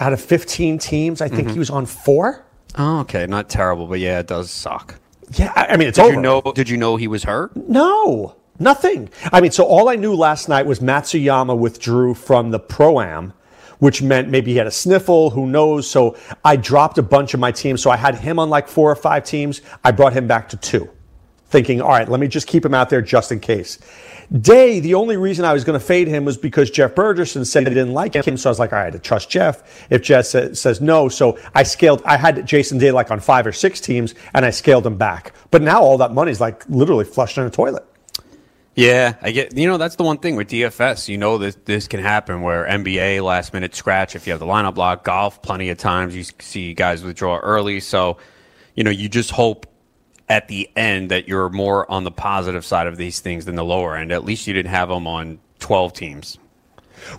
Out 0.00 0.12
of 0.12 0.20
15 0.20 0.78
teams, 0.78 1.20
I 1.20 1.28
think 1.28 1.48
Mhm. 1.48 1.52
he 1.52 1.58
was 1.60 1.70
on 1.70 1.86
four. 1.86 2.44
Oh, 2.76 3.00
okay, 3.00 3.26
not 3.26 3.48
terrible, 3.48 3.86
but 3.86 4.00
yeah, 4.00 4.18
it 4.18 4.26
does 4.26 4.50
suck. 4.50 4.96
Yeah, 5.34 5.52
I 5.54 5.66
I 5.66 5.76
mean, 5.76 5.88
it's 5.88 5.96
did 5.98 6.06
over. 6.06 6.14
you 6.14 6.20
know? 6.20 6.40
Did 6.54 6.68
you 6.68 6.76
know 6.76 6.96
he 6.96 7.06
was 7.06 7.22
hurt? 7.24 7.54
No, 7.68 8.34
nothing. 8.58 9.10
I 9.32 9.40
mean, 9.40 9.52
so 9.52 9.64
all 9.64 9.88
I 9.88 9.94
knew 9.96 10.14
last 10.14 10.48
night 10.48 10.66
was 10.66 10.80
Matsuyama 10.80 11.56
withdrew 11.56 12.14
from 12.14 12.50
the 12.50 12.58
pro 12.58 13.00
am, 13.00 13.32
which 13.82 14.00
meant 14.00 14.28
maybe 14.28 14.52
he 14.52 14.58
had 14.58 14.68
a 14.68 14.70
sniffle. 14.70 15.30
Who 15.30 15.48
knows? 15.48 15.90
So 15.90 16.16
I 16.44 16.54
dropped 16.54 16.98
a 16.98 17.02
bunch 17.02 17.34
of 17.34 17.40
my 17.40 17.50
teams. 17.50 17.82
So 17.82 17.90
I 17.90 17.96
had 17.96 18.14
him 18.14 18.38
on 18.38 18.48
like 18.48 18.68
four 18.68 18.88
or 18.88 18.94
five 18.94 19.24
teams. 19.24 19.60
I 19.82 19.90
brought 19.90 20.12
him 20.12 20.28
back 20.28 20.48
to 20.50 20.56
two, 20.56 20.88
thinking, 21.46 21.82
all 21.82 21.88
right, 21.88 22.08
let 22.08 22.20
me 22.20 22.28
just 22.28 22.46
keep 22.46 22.64
him 22.64 22.74
out 22.74 22.90
there 22.90 23.02
just 23.02 23.32
in 23.32 23.40
case. 23.40 23.80
Day, 24.40 24.78
the 24.78 24.94
only 24.94 25.16
reason 25.16 25.44
I 25.44 25.52
was 25.52 25.64
going 25.64 25.76
to 25.76 25.84
fade 25.84 26.06
him 26.06 26.24
was 26.24 26.36
because 26.36 26.70
Jeff 26.70 26.94
Burgerson 26.94 27.44
said 27.44 27.66
he 27.66 27.74
didn't 27.74 27.92
like 27.92 28.14
him. 28.14 28.36
So 28.36 28.48
I 28.48 28.52
was 28.52 28.60
like, 28.60 28.72
all 28.72 28.78
right, 28.78 28.94
I 28.94 28.98
trust 28.98 29.28
Jeff. 29.28 29.84
If 29.90 30.02
Jeff 30.02 30.26
sa- 30.26 30.54
says 30.54 30.80
no, 30.80 31.08
so 31.08 31.36
I 31.52 31.64
scaled. 31.64 32.02
I 32.04 32.16
had 32.16 32.46
Jason 32.46 32.78
Day 32.78 32.92
like 32.92 33.10
on 33.10 33.18
five 33.18 33.48
or 33.48 33.52
six 33.52 33.80
teams, 33.80 34.14
and 34.32 34.46
I 34.46 34.50
scaled 34.50 34.86
him 34.86 34.96
back. 34.96 35.34
But 35.50 35.60
now 35.60 35.82
all 35.82 35.98
that 35.98 36.12
money's 36.12 36.40
like 36.40 36.64
literally 36.68 37.04
flushed 37.04 37.36
in 37.36 37.44
a 37.46 37.50
toilet. 37.50 37.84
Yeah, 38.74 39.16
I 39.20 39.32
get. 39.32 39.56
You 39.56 39.68
know, 39.68 39.76
that's 39.76 39.96
the 39.96 40.02
one 40.02 40.18
thing 40.18 40.36
with 40.36 40.48
DFS. 40.48 41.08
You 41.08 41.18
know 41.18 41.36
this 41.36 41.56
this 41.66 41.86
can 41.86 42.00
happen 42.00 42.40
where 42.40 42.66
NBA 42.66 43.22
last 43.22 43.52
minute 43.52 43.74
scratch 43.74 44.16
if 44.16 44.26
you 44.26 44.32
have 44.32 44.40
the 44.40 44.46
lineup 44.46 44.74
block. 44.74 45.04
Golf, 45.04 45.42
plenty 45.42 45.68
of 45.68 45.76
times 45.76 46.16
you 46.16 46.24
see 46.40 46.72
guys 46.72 47.04
withdraw 47.04 47.38
early. 47.38 47.80
So, 47.80 48.16
you 48.74 48.82
know, 48.82 48.90
you 48.90 49.10
just 49.10 49.30
hope 49.30 49.66
at 50.28 50.48
the 50.48 50.70
end 50.74 51.10
that 51.10 51.28
you're 51.28 51.50
more 51.50 51.90
on 51.90 52.04
the 52.04 52.10
positive 52.10 52.64
side 52.64 52.86
of 52.86 52.96
these 52.96 53.20
things 53.20 53.44
than 53.44 53.56
the 53.56 53.64
lower 53.64 53.94
end. 53.94 54.10
At 54.10 54.24
least 54.24 54.46
you 54.46 54.54
didn't 54.54 54.70
have 54.70 54.88
them 54.88 55.06
on 55.06 55.38
12 55.58 55.92
teams. 55.92 56.38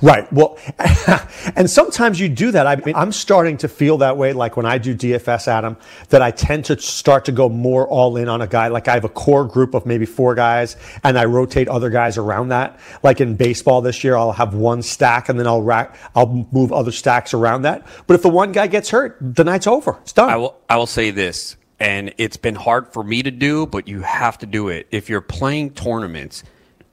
Right. 0.01 0.31
Well, 0.31 0.57
and 1.55 1.69
sometimes 1.69 2.19
you 2.19 2.29
do 2.29 2.51
that. 2.51 2.67
I 2.67 2.75
mean, 2.77 2.95
I'm 2.95 3.11
starting 3.11 3.57
to 3.57 3.67
feel 3.67 3.97
that 3.99 4.17
way. 4.17 4.33
Like 4.33 4.57
when 4.57 4.65
I 4.65 4.77
do 4.77 4.95
DFS, 4.95 5.47
Adam, 5.47 5.77
that 6.09 6.21
I 6.21 6.31
tend 6.31 6.65
to 6.65 6.79
start 6.79 7.25
to 7.25 7.31
go 7.31 7.49
more 7.49 7.87
all 7.87 8.17
in 8.17 8.29
on 8.29 8.41
a 8.41 8.47
guy. 8.47 8.67
Like 8.67 8.87
I 8.87 8.93
have 8.93 9.05
a 9.05 9.09
core 9.09 9.45
group 9.45 9.73
of 9.73 9.85
maybe 9.85 10.05
four 10.05 10.35
guys, 10.35 10.75
and 11.03 11.17
I 11.17 11.25
rotate 11.25 11.67
other 11.67 11.89
guys 11.89 12.17
around 12.17 12.49
that. 12.49 12.79
Like 13.03 13.21
in 13.21 13.35
baseball 13.35 13.81
this 13.81 14.03
year, 14.03 14.15
I'll 14.15 14.31
have 14.31 14.53
one 14.53 14.81
stack, 14.81 15.29
and 15.29 15.39
then 15.39 15.47
I'll 15.47 15.61
rack, 15.61 15.95
I'll 16.15 16.47
move 16.51 16.71
other 16.71 16.91
stacks 16.91 17.33
around 17.33 17.63
that. 17.63 17.85
But 18.07 18.15
if 18.15 18.21
the 18.21 18.29
one 18.29 18.51
guy 18.51 18.67
gets 18.67 18.89
hurt, 18.89 19.17
the 19.21 19.43
night's 19.43 19.67
over. 19.67 19.97
It's 20.01 20.13
done. 20.13 20.29
I 20.29 20.37
will 20.37 20.57
I 20.69 20.77
will 20.77 20.87
say 20.87 21.11
this, 21.11 21.57
and 21.79 22.13
it's 22.17 22.37
been 22.37 22.55
hard 22.55 22.91
for 22.93 23.03
me 23.03 23.23
to 23.23 23.31
do, 23.31 23.65
but 23.65 23.87
you 23.87 24.01
have 24.01 24.37
to 24.39 24.45
do 24.45 24.69
it. 24.69 24.87
If 24.91 25.09
you're 25.09 25.21
playing 25.21 25.71
tournaments 25.71 26.43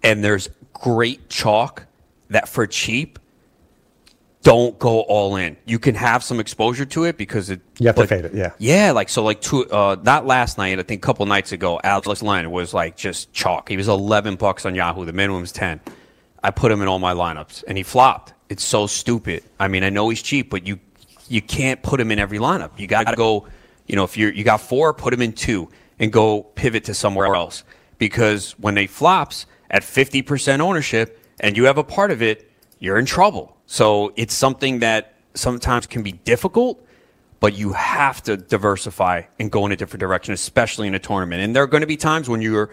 and 0.02 0.24
there's 0.24 0.48
great 0.72 1.28
chalk 1.28 1.86
that 2.30 2.48
for 2.48 2.66
cheap, 2.66 3.18
don't 4.42 4.78
go 4.78 5.00
all 5.00 5.36
in. 5.36 5.56
You 5.66 5.78
can 5.78 5.94
have 5.94 6.24
some 6.24 6.40
exposure 6.40 6.86
to 6.86 7.04
it 7.04 7.18
because 7.18 7.50
it 7.50 7.60
You 7.78 7.88
have 7.88 7.96
to 7.96 8.06
fade 8.06 8.24
it. 8.24 8.34
Yeah. 8.34 8.52
Yeah, 8.58 8.92
like 8.92 9.10
so, 9.10 9.22
like 9.22 9.40
two, 9.42 9.70
uh, 9.70 9.96
not 10.02 10.26
last 10.26 10.56
night. 10.56 10.78
I 10.78 10.82
think 10.82 11.04
a 11.04 11.06
couple 11.06 11.26
nights 11.26 11.52
ago, 11.52 11.78
Alex 11.84 12.22
Len 12.22 12.50
was 12.50 12.72
like 12.72 12.96
just 12.96 13.32
chalk. 13.32 13.68
He 13.68 13.76
was 13.76 13.88
eleven 13.88 14.36
bucks 14.36 14.64
on 14.64 14.74
Yahoo. 14.74 15.04
The 15.04 15.12
minimum's 15.12 15.52
ten. 15.52 15.80
I 16.42 16.50
put 16.50 16.72
him 16.72 16.80
in 16.80 16.88
all 16.88 16.98
my 16.98 17.12
lineups, 17.12 17.64
and 17.68 17.76
he 17.76 17.84
flopped. 17.84 18.32
It's 18.48 18.64
so 18.64 18.86
stupid. 18.86 19.44
I 19.58 19.68
mean, 19.68 19.84
I 19.84 19.90
know 19.90 20.08
he's 20.08 20.22
cheap, 20.22 20.48
but 20.48 20.66
you 20.66 20.80
you 21.28 21.42
can't 21.42 21.82
put 21.82 22.00
him 22.00 22.10
in 22.10 22.18
every 22.18 22.38
lineup. 22.38 22.78
You 22.78 22.86
got 22.86 23.08
to 23.08 23.16
go. 23.16 23.46
You 23.86 23.96
know, 23.96 24.04
if 24.04 24.16
you 24.16 24.28
you 24.28 24.42
got 24.42 24.62
four, 24.62 24.94
put 24.94 25.12
him 25.12 25.20
in 25.20 25.34
two, 25.34 25.68
and 25.98 26.10
go 26.10 26.44
pivot 26.44 26.84
to 26.84 26.94
somewhere 26.94 27.34
else. 27.34 27.62
Because 27.98 28.52
when 28.52 28.74
they 28.74 28.86
flops 28.86 29.44
at 29.70 29.84
fifty 29.84 30.22
percent 30.22 30.62
ownership, 30.62 31.19
and 31.40 31.56
you 31.56 31.64
have 31.64 31.78
a 31.78 31.84
part 31.84 32.10
of 32.10 32.22
it, 32.22 32.50
you're 32.78 32.98
in 32.98 33.06
trouble. 33.06 33.56
So 33.66 34.12
it's 34.16 34.34
something 34.34 34.78
that 34.80 35.14
sometimes 35.34 35.86
can 35.86 36.02
be 36.02 36.12
difficult 36.12 36.86
but 37.40 37.56
you 37.56 37.72
have 37.72 38.22
to 38.22 38.36
diversify 38.36 39.22
and 39.38 39.50
go 39.50 39.66
in 39.66 39.72
a 39.72 39.76
different 39.76 40.00
direction, 40.00 40.34
especially 40.34 40.86
in 40.86 40.94
a 40.94 40.98
tournament. 40.98 41.42
And 41.42 41.56
there 41.56 41.62
are 41.62 41.66
going 41.66 41.80
to 41.80 41.86
be 41.86 41.96
times 41.96 42.28
when 42.28 42.42
you're 42.42 42.70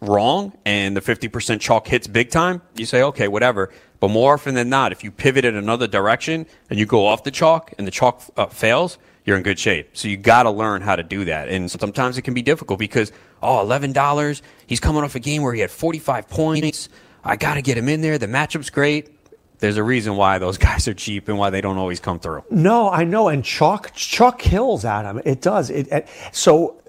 wrong 0.00 0.56
and 0.64 0.96
the 0.96 1.00
50% 1.00 1.60
chalk 1.60 1.88
hits 1.88 2.06
big 2.06 2.30
time. 2.30 2.62
You 2.76 2.86
say, 2.86 3.02
okay, 3.02 3.26
whatever. 3.26 3.72
But 3.98 4.08
more 4.08 4.34
often 4.34 4.54
than 4.54 4.68
not, 4.68 4.92
if 4.92 5.02
you 5.02 5.10
pivot 5.10 5.44
in 5.44 5.56
another 5.56 5.88
direction 5.88 6.46
and 6.70 6.78
you 6.78 6.86
go 6.86 7.06
off 7.06 7.24
the 7.24 7.30
chalk 7.30 7.72
and 7.78 7.86
the 7.86 7.90
chalk 7.90 8.22
uh, 8.36 8.46
fails, 8.46 8.98
you're 9.24 9.36
in 9.36 9.42
good 9.42 9.58
shape. 9.58 9.96
So 9.96 10.06
you 10.06 10.16
got 10.16 10.44
to 10.44 10.50
learn 10.50 10.82
how 10.82 10.94
to 10.94 11.02
do 11.02 11.24
that. 11.24 11.48
And 11.48 11.68
sometimes 11.68 12.16
it 12.16 12.22
can 12.22 12.34
be 12.34 12.42
difficult 12.42 12.78
because, 12.78 13.10
oh, 13.42 13.66
$11, 13.66 14.42
he's 14.66 14.78
coming 14.78 15.02
off 15.02 15.16
a 15.16 15.20
game 15.20 15.42
where 15.42 15.52
he 15.52 15.60
had 15.60 15.70
45 15.70 16.28
points. 16.28 16.88
I 17.26 17.36
got 17.36 17.54
to 17.54 17.62
get 17.62 17.76
him 17.76 17.88
in 17.88 18.00
there. 18.00 18.18
The 18.18 18.28
matchup's 18.28 18.70
great. 18.70 19.10
There's 19.58 19.76
a 19.76 19.82
reason 19.82 20.16
why 20.16 20.38
those 20.38 20.58
guys 20.68 20.86
are 20.88 20.94
cheap 20.94 21.28
and 21.28 21.38
why 21.38 21.50
they 21.50 21.60
don't 21.60 21.78
always 21.78 22.00
come 22.00 22.18
through. 22.18 22.44
No, 22.50 22.90
I 22.90 23.04
know, 23.04 23.28
and 23.28 23.44
chalk 23.44 23.92
chalk 23.94 24.38
kills 24.38 24.84
Adam. 24.84 25.20
It 25.24 25.40
does. 25.40 25.70
It, 25.70 25.88
it 25.92 26.08
so 26.32 26.80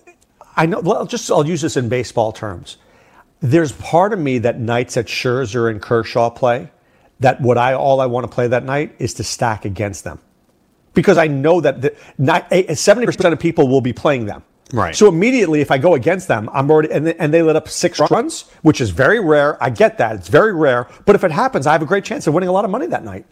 I 0.56 0.66
know. 0.66 0.80
Well, 0.80 1.06
just 1.06 1.30
I'll 1.32 1.48
use 1.48 1.62
this 1.62 1.78
in 1.78 1.90
baseball 1.90 2.32
terms. 2.32 2.78
There's 3.40 3.72
part 3.74 4.14
of 4.14 4.20
me 4.20 4.40
that 4.40 4.60
nights 4.60 4.96
that 4.96 5.06
Scherzer 5.06 5.70
and 5.70 5.82
Kershaw 5.82 6.30
play, 6.32 6.72
that 7.20 7.40
what 7.42 7.58
I 7.58 7.74
all 7.74 8.02
I 8.02 8.08
want 8.08 8.24
to 8.24 8.34
play 8.34 8.48
that 8.48 8.64
night 8.64 8.96
is 9.00 9.14
to 9.16 9.24
stack 9.24 9.66
against 9.66 10.04
them, 10.04 10.20
because 10.94 11.18
I 11.18 11.28
know 11.28 11.62
that 11.62 11.82
the 11.82 11.96
eh, 12.20 12.64
eh, 12.70 12.74
seventy 12.74 13.06
percent 13.06 13.34
of 13.34 13.40
people 13.40 13.68
will 13.68 13.82
be 13.82 13.94
playing 13.94 14.26
them. 14.26 14.44
Right. 14.74 14.96
So 14.96 15.08
immediately, 15.08 15.62
if 15.62 15.72
I 15.72 15.78
go 15.78 15.94
against 15.94 16.28
them, 16.28 16.50
I'm 16.52 16.70
already 16.70 16.92
and 16.92 17.08
they, 17.08 17.16
and 17.16 17.34
they 17.34 17.42
let 17.42 17.56
up 17.56 17.70
six 17.70 18.00
runs, 18.12 18.42
which 18.64 18.82
is 18.82 18.90
very 18.90 19.20
rare. 19.20 19.62
I 19.64 19.70
get 19.70 19.98
that; 20.00 20.18
it's 20.18 20.28
very 20.28 20.54
rare. 20.54 20.90
But 21.06 21.16
if 21.16 21.24
it 21.24 21.32
happens, 21.32 21.66
I 21.68 21.72
have 21.72 21.82
a 21.82 21.86
great 21.86 22.04
chance 22.04 22.28
of 22.28 22.34
winning 22.34 22.50
a 22.50 22.52
lot 22.52 22.66
of 22.66 22.72
money 22.72 22.88
that 22.88 23.04
night. 23.04 23.26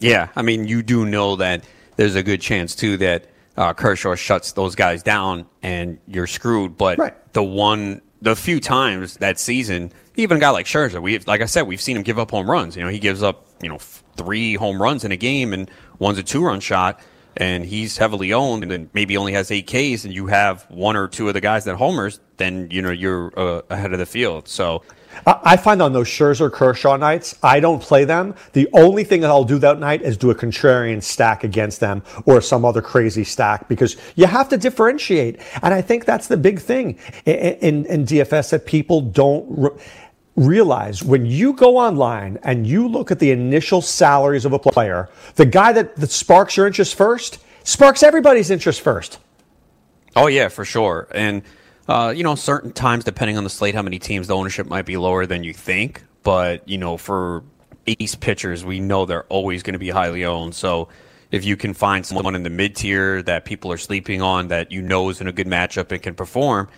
Yeah, 0.00 0.28
I 0.34 0.42
mean, 0.42 0.66
you 0.66 0.82
do 0.82 1.06
know 1.06 1.36
that 1.36 1.64
there's 1.96 2.16
a 2.16 2.22
good 2.22 2.40
chance 2.40 2.74
too 2.74 2.96
that 2.98 3.26
uh, 3.56 3.72
Kershaw 3.72 4.14
shuts 4.14 4.52
those 4.52 4.74
guys 4.74 5.02
down 5.02 5.46
and 5.62 5.98
you're 6.06 6.26
screwed. 6.26 6.76
But 6.76 7.32
the 7.32 7.42
one, 7.42 8.02
the 8.20 8.36
few 8.36 8.60
times 8.60 9.16
that 9.18 9.38
season, 9.38 9.92
even 10.16 10.36
a 10.36 10.40
guy 10.40 10.50
like 10.50 10.66
Scherzer, 10.66 11.00
we 11.00 11.18
like 11.20 11.40
I 11.40 11.46
said, 11.46 11.62
we've 11.62 11.80
seen 11.80 11.96
him 11.96 12.02
give 12.02 12.18
up 12.18 12.30
home 12.30 12.50
runs. 12.50 12.76
You 12.76 12.82
know, 12.82 12.90
he 12.90 12.98
gives 12.98 13.22
up 13.22 13.46
you 13.62 13.68
know 13.68 13.78
three 14.16 14.54
home 14.54 14.80
runs 14.80 15.04
in 15.04 15.12
a 15.12 15.16
game, 15.16 15.52
and 15.52 15.70
one's 15.98 16.18
a 16.18 16.22
two 16.22 16.44
run 16.44 16.60
shot. 16.60 17.00
And 17.38 17.64
he's 17.64 17.98
heavily 17.98 18.32
owned, 18.32 18.70
and 18.70 18.88
maybe 18.94 19.16
only 19.16 19.32
has 19.32 19.50
eight 19.50 19.66
Ks, 19.66 20.04
and 20.04 20.14
you 20.14 20.26
have 20.26 20.64
one 20.70 20.96
or 20.96 21.06
two 21.06 21.28
of 21.28 21.34
the 21.34 21.40
guys 21.40 21.64
that 21.64 21.76
homers, 21.76 22.20
then 22.38 22.68
you 22.70 22.80
know 22.82 22.90
you're 22.90 23.32
uh, 23.38 23.62
ahead 23.68 23.92
of 23.92 23.98
the 23.98 24.06
field. 24.06 24.48
So 24.48 24.82
I 25.26 25.40
I 25.44 25.56
find 25.56 25.80
on 25.80 25.92
those 25.92 26.08
Scherzer 26.08 26.52
Kershaw 26.52 26.96
nights, 26.96 27.38
I 27.42 27.60
don't 27.60 27.80
play 27.80 28.04
them. 28.04 28.34
The 28.52 28.68
only 28.72 29.04
thing 29.04 29.20
that 29.20 29.30
I'll 29.30 29.44
do 29.44 29.58
that 29.58 29.78
night 29.78 30.02
is 30.02 30.16
do 30.16 30.30
a 30.30 30.34
contrarian 30.34 31.02
stack 31.02 31.44
against 31.44 31.80
them 31.80 32.02
or 32.26 32.40
some 32.40 32.64
other 32.64 32.82
crazy 32.82 33.24
stack 33.24 33.68
because 33.68 33.96
you 34.16 34.26
have 34.26 34.48
to 34.50 34.56
differentiate. 34.58 35.40
And 35.62 35.72
I 35.72 35.80
think 35.80 36.04
that's 36.04 36.26
the 36.26 36.36
big 36.36 36.60
thing 36.60 36.98
in, 37.24 37.36
in, 37.36 37.86
in 37.86 38.04
DFS 38.04 38.50
that 38.50 38.66
people 38.66 39.00
don't 39.00 39.46
re- 39.48 39.70
realize. 40.36 41.02
When 41.02 41.26
you 41.26 41.54
go 41.54 41.76
online 41.78 42.38
and 42.42 42.66
you 42.66 42.86
look 42.86 43.10
at 43.10 43.18
the 43.18 43.30
initial 43.30 43.82
salaries 43.82 44.44
of 44.44 44.52
a 44.52 44.58
player, 44.58 45.08
the 45.34 45.46
guy 45.46 45.72
that, 45.72 45.96
that 45.96 46.10
sparks 46.10 46.56
your 46.56 46.66
interest 46.66 46.94
first 46.94 47.38
sparks 47.64 48.02
everybody's 48.02 48.50
interest 48.50 48.80
first. 48.80 49.18
Oh 50.14 50.28
yeah, 50.28 50.48
for 50.48 50.64
sure. 50.64 51.08
And 51.12 51.42
uh, 51.88 52.12
you 52.16 52.22
know, 52.22 52.34
certain 52.34 52.72
times 52.72 53.04
depending 53.04 53.36
on 53.36 53.44
the 53.44 53.50
slate, 53.50 53.74
how 53.74 53.82
many 53.82 53.98
teams 53.98 54.28
the 54.28 54.36
ownership 54.36 54.66
might 54.66 54.86
be 54.86 54.96
lower 54.96 55.26
than 55.26 55.44
you 55.44 55.52
think. 55.52 56.04
But 56.22 56.68
you 56.68 56.78
know, 56.78 56.96
for 56.96 57.44
ace 57.86 58.14
pitchers, 58.14 58.64
we 58.64 58.80
know 58.80 59.06
they're 59.06 59.24
always 59.24 59.62
going 59.62 59.74
to 59.74 59.78
be 59.78 59.90
highly 59.90 60.24
owned. 60.24 60.54
So 60.54 60.88
if 61.30 61.44
you 61.44 61.56
can 61.56 61.74
find 61.74 62.04
someone 62.04 62.34
in 62.34 62.42
the 62.42 62.50
mid 62.50 62.76
tier 62.76 63.22
that 63.22 63.44
people 63.44 63.70
are 63.72 63.76
sleeping 63.76 64.22
on 64.22 64.48
that 64.48 64.72
you 64.72 64.82
know 64.82 65.08
is 65.08 65.20
in 65.20 65.28
a 65.28 65.32
good 65.32 65.46
matchup 65.46 65.92
and 65.92 66.02
can 66.02 66.14
perform, 66.14 66.68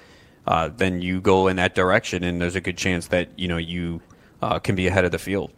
uh, 0.48 0.70
then 0.74 1.02
you 1.02 1.20
go 1.20 1.46
in 1.48 1.56
that 1.56 1.74
direction, 1.74 2.24
and 2.24 2.40
there's 2.40 2.56
a 2.56 2.60
good 2.60 2.78
chance 2.78 3.06
that 3.08 3.28
you 3.36 3.48
know 3.48 3.58
you 3.58 4.00
uh, 4.40 4.58
can 4.58 4.74
be 4.74 4.86
ahead 4.86 5.04
of 5.04 5.12
the 5.12 5.18
field. 5.18 5.52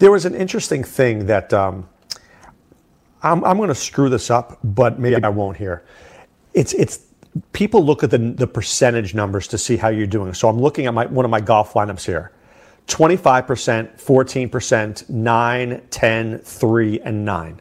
There 0.00 0.10
was 0.10 0.24
an 0.24 0.34
interesting 0.34 0.82
thing 0.82 1.26
that 1.26 1.52
um, 1.52 1.88
I'm, 3.22 3.44
I'm 3.44 3.56
going 3.56 3.68
to 3.68 3.76
screw 3.76 4.08
this 4.08 4.30
up, 4.30 4.58
but 4.64 4.98
maybe 4.98 5.22
I 5.22 5.28
won't 5.28 5.56
here. 5.56 5.84
It's 6.52 6.72
it's 6.72 7.06
people 7.52 7.84
look 7.84 8.02
at 8.02 8.10
the 8.10 8.18
the 8.18 8.48
percentage 8.48 9.14
numbers 9.14 9.46
to 9.48 9.56
see 9.56 9.76
how 9.76 9.88
you're 9.88 10.08
doing. 10.08 10.34
So 10.34 10.48
I'm 10.48 10.60
looking 10.60 10.86
at 10.86 10.94
my 10.94 11.06
one 11.06 11.24
of 11.24 11.30
my 11.30 11.40
golf 11.40 11.74
lineups 11.74 12.04
here. 12.04 12.32
25%, 12.86 13.98
14%, 13.98 15.08
9, 15.08 15.82
10, 15.90 16.38
3 16.38 17.00
and 17.00 17.24
9. 17.24 17.60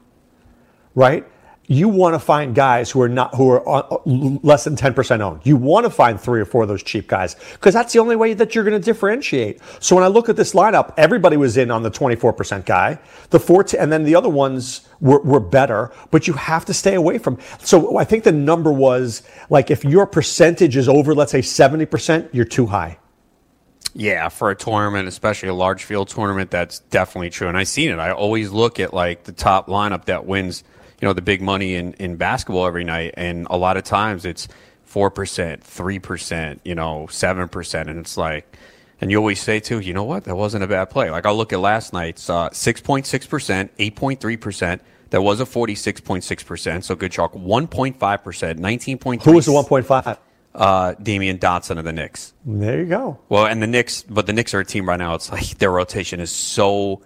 Right? 0.95 1.25
You 1.67 1.87
want 1.87 2.13
to 2.13 2.19
find 2.19 2.53
guys 2.53 2.91
who 2.91 3.01
are 3.01 3.09
not 3.09 3.33
who 3.35 3.49
are 3.49 3.67
uh, 3.67 3.97
less 4.05 4.65
than 4.65 4.75
10% 4.75 5.21
owned. 5.21 5.41
You 5.43 5.55
want 5.55 5.85
to 5.85 5.89
find 5.89 6.19
three 6.19 6.41
or 6.41 6.45
four 6.45 6.63
of 6.63 6.67
those 6.67 6.83
cheap 6.83 7.07
guys 7.07 7.35
because 7.53 7.73
that's 7.73 7.93
the 7.93 7.99
only 7.99 8.15
way 8.15 8.33
that 8.33 8.53
you're 8.53 8.65
going 8.65 8.79
to 8.79 8.83
differentiate. 8.83 9.61
So 9.79 9.95
when 9.95 10.03
I 10.03 10.07
look 10.07 10.27
at 10.27 10.35
this 10.35 10.53
lineup, 10.53 10.93
everybody 10.97 11.37
was 11.37 11.55
in 11.55 11.71
on 11.71 11.83
the 11.83 11.91
24% 11.91 12.65
guy. 12.65 12.99
The 13.29 13.39
14 13.39 13.79
and 13.79 13.91
then 13.91 14.03
the 14.03 14.15
other 14.15 14.29
ones 14.29 14.87
were, 14.99 15.21
were 15.21 15.39
better, 15.39 15.91
but 16.11 16.27
you 16.27 16.33
have 16.33 16.65
to 16.65 16.73
stay 16.73 16.95
away 16.95 17.17
from. 17.17 17.39
So 17.59 17.97
I 17.97 18.03
think 18.03 18.25
the 18.25 18.33
number 18.33 18.71
was 18.71 19.23
like 19.49 19.71
if 19.71 19.85
your 19.85 20.05
percentage 20.05 20.75
is 20.75 20.89
over 20.89 21.15
let's 21.15 21.31
say 21.31 21.41
70%, 21.41 22.29
you're 22.33 22.45
too 22.45 22.65
high. 22.65 22.97
Yeah, 23.95 24.29
for 24.29 24.49
a 24.49 24.55
tournament, 24.55 25.07
especially 25.07 25.49
a 25.49 25.53
large 25.53 25.83
field 25.83 26.07
tournament, 26.07 26.49
that's 26.49 26.79
definitely 26.79 27.29
true. 27.29 27.47
And 27.47 27.55
I've 27.55 27.67
seen 27.67 27.91
it. 27.91 27.99
I 27.99 28.11
always 28.11 28.49
look 28.51 28.79
at 28.79 28.91
like 28.91 29.23
the 29.23 29.31
top 29.31 29.67
lineup 29.67 30.05
that 30.05 30.25
wins 30.25 30.63
you 31.03 31.09
know 31.09 31.11
the 31.11 31.21
big 31.21 31.41
money 31.41 31.75
in, 31.75 31.91
in 31.95 32.15
basketball 32.15 32.65
every 32.65 32.85
night, 32.85 33.15
and 33.17 33.45
a 33.49 33.57
lot 33.57 33.75
of 33.75 33.83
times 33.83 34.23
it's 34.23 34.47
four 34.85 35.11
percent, 35.11 35.61
three 35.61 35.99
percent, 35.99 36.61
you 36.63 36.75
know, 36.75 37.07
seven 37.07 37.49
percent, 37.49 37.89
and 37.89 37.99
it's 37.99 38.15
like, 38.15 38.57
and 39.01 39.11
you 39.11 39.17
always 39.17 39.41
say 39.41 39.59
too, 39.59 39.81
you 39.81 39.93
know 39.93 40.05
what, 40.05 40.23
that 40.23 40.37
wasn't 40.37 40.63
a 40.63 40.67
bad 40.67 40.85
play. 40.85 41.11
Like 41.11 41.25
I'll 41.25 41.35
look 41.35 41.51
at 41.51 41.59
last 41.59 41.91
night's 41.91 42.29
uh, 42.29 42.49
six 42.53 42.79
point 42.79 43.05
six 43.05 43.27
percent, 43.27 43.73
eight 43.79 43.97
point 43.97 44.21
three 44.21 44.37
percent. 44.37 44.81
That 45.09 45.21
was 45.21 45.41
a 45.41 45.45
forty 45.45 45.75
six 45.75 45.99
point 45.99 46.23
six 46.23 46.41
percent. 46.41 46.85
So 46.85 46.95
good 46.95 47.11
chalk, 47.11 47.35
one 47.35 47.67
point 47.67 47.99
five 47.99 48.23
percent, 48.23 48.57
nineteen 48.57 48.97
point. 48.97 49.23
Who 49.23 49.33
was 49.33 49.45
the 49.45 49.51
one 49.51 49.65
point 49.65 49.85
five? 49.85 50.17
Uh, 50.55 50.93
Damyean 50.93 51.37
Dotson 51.37 51.79
of 51.79 51.83
the 51.83 51.91
Knicks. 51.91 52.33
There 52.45 52.79
you 52.79 52.85
go. 52.85 53.19
Well, 53.27 53.45
and 53.45 53.61
the 53.61 53.67
Knicks, 53.67 54.03
but 54.03 54.25
the 54.25 54.31
Knicks 54.31 54.53
are 54.53 54.61
a 54.61 54.65
team 54.65 54.87
right 54.87 54.99
now. 54.99 55.15
It's 55.15 55.29
like 55.29 55.57
their 55.57 55.71
rotation 55.71 56.21
is 56.21 56.31
so 56.31 57.01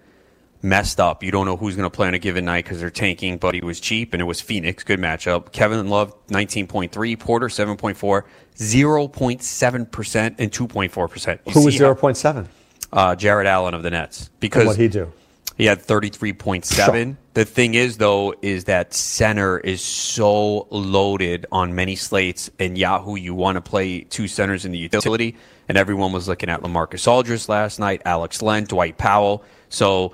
messed 0.62 1.00
up. 1.00 1.24
You 1.24 1.32
don't 1.32 1.46
know 1.46 1.58
who's 1.58 1.76
going 1.76 1.90
to 1.90 1.96
play 1.96 2.08
on 2.08 2.14
a 2.14 2.20
given 2.20 2.46
night 2.46 2.66
because 2.66 2.80
they're 2.80 2.90
tanking, 2.90 3.38
but 3.38 3.54
he 3.54 3.62
was 3.62 3.80
cheap 3.80 4.14
and 4.14 4.22
it 4.22 4.26
was 4.26 4.42
Phoenix. 4.42 4.84
Good 4.84 5.00
matchup. 5.00 5.52
Kevin 5.52 5.88
Love, 5.90 6.14
19.3. 6.28 7.20
Porter, 7.20 7.48
7.4. 7.48 8.24
0.7% 8.56 10.36
and 10.40 10.52
2.4%. 10.52 11.40
Who 11.54 11.66
was 11.66 11.76
0.7? 11.76 12.48
Uh, 12.92 13.16
Jarrett 13.16 13.48
Allen 13.48 13.74
of 13.74 13.84
the 13.84 13.90
Nets. 13.90 14.30
Because 14.40 14.66
what 14.66 14.78
he 14.78 14.88
do? 14.88 15.12
He 15.58 15.66
had 15.66 15.80
33.7. 15.82 17.18
The 17.34 17.44
thing 17.44 17.74
is, 17.74 17.98
though, 17.98 18.36
is 18.44 18.66
that 18.66 18.94
center 18.94 19.58
is 19.58 19.82
so 19.82 20.68
loaded 20.70 21.48
on 21.52 21.74
many 21.74 21.96
slates. 21.96 22.52
And 22.60 22.78
Yahoo, 22.78 23.16
you 23.16 23.34
want 23.34 23.56
to 23.56 23.62
play 23.62 24.02
two 24.02 24.28
centers 24.28 24.66
in 24.66 24.72
the 24.72 24.78
utility. 24.78 25.36
And 25.68 25.78
everyone 25.78 26.12
was 26.12 26.28
looking 26.28 26.50
at 26.50 26.62
LaMarcus 26.62 27.08
Aldridge 27.08 27.50
last 27.50 27.80
night, 27.80 28.04
Alex 28.06 28.44
Len, 28.44 28.66
Dwight 28.66 29.00
Powell. 29.00 29.44
So 29.70 30.14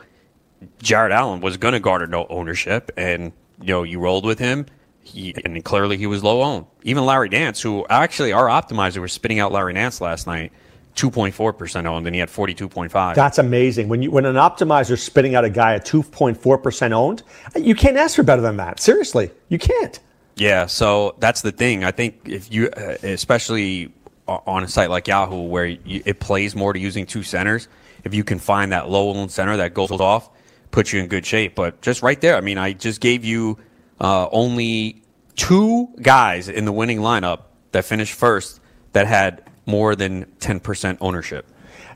Jarrett 0.82 1.12
Allen 1.12 1.42
was 1.42 1.58
going 1.58 1.74
to 1.74 1.80
garner 1.80 2.08
no 2.08 2.26
ownership, 2.30 2.92
and 2.98 3.32
you 3.62 3.68
know 3.68 3.84
you 3.84 4.00
rolled 4.00 4.26
with 4.26 4.40
him. 4.40 4.66
He, 5.02 5.36
and 5.44 5.64
clearly 5.66 5.98
he 5.98 6.08
was 6.08 6.24
low 6.24 6.42
owned. 6.42 6.66
Even 6.84 7.06
Larry 7.06 7.30
Nance, 7.30 7.62
who 7.62 7.86
actually 7.90 8.32
our 8.32 8.48
optimizer 8.48 9.02
was 9.02 9.12
spitting 9.12 9.40
out 9.40 9.52
Larry 9.52 9.74
Nance 9.74 10.00
last 10.00 10.28
night, 10.28 10.54
two 10.96 11.12
point 11.12 11.36
four 11.36 11.52
percent 11.54 11.88
owned, 11.88 12.08
and 12.08 12.16
he 12.16 12.20
had 12.20 12.30
forty 12.30 12.54
two 12.54 12.70
point 12.70 12.92
five. 12.92 13.16
That's 13.16 13.38
amazing. 13.38 13.90
When 13.90 14.02
you 14.02 14.12
when 14.12 14.26
an 14.26 14.36
optimizer 14.36 14.92
is 14.92 15.04
spitting 15.04 15.36
out 15.36 15.44
a 15.44 15.50
guy 15.50 15.76
at 15.76 15.86
two 15.86 16.04
point 16.04 16.38
four 16.38 16.58
percent 16.58 16.94
owned, 16.94 17.24
you 17.56 17.76
can't 17.76 17.98
ask 17.98 18.16
for 18.16 18.24
better 18.24 18.42
than 18.42 18.58
that. 18.58 18.80
Seriously, 18.80 19.32
you 19.50 19.60
can't. 19.60 20.00
Yeah, 20.36 20.66
so 20.66 21.16
that's 21.20 21.42
the 21.42 21.52
thing. 21.52 21.84
I 21.84 21.92
think 21.92 22.22
if 22.26 22.52
you, 22.52 22.70
uh, 22.70 22.96
especially 23.04 23.94
on 24.28 24.64
a 24.64 24.68
site 24.68 24.90
like 24.90 25.08
Yahoo, 25.08 25.42
where 25.42 25.66
you, 25.66 26.02
it 26.06 26.20
plays 26.20 26.56
more 26.56 26.74
to 26.74 26.80
using 26.80 27.06
two 27.06 27.24
centers, 27.24 27.68
if 28.04 28.14
you 28.14 28.24
can 28.24 28.40
find 28.40 28.72
that 28.72 28.90
low 28.90 29.10
owned 29.10 29.32
center 29.32 29.58
that 29.58 29.74
goes 29.74 29.92
off 29.92 30.30
put 30.74 30.92
you 30.92 31.00
in 31.00 31.08
good 31.08 31.26
shape. 31.26 31.56
But 31.56 31.82
just 31.82 32.02
right 32.02 32.20
there, 32.20 32.36
I 32.36 32.42
mean, 32.42 32.58
I 32.58 32.74
just 32.74 33.00
gave 33.00 33.24
you 33.24 33.58
uh, 34.02 34.28
only 34.32 35.02
two 35.38 35.88
guys 36.02 36.50
in 36.50 36.66
the 36.66 36.74
winning 36.74 37.00
lineup 37.00 37.44
that 37.72 37.86
finished 37.86 38.14
first 38.14 38.60
that 38.92 39.08
had 39.08 39.50
more 39.66 39.96
than 39.96 40.26
10% 40.40 40.98
ownership. 41.00 41.48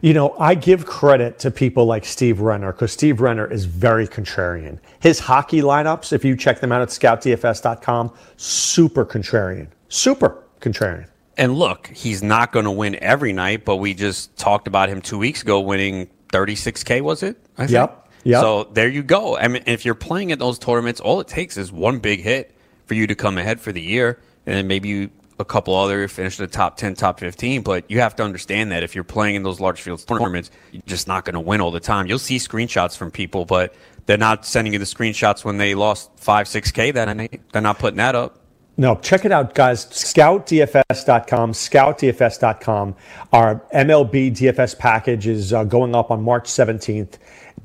You 0.01 0.13
know, 0.13 0.35
I 0.39 0.53
give 0.53 0.85
credit 0.85 1.39
to 1.39 1.49
people 1.49 1.85
like 1.85 2.05
Steve 2.05 2.39
Renner 2.39 2.71
because 2.71 2.91
Steve 2.91 3.19
Renner 3.19 3.51
is 3.51 3.65
very 3.65 4.07
contrarian. 4.07 4.79
His 4.99 5.19
hockey 5.19 5.61
lineups, 5.61 6.13
if 6.13 6.23
you 6.23 6.37
check 6.37 6.59
them 6.59 6.71
out 6.71 6.81
at 6.81 6.89
scoutdfs.com, 6.89 8.13
super 8.37 9.05
contrarian. 9.05 9.67
Super 9.89 10.43
contrarian. 10.61 11.07
And 11.35 11.55
look, 11.55 11.87
he's 11.87 12.21
not 12.21 12.51
going 12.51 12.65
to 12.65 12.71
win 12.71 12.95
every 13.01 13.33
night, 13.33 13.65
but 13.65 13.77
we 13.77 13.95
just 13.95 14.37
talked 14.37 14.67
about 14.67 14.89
him 14.89 15.01
two 15.01 15.17
weeks 15.17 15.41
ago 15.41 15.59
winning 15.59 16.09
36K, 16.31 17.01
was 17.01 17.23
it? 17.23 17.37
I 17.57 17.65
think? 17.65 18.06
So 18.41 18.65
there 18.73 18.89
you 18.89 19.03
go. 19.03 19.37
I 19.37 19.47
mean, 19.47 19.63
if 19.65 19.85
you're 19.85 19.95
playing 19.95 20.31
at 20.31 20.39
those 20.39 20.59
tournaments, 20.59 20.99
all 20.99 21.19
it 21.19 21.27
takes 21.27 21.57
is 21.57 21.71
one 21.71 21.99
big 21.99 22.21
hit 22.21 22.53
for 22.85 22.93
you 22.93 23.07
to 23.07 23.15
come 23.15 23.37
ahead 23.37 23.59
for 23.59 23.71
the 23.71 23.81
year, 23.81 24.19
and 24.45 24.55
then 24.55 24.67
maybe 24.67 24.89
you, 24.89 25.09
a 25.39 25.45
couple 25.45 25.75
other 25.75 26.07
finish 26.07 26.39
in 26.39 26.45
the 26.45 26.51
top 26.51 26.77
10, 26.77 26.95
top 26.95 27.19
15. 27.19 27.61
But 27.61 27.89
you 27.89 27.99
have 27.99 28.15
to 28.17 28.23
understand 28.23 28.71
that 28.71 28.83
if 28.83 28.95
you're 28.95 29.03
playing 29.03 29.35
in 29.35 29.43
those 29.43 29.59
large 29.59 29.81
field 29.81 30.05
tournaments, 30.07 30.51
you're 30.71 30.81
just 30.85 31.07
not 31.07 31.25
going 31.25 31.35
to 31.35 31.39
win 31.39 31.61
all 31.61 31.71
the 31.71 31.79
time. 31.79 32.07
You'll 32.07 32.19
see 32.19 32.37
screenshots 32.37 32.97
from 32.97 33.11
people, 33.11 33.45
but 33.45 33.75
they're 34.07 34.17
not 34.17 34.45
sending 34.45 34.73
you 34.73 34.79
the 34.79 34.85
screenshots 34.85 35.45
when 35.45 35.57
they 35.57 35.75
lost 35.75 36.09
5, 36.17 36.47
6K 36.47 36.93
that 36.93 37.15
night. 37.15 37.41
They're 37.51 37.61
not 37.61 37.77
putting 37.79 37.97
that 37.97 38.15
up. 38.15 38.39
No, 38.79 38.95
check 38.95 39.25
it 39.25 39.31
out, 39.31 39.55
guys. 39.55 39.87
ScoutDFS.com, 39.87 41.51
ScoutDFS.com. 41.51 42.95
Our 43.33 43.55
MLB 43.73 44.31
DFS 44.31 44.77
package 44.77 45.25
is 45.25 45.51
uh, 45.51 45.63
going 45.63 45.95
up 45.95 46.11
on 46.11 46.21
March 46.21 46.45
17th. 46.45 47.15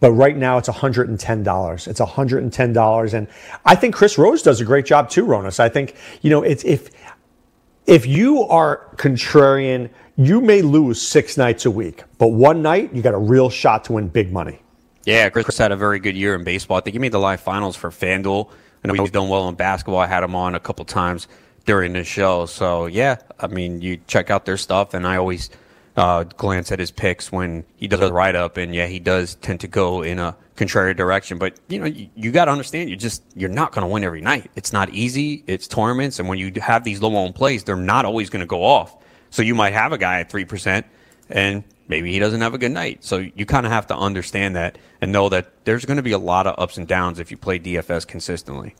But 0.01 0.13
right 0.13 0.37
now 0.37 0.57
it's 0.57 0.71
$110. 0.71 1.87
It's 1.87 2.01
$110. 2.01 3.15
And 3.15 3.29
I 3.65 3.75
think 3.75 3.95
Chris 3.95 4.17
Rose 4.17 4.43
does 4.43 4.61
a 4.63 4.65
great 4.65 4.87
job 4.87 5.11
too, 5.11 5.27
Ronis. 5.27 5.61
I 5.61 5.69
think, 5.69 5.97
you 6.23 6.31
know, 6.31 6.43
it's 6.43 6.65
if 6.65 6.91
if 7.87 8.07
you 8.07 8.45
are 8.45 8.89
contrarian, 8.97 9.91
you 10.17 10.41
may 10.41 10.63
lose 10.63 11.01
six 11.01 11.37
nights 11.37 11.67
a 11.67 11.71
week, 11.71 12.05
but 12.19 12.29
one 12.29 12.63
night 12.63 12.95
you 12.95 13.03
got 13.03 13.15
a 13.15 13.19
real 13.19 13.51
shot 13.51 13.85
to 13.85 13.93
win 13.93 14.09
big 14.09 14.33
money. 14.33 14.61
Yeah, 15.05 15.29
Chris 15.31 15.59
had 15.59 15.73
a 15.73 15.77
very 15.77 15.99
good 15.99 16.17
year 16.17 16.35
in 16.35 16.45
baseball. 16.45 16.79
I 16.79 16.81
think 16.81 16.95
he 16.95 16.99
made 16.99 17.13
the 17.13 17.19
live 17.19 17.41
finals 17.41 17.77
for 17.77 17.91
FanDuel. 17.91 18.51
I 18.85 18.89
know 18.89 18.95
he's 18.95 19.11
done 19.11 19.28
well 19.28 19.49
in 19.49 19.55
basketball. 19.55 20.01
I 20.01 20.07
had 20.07 20.22
him 20.24 20.35
on 20.35 20.55
a 20.55 20.61
couple 20.61 20.85
times 20.85 21.28
during 21.64 21.93
the 21.93 22.05
show. 22.05 22.47
So 22.47 22.87
yeah, 22.87 23.16
I 23.39 23.47
mean, 23.47 23.80
you 23.80 23.99
check 24.07 24.30
out 24.30 24.45
their 24.45 24.57
stuff, 24.57 24.95
and 24.95 25.07
I 25.07 25.16
always 25.16 25.51
uh, 25.97 26.24
glance 26.24 26.72
at 26.72 26.78
his 26.78 26.91
picks 26.91 27.30
when 27.30 27.64
he 27.76 27.87
does 27.87 28.01
a 28.01 28.12
write 28.12 28.35
up, 28.35 28.57
and 28.57 28.74
yeah, 28.74 28.87
he 28.87 28.99
does 28.99 29.37
tend 29.37 29.61
to 29.61 29.68
go 29.68 30.03
in 30.03 30.18
a 30.18 30.37
contrary 30.57 30.95
direction. 30.95 31.39
But 31.39 31.59
you 31.68 31.78
know, 31.78 31.87
you, 31.87 32.09
you 32.14 32.33
got 32.33 32.47
to 32.47 32.51
understand, 32.51 32.91
you 32.91 32.97
just 32.97 33.22
you're 33.37 33.51
not 33.51 33.72
going 33.72 33.87
to 33.87 33.93
win 33.93 34.05
every 34.05 34.20
night. 34.20 34.51
It's 34.57 34.72
not 34.72 34.91
easy. 34.91 35.45
It's 35.47 35.68
tournaments, 35.68 36.18
and 36.18 36.28
when 36.28 36.39
you 36.39 36.53
have 36.61 36.85
these 36.85 37.01
low 37.01 37.14
owned 37.16 37.35
plays, 37.35 37.64
they're 37.64 37.76
not 37.76 38.05
always 38.05 38.30
going 38.30 38.41
to 38.41 38.47
go 38.47 38.64
off. 38.64 38.97
So 39.30 39.43
you 39.43 39.55
might 39.55 39.72
have 39.72 39.93
a 39.93 39.99
guy 39.99 40.20
at 40.20 40.30
three 40.30 40.45
percent, 40.45 40.87
and 41.33 41.64
maybe 41.89 42.12
he 42.12 42.18
doesn't 42.18 42.41
have 42.41 42.55
a 42.55 42.59
good 42.59 42.72
night. 42.72 43.03
So 43.05 43.18
you 43.35 43.45
kind 43.45 43.66
of 43.66 43.72
have 43.72 43.87
to 43.89 43.97
understand 43.97 44.55
that 44.57 44.78
and 45.01 45.11
know 45.11 45.28
that 45.30 45.64
there's 45.64 45.85
going 45.85 45.97
to 45.97 46.03
be 46.03 46.12
a 46.12 46.18
lot 46.18 46.47
of 46.47 46.55
ups 46.59 46.78
and 46.78 46.87
downs 46.87 47.18
if 47.18 47.30
you 47.30 47.37
play 47.37 47.59
DFS 47.59 48.07
consistently. 48.07 48.74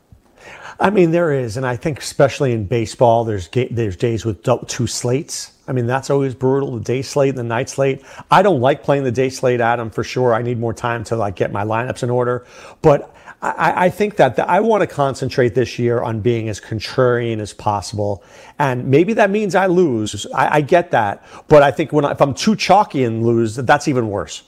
I 0.79 0.89
mean, 0.89 1.11
there 1.11 1.31
is, 1.31 1.55
and 1.57 1.65
I 1.65 1.75
think 1.75 1.99
especially 1.99 2.51
in 2.51 2.65
baseball, 2.65 3.23
there's 3.23 3.47
there's 3.47 3.95
days 3.95 4.25
with 4.25 4.43
two 4.67 4.87
slates. 4.87 5.51
I 5.67 5.71
mean, 5.71 5.87
that's 5.87 6.09
always 6.09 6.35
brutal. 6.35 6.75
The 6.75 6.83
day 6.83 7.01
slate 7.01 7.29
and 7.29 7.37
the 7.37 7.43
night 7.43 7.69
slate. 7.69 8.03
I 8.29 8.41
don't 8.41 8.59
like 8.59 8.83
playing 8.83 9.03
the 9.03 9.11
day 9.11 9.29
slate, 9.29 9.61
Adam, 9.61 9.89
for 9.89 10.03
sure. 10.03 10.33
I 10.33 10.41
need 10.41 10.59
more 10.59 10.73
time 10.73 11.03
to 11.05 11.15
like 11.15 11.35
get 11.35 11.51
my 11.51 11.63
lineups 11.63 12.03
in 12.03 12.09
order. 12.09 12.45
But 12.81 13.15
I, 13.43 13.85
I 13.85 13.89
think 13.89 14.15
that 14.15 14.37
the, 14.37 14.49
I 14.49 14.61
want 14.61 14.81
to 14.81 14.87
concentrate 14.87 15.53
this 15.53 15.77
year 15.77 16.01
on 16.01 16.21
being 16.21 16.47
as 16.47 16.61
contrarian 16.61 17.39
as 17.39 17.53
possible, 17.53 18.23
and 18.57 18.87
maybe 18.87 19.11
that 19.13 19.29
means 19.29 19.53
I 19.53 19.65
lose. 19.65 20.25
I, 20.33 20.57
I 20.57 20.61
get 20.61 20.91
that, 20.91 21.25
but 21.49 21.61
I 21.61 21.69
think 21.69 21.91
when 21.91 22.05
I, 22.05 22.11
if 22.11 22.21
I'm 22.21 22.33
too 22.33 22.55
chalky 22.55 23.03
and 23.03 23.25
lose, 23.25 23.55
that's 23.57 23.89
even 23.89 24.09
worse. 24.09 24.43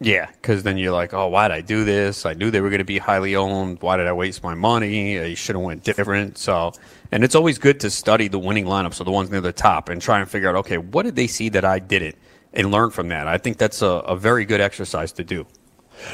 Yeah, 0.00 0.26
because 0.26 0.62
then 0.64 0.76
you're 0.76 0.92
like, 0.92 1.14
oh, 1.14 1.28
why 1.28 1.48
did 1.48 1.54
I 1.54 1.60
do 1.62 1.84
this? 1.84 2.26
I 2.26 2.34
knew 2.34 2.50
they 2.50 2.60
were 2.60 2.68
going 2.68 2.80
to 2.80 2.84
be 2.84 2.98
highly 2.98 3.36
owned. 3.36 3.80
Why 3.80 3.96
did 3.96 4.06
I 4.06 4.12
waste 4.12 4.42
my 4.42 4.54
money? 4.54 5.18
I 5.18 5.32
should 5.34 5.56
have 5.56 5.64
went 5.64 5.82
different. 5.82 6.36
So, 6.36 6.72
and 7.10 7.24
it's 7.24 7.34
always 7.34 7.56
good 7.56 7.80
to 7.80 7.90
study 7.90 8.28
the 8.28 8.38
winning 8.38 8.66
lineups, 8.66 8.94
so 8.94 9.04
the 9.04 9.12
ones 9.12 9.30
near 9.30 9.40
the 9.40 9.52
top, 9.52 9.88
and 9.88 10.02
try 10.02 10.20
and 10.20 10.28
figure 10.28 10.50
out, 10.50 10.56
okay, 10.56 10.76
what 10.76 11.04
did 11.04 11.16
they 11.16 11.26
see 11.26 11.48
that 11.50 11.64
I 11.64 11.78
didn't, 11.78 12.16
and 12.52 12.70
learn 12.70 12.90
from 12.90 13.08
that. 13.08 13.26
I 13.26 13.38
think 13.38 13.56
that's 13.56 13.82
a, 13.82 13.86
a 13.86 14.16
very 14.16 14.44
good 14.44 14.60
exercise 14.60 15.12
to 15.12 15.24
do. 15.24 15.46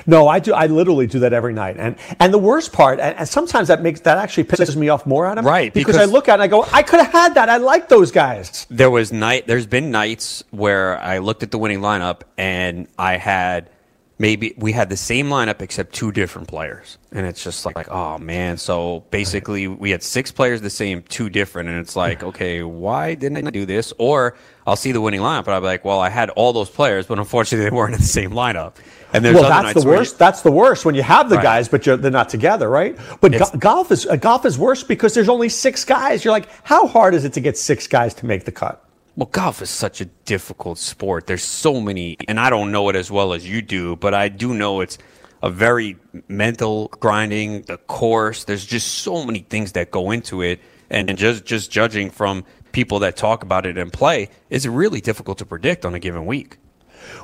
No, 0.07 0.29
I 0.29 0.39
do. 0.39 0.53
I 0.53 0.67
literally 0.67 1.07
do 1.07 1.21
that 1.21 1.33
every 1.33 1.53
night, 1.53 1.77
and 1.79 1.97
and 2.19 2.33
the 2.33 2.39
worst 2.39 2.73
part, 2.73 3.01
and, 3.01 3.17
and 3.17 3.29
sometimes 3.29 3.69
that 3.69 3.83
makes 3.83 4.01
that 4.01 4.19
actually 4.19 4.45
pisses 4.45 4.77
me 4.77 4.89
off 4.89 5.07
more, 5.07 5.27
Adam. 5.27 5.47
Right, 5.47 5.73
because, 5.73 5.95
because 5.95 6.09
I 6.09 6.11
look 6.11 6.29
at 6.29 6.33
it 6.33 6.35
and 6.35 6.43
I 6.43 6.47
go, 6.47 6.67
I 6.73 6.83
could 6.83 7.01
have 7.01 7.13
had 7.13 7.35
that. 7.35 7.49
I 7.49 7.59
like 7.59 7.89
those 7.89 8.11
guys. 8.11 8.67
There 8.71 8.91
was 8.91 9.13
night. 9.13 9.47
There's 9.47 9.67
been 9.67 9.91
nights 9.91 10.45
where 10.51 10.99
I 10.99 11.19
looked 11.19 11.43
at 11.43 11.51
the 11.51 11.59
winning 11.59 11.81
lineup 11.81 12.23
and 12.37 12.89
I 12.99 13.17
had 13.17 13.71
maybe 14.21 14.53
we 14.59 14.71
had 14.71 14.91
the 14.91 14.97
same 14.97 15.31
lineup 15.31 15.63
except 15.63 15.95
two 15.95 16.13
different 16.13 16.47
players, 16.47 16.99
and 17.11 17.27
it's 17.27 17.43
just 17.43 17.65
like, 17.65 17.75
like 17.75 17.91
oh 17.91 18.19
man. 18.19 18.59
So 18.59 19.05
basically, 19.11 19.67
we 19.67 19.91
had 19.91 20.03
six 20.03 20.31
players 20.31 20.61
the 20.61 20.71
same, 20.71 21.03
two 21.03 21.31
different, 21.31 21.71
and 21.71 21.79
it's 21.79 21.97
like, 21.97 22.23
okay, 22.23 22.63
why 22.63 23.15
didn't 23.15 23.45
I 23.45 23.51
do 23.51 23.65
this? 23.65 23.93
Or 23.99 24.37
I'll 24.67 24.77
see 24.77 24.93
the 24.93 25.01
winning 25.01 25.21
lineup, 25.21 25.47
but 25.47 25.55
I'll 25.55 25.61
be 25.61 25.67
like, 25.67 25.85
well, 25.85 26.01
I 26.01 26.11
had 26.11 26.31
all 26.31 26.53
those 26.53 26.71
players, 26.71 27.07
but 27.07 27.19
unfortunately, 27.19 27.69
they 27.69 27.75
weren't 27.75 27.95
in 27.95 28.01
the 28.01 28.07
same 28.07 28.31
lineup. 28.31 28.75
And 29.13 29.25
there's 29.25 29.35
well, 29.35 29.49
that's 29.49 29.75
the 29.81 29.87
where 29.87 29.95
you- 29.97 30.01
worst. 30.01 30.19
That's 30.19 30.43
the 30.43 30.51
worst 30.53 30.85
when 30.85 30.95
you 30.95 31.03
have 31.03 31.29
the 31.29 31.37
Right. 31.37 31.43
guys, 31.43 31.69
but 31.69 31.85
you're, 31.87 31.97
they're 31.97 32.11
not 32.11 32.29
together, 32.29 32.69
right? 32.69 32.97
But 33.21 33.33
go- 33.33 33.51
golf 33.59 33.91
is 33.91 34.07
uh, 34.07 34.17
golf 34.17 34.45
is 34.47 34.59
worse 34.59 34.83
because 34.85 35.15
there's 35.15 35.29
only 35.29 35.49
six 35.49 35.85
guys. 35.85 36.25
You're 36.25 36.33
like, 36.33 36.49
how 36.65 36.87
hard 36.87 37.15
is 37.15 37.25
it 37.25 37.33
to 37.35 37.41
get 37.41 37.59
six 37.59 37.87
guys 37.87 38.15
to 38.15 38.27
make 38.27 38.45
the 38.45 38.53
cut? 38.53 38.85
Well, 39.17 39.29
golf 39.33 39.61
is 39.61 39.71
such 39.71 40.01
a 40.01 40.05
difficult 40.25 40.79
sport. 40.79 41.27
There's 41.27 41.43
so 41.45 41.81
many, 41.81 42.17
and 42.29 42.39
I 42.39 42.49
don't 42.51 42.71
know 42.73 42.89
it 42.89 42.97
as 42.97 43.11
well 43.11 43.33
as 43.33 43.47
you 43.49 43.61
do, 43.61 43.97
but 43.97 44.15
I 44.15 44.29
do 44.29 44.55
know 44.55 44.81
it's 44.81 44.97
a 45.43 45.51
very 45.51 45.97
mental 46.29 46.89
grinding. 47.01 47.63
The 47.63 47.77
course, 47.79 48.45
there's 48.45 48.65
just 48.65 48.89
so 48.99 49.25
many 49.27 49.41
things 49.41 49.73
that 49.73 49.91
go 49.91 50.11
into 50.13 50.43
it, 50.43 50.61
and 50.91 51.17
just 51.19 51.45
just 51.45 51.71
judging 51.71 52.11
from 52.11 52.45
people 52.73 53.01
that 53.01 53.17
talk 53.17 53.43
about 53.43 53.67
it 53.67 53.77
and 53.77 53.93
play, 53.93 54.29
it's 54.49 54.65
really 54.65 55.01
difficult 55.01 55.39
to 55.39 55.45
predict 55.45 55.85
on 55.85 55.95
a 55.95 55.99
given 55.99 56.25
week. 56.25 56.57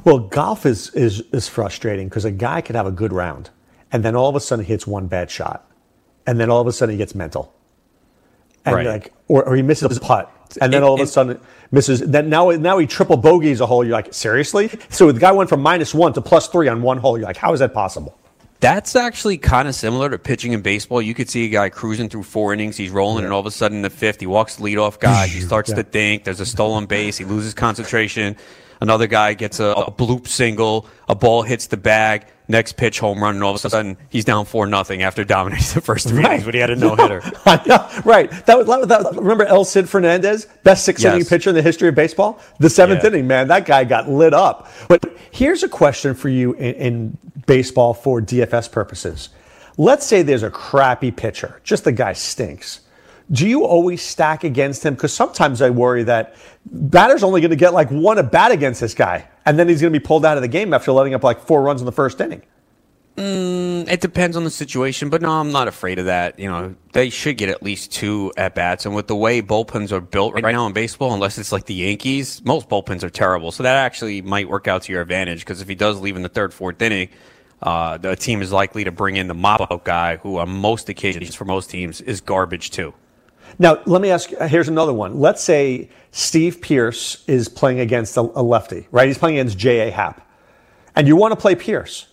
Well, 0.05 0.19
golf 0.19 0.67
is 0.67 0.91
is 0.91 1.21
is 1.33 1.49
frustrating 1.49 2.09
because 2.09 2.25
a 2.25 2.31
guy 2.31 2.61
could 2.61 2.77
have 2.77 2.87
a 2.87 2.91
good 2.93 3.13
round, 3.13 3.51
and 3.93 4.05
then 4.05 4.15
all 4.17 4.29
of 4.29 4.37
a 4.37 4.41
sudden 4.41 4.65
he 4.65 4.73
hits 4.73 4.87
one 4.87 5.07
bad 5.07 5.31
shot, 5.31 5.71
and 6.27 6.39
then 6.41 6.51
all 6.51 6.61
of 6.61 6.67
a 6.67 6.73
sudden 6.73 6.93
he 6.95 6.99
gets 6.99 7.15
mental, 7.15 7.53
and 8.65 8.75
Right. 8.77 8.87
like, 8.87 9.13
or, 9.29 9.45
or 9.45 9.57
he 9.57 9.63
misses 9.63 9.97
a 9.97 10.01
putt, 10.01 10.31
and 10.61 10.73
then 10.73 10.83
all 10.83 10.95
of 10.95 11.01
a 11.01 11.07
sudden 11.07 11.39
misses. 11.71 12.01
Then 12.01 12.29
now 12.29 12.51
now 12.51 12.79
he 12.79 12.87
triple 12.87 13.17
bogeys 13.17 13.61
a 13.61 13.67
hole. 13.67 13.85
You're 13.85 13.93
like, 13.93 14.13
seriously? 14.15 14.71
So 14.91 15.11
the 15.13 15.21
guy 15.21 15.33
went 15.33 15.49
from 15.49 15.61
minus 15.63 15.95
one 15.95 16.13
to 16.15 16.21
plus 16.21 16.49
three 16.49 16.69
on 16.69 16.83
one 16.83 16.99
hole. 16.99 17.19
You're 17.19 17.27
like, 17.27 17.37
how 17.37 17.53
is 17.53 17.61
that 17.61 17.73
possible? 17.75 18.19
That's 18.59 18.97
actually 18.97 19.37
kind 19.37 19.69
of 19.69 19.75
similar 19.75 20.09
to 20.09 20.19
pitching 20.19 20.53
in 20.53 20.63
baseball. 20.63 21.03
You 21.03 21.13
could 21.13 21.29
see 21.29 21.45
a 21.45 21.49
guy 21.51 21.69
cruising 21.69 22.09
through 22.09 22.23
four 22.23 22.55
innings, 22.55 22.75
he's 22.79 22.91
rolling, 22.91 23.25
and 23.25 23.33
all 23.33 23.41
of 23.41 23.45
a 23.45 23.51
sudden 23.51 23.77
in 23.77 23.83
the 23.83 23.91
fifth, 23.91 24.19
he 24.19 24.27
walks 24.27 24.57
the 24.57 24.65
leadoff 24.65 24.99
guy, 24.99 25.27
he 25.27 25.41
starts 25.51 25.69
Yeah. 25.69 25.77
to 25.77 25.83
think, 25.83 26.25
there's 26.25 26.41
a 26.41 26.47
stolen 26.47 26.87
base, 26.87 27.19
he 27.19 27.27
loses 27.27 27.53
concentration. 27.53 28.35
Another 28.81 29.07
guy 29.07 29.35
gets 29.35 29.61
a, 29.61 29.67
a 29.67 29.91
bloop 29.91 30.27
single, 30.27 30.87
a 31.09 31.15
ball 31.15 31.43
hits 31.43 31.67
the 31.67 31.77
bag, 31.77 32.27
next 32.49 32.77
pitch 32.77 32.99
home 33.01 33.23
run, 33.23 33.35
and 33.37 33.43
all 33.45 33.55
of 33.55 33.65
a 33.65 33.71
sudden 33.71 33.97
he's 34.11 34.25
down 34.25 34.45
four 34.45 34.67
nothing 34.67 35.03
after 35.03 35.25
dominating 35.25 35.67
the 35.75 35.81
first 35.81 36.09
three 36.09 36.25
innings 36.25 36.45
when 36.45 36.55
he 36.55 36.61
had 36.61 36.71
a 36.71 36.77
no 36.77 36.95
hitter. 36.95 37.21
Know, 37.67 37.89
right. 38.05 38.31
That 38.47 38.59
was, 38.59 38.67
that, 38.89 39.15
remember 39.17 39.45
El 39.45 39.65
Sid 39.65 39.89
Fernandez, 39.89 40.47
best 40.63 40.85
six 40.85 41.03
inning 41.05 41.21
Yes. 41.21 41.29
pitcher 41.29 41.51
in 41.51 41.57
the 41.57 41.63
history 41.63 41.89
of 41.89 41.95
baseball? 41.95 42.39
The 42.59 42.71
seventh 42.71 43.03
Yeah. 43.03 43.09
inning, 43.11 43.27
man, 43.27 43.49
that 43.49 43.65
guy 43.67 43.85
got 43.85 44.09
lit 44.09 44.35
up. 44.35 44.69
But 44.89 45.05
here's 45.31 45.63
a 45.63 45.69
question 45.69 46.15
for 46.15 46.29
you 46.29 46.53
in, 46.55 46.75
in 46.75 47.19
baseball 47.47 47.95
for 47.95 48.21
DFS 48.21 48.71
purposes. 48.71 49.31
Let's 49.79 50.07
say 50.07 50.23
there's 50.23 50.43
a 50.43 50.51
crappy 50.51 51.11
pitcher, 51.11 51.61
just 51.65 51.85
the 51.85 51.93
guy 51.93 52.13
stinks. 52.13 52.81
Do 53.31 53.49
you 53.49 53.65
always 53.65 54.03
stack 54.03 54.45
against 54.45 54.85
him? 54.85 54.95
Because 54.95 55.13
sometimes 55.13 55.61
I 55.61 55.71
worry 55.71 56.05
that 56.05 56.37
batter's 56.65 57.23
only 57.23 57.41
going 57.41 57.51
to 57.51 57.57
get 57.57 57.75
like 57.75 57.91
one 57.91 58.19
at 58.19 58.31
bat 58.31 58.53
against 58.53 58.81
this 58.81 58.95
guy, 58.95 59.29
and 59.45 59.59
then 59.59 59.69
he's 59.69 59.81
going 59.81 59.93
to 59.93 59.99
be 59.99 60.05
pulled 60.05 60.25
out 60.25 60.37
of 60.37 60.43
the 60.43 60.49
game 60.49 60.73
after 60.73 60.93
letting 60.93 61.15
up 61.15 61.25
like 61.25 61.41
four 61.41 61.63
runs 61.63 61.81
in 61.81 61.87
the 61.87 61.93
first 61.93 62.21
inning. 62.21 62.43
Mm, 63.17 63.91
it 63.91 64.03
depends 64.03 64.37
on 64.37 64.45
the 64.45 64.51
situation, 64.51 65.09
but 65.09 65.23
no, 65.23 65.31
I'm 65.31 65.51
not 65.51 65.69
afraid 65.69 65.99
of 65.99 66.05
that. 66.05 66.39
You 66.39 66.51
know, 66.51 66.75
they 66.93 67.09
should 67.09 67.39
get 67.39 67.49
at 67.49 67.63
least 67.63 67.91
two 67.91 68.31
at 68.37 68.55
bats, 68.55 68.85
and 68.85 68.95
with 68.95 69.07
the 69.07 69.17
way 69.17 69.41
bullpens 69.41 69.91
are 69.91 70.03
built 70.03 70.35
right 70.35 70.45
now 70.45 70.67
in 70.67 70.75
baseball, 70.75 71.15
unless 71.15 71.39
it's 71.39 71.51
like 71.51 71.65
the 71.65 71.75
Yankees, 71.75 72.45
most 72.45 72.69
bullpens 72.69 73.03
are 73.03 73.11
terrible. 73.11 73.51
So 73.51 73.63
that 73.63 73.77
actually 73.77 74.21
might 74.21 74.49
work 74.49 74.69
out 74.69 74.83
to 74.83 74.93
your 74.93 75.01
advantage 75.01 75.41
because 75.41 75.63
if 75.63 75.69
he 75.69 75.75
does 75.75 75.99
leave 76.01 76.17
in 76.17 76.23
the 76.23 76.29
third, 76.29 76.53
fourth 76.53 76.81
inning, 76.83 77.09
uh, 77.63 77.97
the 77.97 78.15
team 78.17 78.43
is 78.43 78.53
likely 78.53 78.85
to 78.85 78.93
bring 78.93 79.17
in 79.17 79.29
the 79.29 79.35
mop 79.35 79.63
up 79.63 79.85
guy, 79.85 80.17
who 80.19 80.39
on 80.39 80.51
most 80.51 80.91
occasions 80.91 81.35
for 81.35 81.47
most 81.47 81.71
teams 81.71 82.03
is 82.03 82.21
garbage 82.21 82.71
too. 82.71 82.93
Now, 83.59 83.81
let 83.87 84.03
me 84.03 84.11
ask 84.11 84.31
uh, 84.39 84.49
here's 84.49 84.69
another 84.69 84.93
one. 84.93 85.19
Let's 85.21 85.43
say 85.43 85.89
Steve 86.11 86.61
Pearce 86.61 87.25
is 87.27 87.49
playing 87.49 87.81
against 87.81 88.17
a, 88.17 88.21
a 88.21 88.43
lefty, 88.43 88.87
right? 88.91 89.07
He's 89.07 89.19
playing 89.19 89.39
against 89.39 89.59
J.A. 89.59 89.91
Happ. 89.91 90.27
And 90.95 91.07
you 91.07 91.17
want 91.17 91.33
to 91.33 91.37
play 91.37 91.55
Pearce. 91.55 92.09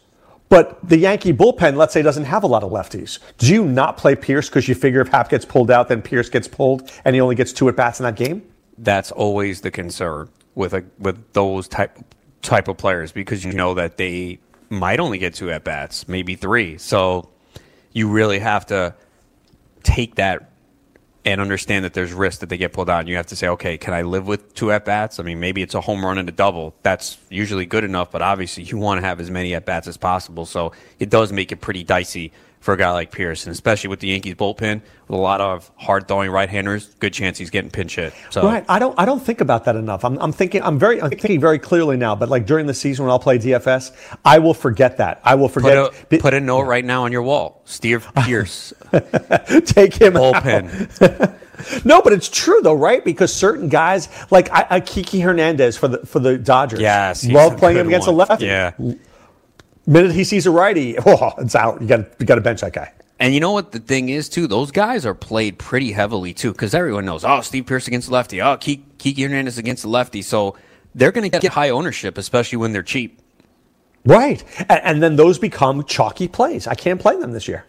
But 0.50 0.88
the 0.88 0.98
Yankee 0.98 1.34
bullpen, 1.34 1.78
let's 1.78 1.94
say, 1.94 2.02
doesn't 2.02 2.26
have 2.26 2.44
a 2.44 2.48
lot 2.48 2.64
of 2.64 2.72
lefties. 2.72 3.20
Do 3.40 3.52
you 3.52 3.66
not 3.66 3.98
play 3.98 4.16
Pearce 4.16 4.50
because 4.50 4.68
you 4.68 4.76
figure 4.76 5.02
if 5.02 5.08
Happ 5.08 5.30
gets 5.30 5.46
pulled 5.46 5.72
out, 5.72 5.88
then 5.88 6.02
Pearce 6.02 6.30
gets 6.30 6.48
pulled 6.48 6.92
and 7.06 7.16
he 7.16 7.22
only 7.22 7.36
gets 7.36 7.54
two 7.54 7.70
at 7.70 7.76
bats 7.76 8.00
in 8.00 8.04
that 8.04 8.16
game? 8.16 8.44
That's 8.78 9.12
always 9.12 9.62
the 9.62 9.72
concern 9.72 10.30
with 10.56 10.74
a 10.74 10.84
with 11.00 11.34
those 11.34 11.68
type 11.68 11.98
type 12.42 12.68
of 12.68 12.78
players 12.78 13.12
because 13.12 13.44
you 13.44 13.54
know 13.54 13.74
that 13.74 13.98
they 13.98 14.40
might 14.70 15.00
only 15.00 15.18
get 15.18 15.34
two 15.34 15.50
at 15.50 15.64
bats, 15.64 16.08
maybe 16.08 16.36
three. 16.36 16.78
So 16.78 17.30
you 17.92 18.10
really 18.10 18.40
have 18.40 18.66
to 18.68 18.94
take 19.84 20.16
that 20.16 20.52
and 21.26 21.40
understand 21.40 21.86
that 21.86 21.94
there's 21.94 22.12
risk 22.12 22.40
that 22.42 22.50
they 22.50 22.58
get 22.58 22.74
pulled 22.74 22.90
out. 22.90 23.02
And 23.02 23.10
you 23.10 23.16
have 23.16 23.28
to 23.28 23.36
say, 23.36 23.48
okay, 23.50 23.78
can 23.78 23.94
I 23.94 24.02
live 24.02 24.28
with 24.28 24.54
two 24.54 24.72
at 24.72 24.86
bats? 24.86 25.20
I 25.20 25.24
mean, 25.24 25.40
maybe 25.40 25.62
it's 25.62 25.74
a 25.74 25.82
home 25.82 26.04
run 26.04 26.18
and 26.18 26.28
a 26.28 26.32
double. 26.32 26.76
That's 26.84 27.18
usually 27.30 27.66
good 27.66 27.84
enough, 27.84 28.12
but 28.12 28.22
obviously 28.22 28.64
you 28.64 28.78
want 28.78 29.00
to 29.00 29.08
have 29.08 29.20
as 29.20 29.32
many 29.32 29.54
at 29.56 29.66
bats 29.66 29.88
as 29.88 29.98
possible. 29.98 30.46
So 30.46 30.74
it 31.00 31.10
does 31.10 31.32
make 31.32 31.52
it 31.52 31.58
pretty 31.58 31.84
dicey 31.84 32.32
for 32.64 32.74
a 32.74 32.78
guy 32.78 32.92
like 32.92 33.12
Pearce, 33.12 33.46
and 33.46 33.52
especially 33.52 33.90
with 33.90 34.00
the 34.00 34.08
Yankees 34.08 34.36
bullpen 34.36 34.76
with 35.10 35.10
a 35.20 35.22
lot 35.22 35.42
of 35.42 35.70
hard 35.76 36.08
throwing 36.08 36.32
right 36.32 36.48
handers. 36.48 36.86
Good 37.00 37.12
chance 37.14 37.38
he's 37.38 37.50
getting 37.50 37.70
pinch 37.70 37.98
hit. 37.98 38.14
So 38.30 38.42
Right. 38.44 38.64
I 38.70 38.80
don't. 38.80 38.98
I 38.98 39.04
don't 39.04 39.20
think 39.20 39.42
about 39.42 39.66
that 39.66 39.76
enough. 39.76 40.06
I'm, 40.06 40.18
I'm 40.20 40.32
thinking. 40.32 40.64
I'm 40.64 40.80
very. 40.80 41.02
I'm 41.02 41.10
thinking 41.10 41.42
very 41.42 41.60
clearly 41.60 41.98
now. 41.98 42.16
But 42.16 42.30
like 42.30 42.46
during 42.46 42.66
the 42.66 42.74
season 42.74 43.04
when 43.04 43.12
I'll 43.12 43.20
play 43.20 43.38
DFS, 43.38 43.92
I 44.24 44.40
will 44.40 44.54
forget 44.54 44.96
that. 44.98 45.20
I 45.26 45.36
will 45.36 45.50
Put 45.50 45.64
forget. 45.64 45.94
a, 46.14 46.18
put 46.20 46.34
a 46.34 46.40
note 46.40 46.62
right 46.62 46.86
now 46.86 47.04
on 47.04 47.12
your 47.12 47.22
wall. 47.24 47.62
Steve 47.66 48.08
Pearce, 48.16 48.74
take 49.66 49.96
him 49.96 50.14
bullpen. 50.14 51.86
no, 51.86 52.02
but 52.02 52.14
it's 52.14 52.30
true 52.30 52.62
though, 52.62 52.74
right? 52.76 53.04
Because 53.04 53.34
certain 53.34 53.68
guys, 53.68 54.08
like 54.32 54.50
I, 54.52 54.68
I 54.70 54.80
Kiki 54.80 55.20
Hernandez 55.20 55.76
for 55.76 55.90
the 55.90 55.98
for 56.06 56.20
the 56.20 56.38
Dodgers, 56.38 56.80
Yes, 56.80 57.26
love 57.26 57.58
playing 57.58 57.78
him 57.78 57.88
against 57.88 58.08
one. 58.08 58.16
a 58.16 58.18
lefty. 58.20 58.46
Yeah. 58.46 58.72
Minute 59.86 60.12
he 60.12 60.24
sees 60.24 60.46
a 60.46 60.52
righty, 60.52 60.98
oh, 61.06 61.34
it's 61.38 61.56
out. 61.56 61.82
You 61.82 61.88
got 61.88 62.20
you 62.20 62.26
got 62.26 62.36
to 62.36 62.42
bench 62.42 62.62
that 62.62 62.74
guy. 62.74 62.92
And 63.20 63.34
you 63.34 63.40
know 63.40 63.52
what 63.52 63.72
the 63.72 63.80
thing 63.80 64.10
is 64.10 64.28
too? 64.28 64.48
Those 64.48 64.72
guys 64.72 65.06
are 65.06 65.14
played 65.14 65.58
pretty 65.58 65.92
heavily 65.92 66.34
too, 66.34 66.52
because 66.52 66.74
everyone 66.74 67.06
knows. 67.06 67.24
Oh, 67.24 67.42
Steve 67.42 67.66
Pearce 67.66 67.88
against 67.88 68.08
the 68.08 68.14
lefty. 68.14 68.42
Oh, 68.42 68.58
Kiki, 68.58 68.84
Kiki 68.98 69.24
Hernandez 69.24 69.58
against 69.58 69.84
the 69.84 69.90
lefty. 69.90 70.22
So 70.22 70.58
they're 70.96 71.12
going 71.12 71.30
to 71.30 71.40
get 71.40 71.54
high 71.54 71.70
ownership, 71.70 72.18
especially 72.18 72.58
when 72.58 72.74
they're 72.74 72.84
cheap. 72.84 73.20
Right, 74.06 74.44
and, 74.68 74.82
and 74.84 75.04
then 75.04 75.16
those 75.16 75.40
become 75.40 75.86
chalky 75.86 76.28
plays. 76.28 76.68
I 76.68 76.76
can't 76.76 77.00
play 77.00 77.18
them 77.18 77.32
this 77.32 77.48
year. 77.48 77.66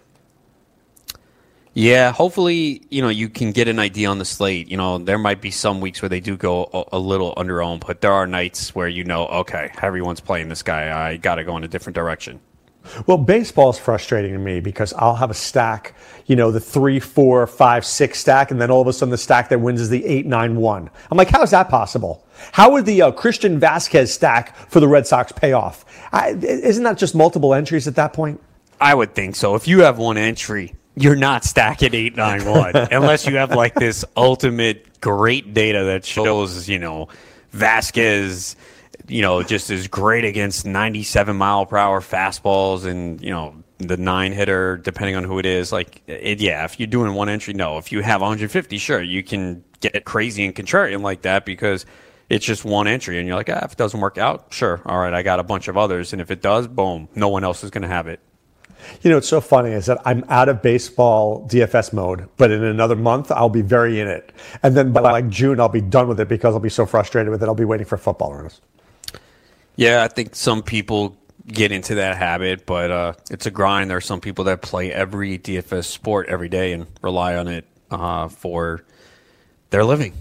Yeah, 1.76 2.12
hopefully, 2.12 2.82
you 2.88 3.02
know, 3.02 3.08
you 3.08 3.28
can 3.28 3.50
get 3.50 3.66
an 3.66 3.80
idea 3.80 4.08
on 4.08 4.18
the 4.18 4.24
slate. 4.24 4.70
You 4.70 4.76
know, 4.76 4.98
there 4.98 5.18
might 5.18 5.40
be 5.40 5.50
some 5.50 5.80
weeks 5.80 6.00
where 6.00 6.08
they 6.08 6.20
do 6.20 6.36
go 6.36 6.70
a, 6.72 6.96
a 6.96 6.98
little 6.98 7.34
under 7.36 7.60
owned, 7.60 7.84
but 7.84 8.00
there 8.00 8.12
are 8.12 8.28
nights 8.28 8.76
where 8.76 8.86
you 8.86 9.02
know, 9.02 9.26
okay, 9.26 9.72
everyone's 9.82 10.20
playing 10.20 10.48
this 10.48 10.62
guy. 10.62 11.08
I 11.08 11.16
got 11.16 11.34
to 11.34 11.44
go 11.44 11.56
in 11.56 11.64
a 11.64 11.68
different 11.68 11.96
direction. 11.96 12.40
Well, 13.06 13.18
baseball 13.18 13.70
is 13.70 13.78
frustrating 13.78 14.34
to 14.34 14.38
me 14.38 14.60
because 14.60 14.92
I'll 14.92 15.16
have 15.16 15.30
a 15.30 15.34
stack, 15.34 15.96
you 16.26 16.36
know, 16.36 16.52
the 16.52 16.60
three, 16.60 17.00
four, 17.00 17.46
five, 17.46 17.84
six 17.84 18.20
stack, 18.20 18.50
and 18.50 18.60
then 18.60 18.70
all 18.70 18.82
of 18.82 18.86
a 18.86 18.92
sudden 18.92 19.10
the 19.10 19.18
stack 19.18 19.48
that 19.48 19.60
wins 19.60 19.80
is 19.80 19.88
the 19.88 20.04
eight, 20.04 20.26
nine, 20.26 20.56
one. 20.56 20.90
I'm 21.10 21.16
like, 21.16 21.30
how 21.30 21.42
is 21.42 21.50
that 21.50 21.68
possible? 21.68 22.24
How 22.52 22.70
would 22.72 22.86
the 22.86 23.02
uh, 23.02 23.12
Christian 23.12 23.58
Vazquez 23.58 24.08
stack 24.08 24.54
for 24.70 24.80
the 24.80 24.88
Red 24.88 25.06
Sox 25.06 25.32
pay 25.32 25.52
off? 25.52 25.84
I, 26.12 26.30
isn't 26.30 26.84
that 26.84 26.98
just 26.98 27.14
multiple 27.14 27.54
entries 27.54 27.88
at 27.88 27.96
that 27.96 28.12
point? 28.12 28.40
I 28.80 28.94
would 28.94 29.14
think 29.14 29.34
so. 29.34 29.54
If 29.54 29.66
you 29.66 29.80
have 29.80 29.98
one 29.98 30.18
entry, 30.18 30.74
you're 30.96 31.16
not 31.16 31.44
stacking 31.44 31.94
eight 31.94 32.16
nine 32.16 32.44
one 32.44 32.76
unless 32.92 33.26
you 33.26 33.36
have 33.36 33.50
like 33.50 33.74
this 33.74 34.04
ultimate 34.16 35.00
great 35.00 35.52
data 35.54 35.84
that 35.84 36.04
shows 36.04 36.68
you 36.68 36.78
know 36.78 37.08
Vazquez, 37.54 38.56
you 39.06 39.22
know, 39.22 39.42
just 39.42 39.70
is 39.70 39.88
great 39.88 40.24
against 40.24 40.66
97 40.66 41.36
mile 41.36 41.66
per 41.66 41.76
hour 41.76 42.00
fastballs 42.00 42.84
and 42.84 43.20
you 43.22 43.30
know 43.30 43.54
the 43.78 43.96
nine 43.96 44.32
hitter 44.32 44.76
depending 44.76 45.16
on 45.16 45.24
who 45.24 45.38
it 45.38 45.46
is. 45.46 45.72
Like, 45.72 46.02
it, 46.06 46.40
yeah, 46.40 46.64
if 46.64 46.78
you're 46.80 46.86
doing 46.86 47.14
one 47.14 47.28
entry, 47.28 47.54
no. 47.54 47.78
If 47.78 47.92
you 47.92 48.02
have 48.02 48.20
150, 48.20 48.78
sure, 48.78 49.02
you 49.02 49.22
can 49.22 49.64
get 49.80 50.04
crazy 50.04 50.44
and 50.44 50.54
contrarian 50.54 51.02
like 51.02 51.22
that 51.22 51.44
because 51.44 51.86
it's 52.28 52.44
just 52.44 52.64
one 52.64 52.86
entry 52.86 53.18
and 53.18 53.28
you're 53.28 53.36
like, 53.36 53.50
ah, 53.50 53.64
if 53.64 53.72
it 53.72 53.78
doesn't 53.78 54.00
work 54.00 54.18
out, 54.18 54.46
sure, 54.50 54.80
all 54.86 54.98
right, 54.98 55.14
I 55.14 55.22
got 55.22 55.38
a 55.40 55.44
bunch 55.44 55.68
of 55.68 55.76
others, 55.76 56.12
and 56.12 56.22
if 56.22 56.30
it 56.30 56.40
does, 56.40 56.66
boom, 56.66 57.08
no 57.14 57.28
one 57.28 57.44
else 57.44 57.62
is 57.62 57.70
going 57.70 57.82
to 57.82 57.88
have 57.88 58.08
it. 58.08 58.20
You 59.02 59.10
know, 59.10 59.18
it's 59.18 59.28
so 59.28 59.40
funny 59.40 59.70
is 59.70 59.86
that 59.86 60.00
I'm 60.04 60.24
out 60.28 60.48
of 60.48 60.62
baseball 60.62 61.46
DFS 61.48 61.92
mode, 61.92 62.28
but 62.36 62.50
in 62.50 62.62
another 62.62 62.96
month, 62.96 63.30
I'll 63.30 63.48
be 63.48 63.62
very 63.62 64.00
in 64.00 64.08
it. 64.08 64.32
And 64.62 64.76
then 64.76 64.92
by 64.92 65.00
like 65.00 65.28
June, 65.28 65.60
I'll 65.60 65.68
be 65.68 65.80
done 65.80 66.08
with 66.08 66.20
it 66.20 66.28
because 66.28 66.54
I'll 66.54 66.60
be 66.60 66.68
so 66.68 66.86
frustrated 66.86 67.30
with 67.30 67.42
it. 67.42 67.46
I'll 67.46 67.54
be 67.54 67.64
waiting 67.64 67.86
for 67.86 67.96
football 67.96 68.34
runners. 68.34 68.60
Yeah, 69.76 70.02
I 70.02 70.08
think 70.08 70.34
some 70.36 70.62
people 70.62 71.16
get 71.46 71.72
into 71.72 71.96
that 71.96 72.16
habit, 72.16 72.64
but 72.66 72.90
uh, 72.90 73.12
it's 73.30 73.46
a 73.46 73.50
grind. 73.50 73.90
There 73.90 73.96
are 73.96 74.02
some 74.02 74.20
people 74.20 74.44
that 74.44 74.62
play 74.62 74.92
every 74.92 75.38
DFS 75.38 75.84
sport 75.84 76.28
every 76.28 76.48
day 76.48 76.72
and 76.72 76.86
rely 77.02 77.36
on 77.36 77.48
it 77.48 77.66
uh, 77.90 78.28
for 78.28 78.84
their 79.70 79.84
living. 79.84 80.14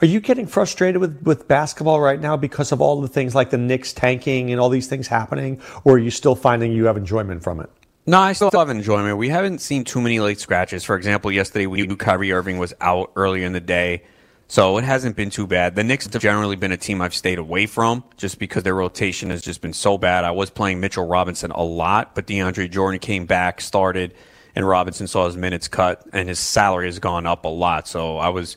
Are 0.00 0.06
you 0.06 0.20
getting 0.20 0.46
frustrated 0.46 1.00
with, 1.00 1.22
with 1.22 1.48
basketball 1.48 2.00
right 2.00 2.20
now 2.20 2.36
because 2.36 2.72
of 2.72 2.80
all 2.80 3.00
the 3.00 3.08
things 3.08 3.34
like 3.34 3.50
the 3.50 3.58
Knicks 3.58 3.92
tanking 3.92 4.50
and 4.50 4.60
all 4.60 4.68
these 4.68 4.86
things 4.86 5.08
happening, 5.08 5.60
or 5.84 5.94
are 5.94 5.98
you 5.98 6.10
still 6.10 6.34
finding 6.34 6.72
you 6.72 6.86
have 6.86 6.96
enjoyment 6.96 7.42
from 7.42 7.60
it? 7.60 7.70
No, 8.04 8.18
I 8.18 8.32
still 8.32 8.50
have 8.50 8.68
enjoyment. 8.68 9.16
We 9.16 9.28
haven't 9.28 9.60
seen 9.60 9.84
too 9.84 10.00
many 10.00 10.18
late 10.18 10.40
scratches. 10.40 10.82
For 10.82 10.96
example, 10.96 11.30
yesterday 11.30 11.66
we 11.66 11.86
knew 11.86 11.96
Kyrie 11.96 12.32
Irving 12.32 12.58
was 12.58 12.74
out 12.80 13.12
earlier 13.14 13.46
in 13.46 13.52
the 13.52 13.60
day, 13.60 14.02
so 14.48 14.76
it 14.78 14.82
hasn't 14.82 15.14
been 15.14 15.30
too 15.30 15.46
bad. 15.46 15.76
The 15.76 15.84
Knicks 15.84 16.12
have 16.12 16.20
generally 16.20 16.56
been 16.56 16.72
a 16.72 16.76
team 16.76 17.00
I've 17.00 17.14
stayed 17.14 17.38
away 17.38 17.66
from 17.66 18.02
just 18.16 18.40
because 18.40 18.64
their 18.64 18.74
rotation 18.74 19.30
has 19.30 19.40
just 19.40 19.60
been 19.60 19.72
so 19.72 19.98
bad. 19.98 20.24
I 20.24 20.32
was 20.32 20.50
playing 20.50 20.80
Mitchell 20.80 21.06
Robinson 21.06 21.52
a 21.52 21.62
lot, 21.62 22.16
but 22.16 22.26
DeAndre 22.26 22.68
Jordan 22.68 22.98
came 22.98 23.24
back, 23.24 23.60
started, 23.60 24.14
and 24.56 24.66
Robinson 24.66 25.06
saw 25.06 25.26
his 25.26 25.36
minutes 25.36 25.68
cut, 25.68 26.04
and 26.12 26.28
his 26.28 26.40
salary 26.40 26.86
has 26.86 26.98
gone 26.98 27.24
up 27.24 27.44
a 27.44 27.48
lot. 27.48 27.86
So 27.86 28.18
I 28.18 28.30
was 28.30 28.56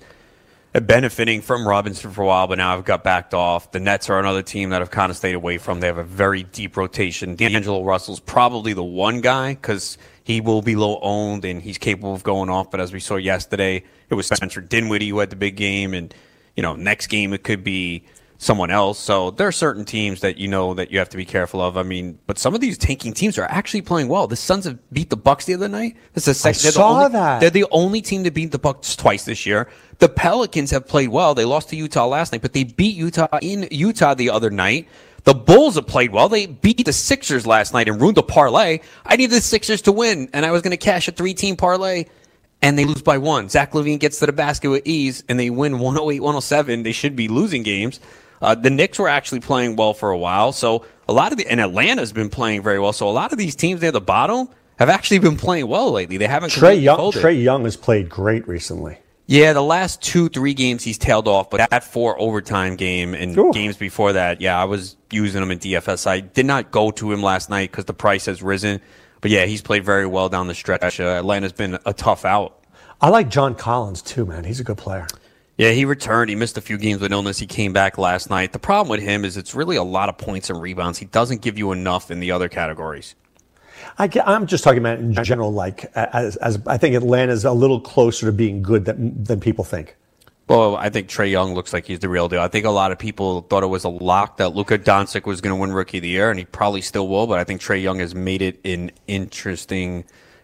Uh, 0.75 0.81
benefiting 0.81 1.41
from 1.41 1.65
Robinson 1.65 2.11
for 2.11 2.23
a 2.23 2.25
while, 2.25 2.47
but 2.47 2.57
now 2.57 2.73
I've 2.75 2.83
got 2.83 3.01
backed 3.01 3.33
off. 3.33 3.71
The 3.71 3.79
Nets 3.79 4.09
are 4.09 4.19
another 4.19 4.41
team 4.41 4.71
that 4.71 4.81
I've 4.81 4.91
kind 4.91 5.09
of 5.09 5.15
stayed 5.15 5.35
away 5.35 5.57
from. 5.57 5.79
They 5.79 5.87
have 5.87 5.97
a 5.97 6.03
very 6.03 6.43
deep 6.43 6.75
rotation. 6.75 7.35
D'Angelo 7.35 7.81
Russell's 7.81 8.19
probably 8.19 8.73
the 8.73 8.83
one 8.83 9.21
guy 9.21 9.53
because 9.53 9.97
he 10.25 10.41
will 10.41 10.61
be 10.61 10.75
low 10.75 10.99
owned 10.99 11.45
and 11.45 11.61
he's 11.61 11.77
capable 11.77 12.13
of 12.13 12.23
going 12.23 12.49
off. 12.49 12.71
But 12.71 12.81
as 12.81 12.91
we 12.91 12.99
saw 12.99 13.15
yesterday, 13.15 13.85
it 14.09 14.15
was 14.15 14.27
Spencer 14.27 14.59
Dinwiddie 14.59 15.07
who 15.07 15.19
had 15.19 15.29
the 15.29 15.37
big 15.37 15.55
game, 15.55 15.93
and 15.93 16.13
you 16.57 16.63
know 16.63 16.75
next 16.75 17.07
game 17.07 17.31
it 17.31 17.43
could 17.43 17.63
be 17.63 18.03
someone 18.37 18.71
else. 18.71 18.99
So 18.99 19.31
there 19.31 19.47
are 19.47 19.51
certain 19.51 19.85
teams 19.85 20.21
that 20.21 20.37
you 20.37 20.47
know 20.47 20.73
that 20.73 20.91
you 20.91 20.99
have 20.99 21.09
to 21.09 21.17
be 21.17 21.25
careful 21.25 21.61
of. 21.61 21.77
I 21.77 21.83
mean, 21.83 22.19
but 22.27 22.37
some 22.37 22.53
of 22.53 22.61
these 22.61 22.77
tanking 22.77 23.13
teams 23.13 23.37
are 23.37 23.45
actually 23.45 23.81
playing 23.81 24.07
well. 24.07 24.27
The 24.27 24.35
Suns 24.35 24.65
have 24.65 24.77
beat 24.91 25.09
the 25.09 25.17
Bucks 25.17 25.45
the 25.45 25.53
other 25.53 25.67
night. 25.67 25.95
That's 26.13 26.25
the 26.25 26.33
second. 26.33 26.67
I 26.67 26.71
saw 26.71 26.93
the 26.93 27.05
only, 27.05 27.11
that. 27.13 27.39
They're 27.39 27.49
the 27.49 27.65
only 27.71 28.01
team 28.01 28.23
to 28.23 28.31
beat 28.31 28.51
the 28.51 28.59
Bucks 28.59 28.95
twice 28.95 29.25
this 29.25 29.45
year. 29.45 29.69
The 29.99 30.09
Pelicans 30.09 30.71
have 30.71 30.87
played 30.87 31.09
well. 31.09 31.35
They 31.35 31.45
lost 31.45 31.69
to 31.69 31.75
Utah 31.75 32.07
last 32.07 32.31
night, 32.31 32.41
but 32.41 32.53
they 32.53 32.63
beat 32.63 32.95
Utah 32.95 33.39
in 33.41 33.67
Utah 33.71 34.13
the 34.13 34.29
other 34.29 34.49
night. 34.49 34.87
The 35.23 35.33
Bulls 35.33 35.75
have 35.75 35.87
played 35.87 36.11
well. 36.11 36.29
They 36.29 36.45
beat 36.45 36.85
the 36.85 36.93
Sixers 36.93 37.47
last 37.47 37.73
night 37.73 37.87
and 37.87 37.99
ruined 37.99 38.17
the 38.17 38.23
parlay. 38.23 38.79
I 39.05 39.15
needed 39.15 39.35
the 39.35 39.41
Sixers 39.41 39.81
to 39.83 39.91
win, 39.91 40.29
and 40.33 40.45
I 40.45 40.51
was 40.51 40.61
going 40.61 40.71
to 40.71 40.77
cash 40.77 41.07
a 41.07 41.11
three-team 41.11 41.55
parlay 41.55 42.05
and 42.61 42.79
they 42.79 42.85
lose 42.85 43.01
by 43.01 43.17
one. 43.17 43.47
Zach 43.47 43.73
LaVine 43.73 43.99
gets 43.99 44.19
to 44.19 44.25
the 44.25 44.33
basket 44.33 44.69
with 44.69 44.87
ease, 44.87 45.23
and 45.29 45.39
they 45.39 45.51
win 45.51 45.77
108 45.77 46.19
107. 46.19 46.81
They 46.81 46.91
should 46.91 47.15
be 47.15 47.27
losing 47.27 47.61
games. 47.61 47.99
Uh, 48.41 48.55
the 48.55 48.69
Knicks 48.69 48.99
were 48.99 49.07
actually 49.07 49.39
playing 49.39 49.75
well 49.75 49.93
for 49.93 50.11
a 50.11 50.17
while, 50.17 50.51
so 50.51 50.85
a 51.07 51.13
lot 51.13 51.31
of 51.31 51.37
the 51.37 51.47
and 51.47 51.59
Atlanta's 51.59 52.11
been 52.11 52.29
playing 52.29 52.61
very 52.63 52.79
well. 52.79 52.93
So 52.93 53.09
a 53.09 53.11
lot 53.11 53.31
of 53.31 53.37
these 53.37 53.55
teams 53.55 53.81
near 53.81 53.91
the 53.91 54.01
bottom 54.01 54.49
have 54.77 54.89
actually 54.89 55.19
been 55.19 55.37
playing 55.37 55.67
well 55.67 55.91
lately. 55.91 56.17
They 56.17 56.27
haven't 56.27 56.51
Trae 56.51 56.81
Young. 56.81 56.97
folded. 56.97 57.21
Trae 57.23 57.41
Young 57.41 57.63
has 57.63 57.77
played 57.77 58.09
great 58.09 58.47
recently. 58.47 58.97
Yeah, 59.27 59.53
the 59.53 59.61
last 59.63 60.03
two, 60.03 60.29
three 60.29 60.53
games 60.53 60.83
he's 60.83 60.99
tailed 60.99 61.27
off, 61.27 61.49
but 61.49 61.67
that 61.71 61.83
four 61.83 62.19
overtime 62.19 62.75
game 62.75 63.15
and 63.15 63.35
Ooh. 63.35 63.51
games 63.51 63.75
before 63.75 64.13
that, 64.13 64.39
yeah, 64.39 64.59
I 64.61 64.65
was 64.65 64.97
using 65.11 65.41
him 65.41 65.49
in 65.49 65.57
DFS. 65.57 66.05
I 66.05 66.19
did 66.19 66.45
not 66.45 66.69
go 66.69 66.91
to 66.91 67.11
him 67.11 67.23
last 67.23 67.49
night 67.49 67.71
because 67.71 67.85
the 67.85 67.93
price 67.93 68.27
has 68.27 68.43
risen. 68.43 68.81
But 69.21 69.31
yeah, 69.31 69.45
he's 69.45 69.63
played 69.63 69.83
very 69.83 70.05
well 70.05 70.29
down 70.29 70.45
the 70.45 70.53
stretch. 70.53 70.99
Uh, 70.99 71.03
Atlanta's 71.05 71.53
been 71.53 71.79
a 71.87 71.93
tough 71.93 72.23
out. 72.25 72.63
I 73.01 73.09
like 73.09 73.29
John 73.29 73.55
Collins 73.55 74.03
too, 74.03 74.27
man. 74.27 74.43
He's 74.43 74.59
a 74.59 74.63
good 74.63 74.77
player. 74.77 75.07
Yeah, 75.57 75.71
he 75.71 75.85
returned. 75.85 76.29
He 76.29 76.35
missed 76.35 76.57
a 76.57 76.61
few 76.61 76.77
games 76.77 77.01
with 77.01 77.11
illness. 77.11 77.39
He 77.39 77.47
came 77.47 77.71
back 77.71 77.97
last 77.97 78.29
night. 78.29 78.51
The 78.51 78.59
problem 78.59 78.89
with 78.89 79.01
him 79.01 79.23
is 79.23 79.37
it's 79.37 79.55
really 79.55 79.77
a 79.77 79.83
lot 79.83 80.09
of 80.09 80.17
points 80.17 80.49
and 80.49 80.61
rebounds. 80.61 80.99
He 80.99 81.05
doesn't 81.05 81.41
give 81.41 81.57
you 81.57 81.71
enough 81.71 82.11
in 82.11 82.19
the 82.19 82.31
other 82.31 82.49
categories. 82.49 83.15
I, 83.97 84.09
am 84.25 84.47
just 84.47 84.63
talking 84.63 84.79
about 84.79 84.99
in 84.99 85.13
general. 85.23 85.53
Like, 85.53 85.85
as, 85.95 86.35
as 86.37 86.59
I 86.67 86.77
think 86.77 86.95
Atlanta's 86.95 87.45
a 87.45 87.53
little 87.53 87.79
closer 87.79 88.25
to 88.25 88.31
being 88.33 88.61
good 88.61 88.85
than, 88.85 89.23
than 89.23 89.39
people 89.39 89.63
think. 89.63 89.95
Well, 90.47 90.75
I 90.75 90.89
think 90.89 91.07
Trae 91.07 91.31
Young 91.31 91.55
looks 91.55 91.73
like 91.73 91.85
he's 91.85 91.99
the 91.99 92.09
real 92.09 92.27
deal. 92.27 92.41
I 92.41 92.47
think 92.49 92.65
a 92.65 92.71
lot 92.71 92.91
of 92.91 92.99
people 92.99 93.41
thought 93.41 93.63
it 93.63 93.67
was 93.67 93.83
a 93.83 93.89
lock 93.89 94.37
that 94.37 94.53
Luka 94.53 94.77
Doncic 94.77 95.25
was 95.25 95.41
going 95.41 95.55
to 95.55 95.59
win 95.59 95.71
Rookie 95.71 95.97
of 95.97 96.03
the 96.03 96.09
Year, 96.09 96.29
and 96.29 96.37
he 96.37 96.45
probably 96.45 96.81
still 96.81 97.07
will. 97.07 97.25
But 97.25 97.39
I 97.39 97.45
think 97.45 97.61
Trae 97.61 97.81
Young 97.81 97.99
has 97.99 98.13
made 98.13 98.41
it 98.41 98.59
an 98.63 98.91
interesting 99.07 100.03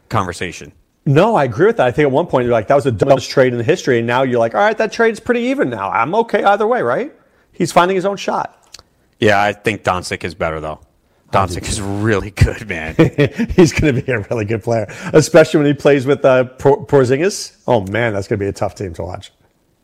conversation. 0.09 0.71
No, 1.05 1.35
I 1.35 1.45
agree 1.45 1.65
with 1.65 1.77
that. 1.77 1.87
I 1.87 1.91
think 1.91 2.05
at 2.05 2.11
one 2.11 2.27
point 2.27 2.45
you're 2.45 2.51
like, 2.51 2.67
that 2.67 2.75
was 2.75 2.83
the 2.83 2.91
dumbest 2.91 3.29
trade 3.29 3.53
in 3.53 3.57
the 3.57 3.63
history, 3.63 3.97
and 3.97 4.05
now 4.05 4.21
you're 4.21 4.39
like, 4.39 4.53
all 4.53 4.61
right, 4.61 4.77
that 4.77 4.91
trade's 4.91 5.19
pretty 5.19 5.41
even 5.41 5.69
now. 5.69 5.89
I'm 5.89 6.13
okay 6.15 6.43
either 6.43 6.67
way, 6.67 6.81
right? 6.83 7.11
He's 7.51 7.71
finding 7.71 7.95
his 7.95 8.05
own 8.05 8.17
shot. 8.17 8.57
Yeah, 9.19 9.41
I 9.41 9.53
think 9.53 9.83
Doncic 9.83 10.23
is 10.23 10.35
better 10.35 10.59
though. 10.59 10.79
Doncic 11.31 11.69
is 11.69 11.79
really 11.81 12.31
good, 12.31 12.67
man. 12.67 12.95
He's 13.55 13.71
going 13.71 13.95
to 13.95 14.01
be 14.01 14.11
a 14.11 14.19
really 14.19 14.45
good 14.45 14.63
player, 14.63 14.85
especially 15.13 15.59
when 15.59 15.67
he 15.67 15.73
plays 15.73 16.05
with 16.05 16.25
uh, 16.25 16.43
Por- 16.43 16.85
Porzingis. 16.85 17.57
Oh 17.67 17.81
man, 17.81 18.13
that's 18.13 18.27
going 18.27 18.37
to 18.37 18.43
be 18.43 18.49
a 18.49 18.53
tough 18.53 18.75
team 18.75 18.93
to 18.95 19.03
watch. 19.03 19.31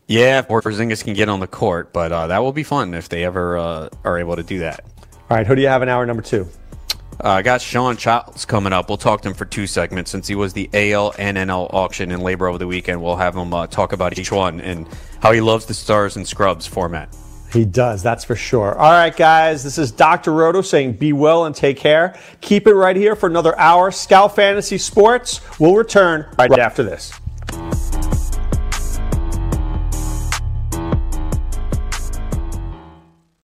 Yeah, 0.08 0.40
if 0.40 0.48
Porzingis 0.48 1.04
can 1.04 1.14
get 1.14 1.28
on 1.28 1.40
the 1.40 1.46
court, 1.46 1.92
but 1.92 2.12
uh, 2.12 2.26
that 2.26 2.38
will 2.38 2.52
be 2.52 2.62
fun 2.62 2.94
if 2.94 3.08
they 3.08 3.24
ever 3.24 3.56
uh, 3.56 3.88
are 4.04 4.18
able 4.18 4.36
to 4.36 4.42
do 4.42 4.58
that. 4.60 4.84
All 5.30 5.36
right, 5.36 5.46
who 5.46 5.54
do 5.54 5.62
you 5.62 5.68
have 5.68 5.82
in 5.82 5.88
hour 5.88 6.04
number 6.04 6.22
two? 6.22 6.48
Uh, 7.22 7.30
I 7.30 7.42
got 7.42 7.60
Shawn 7.60 7.96
Childs 7.96 8.44
coming 8.44 8.72
up. 8.72 8.88
We'll 8.88 8.96
talk 8.96 9.22
to 9.22 9.28
him 9.28 9.34
for 9.34 9.44
two 9.44 9.66
segments 9.66 10.10
since 10.10 10.28
he 10.28 10.36
was 10.36 10.52
the 10.52 10.70
AL 10.72 11.14
and 11.18 11.36
NL 11.36 11.72
auction 11.74 12.12
in 12.12 12.20
LABR 12.20 12.48
over 12.48 12.58
the 12.58 12.66
weekend. 12.66 13.02
We'll 13.02 13.16
have 13.16 13.34
him 13.34 13.52
uh, 13.52 13.66
talk 13.66 13.92
about 13.92 14.18
each 14.18 14.30
one 14.30 14.60
and 14.60 14.86
how 15.20 15.32
he 15.32 15.40
loves 15.40 15.66
the 15.66 15.74
stars 15.74 16.16
and 16.16 16.26
scrubs 16.26 16.66
format. 16.66 17.14
He 17.52 17.64
does, 17.64 18.02
that's 18.02 18.24
for 18.24 18.36
sure. 18.36 18.78
All 18.78 18.92
right, 18.92 19.16
guys, 19.16 19.64
this 19.64 19.78
is 19.78 19.90
Dr. 19.90 20.32
Roto 20.32 20.60
saying 20.60 20.92
be 20.92 21.12
well 21.12 21.46
and 21.46 21.54
take 21.54 21.78
care. 21.78 22.16
Keep 22.40 22.66
it 22.66 22.74
right 22.74 22.94
here 22.94 23.16
for 23.16 23.26
another 23.26 23.58
hour. 23.58 23.90
Scout 23.90 24.36
Fantasy 24.36 24.78
Sports 24.78 25.40
will 25.58 25.74
return 25.74 26.26
right 26.38 26.56
after 26.58 26.82
this. 26.82 27.12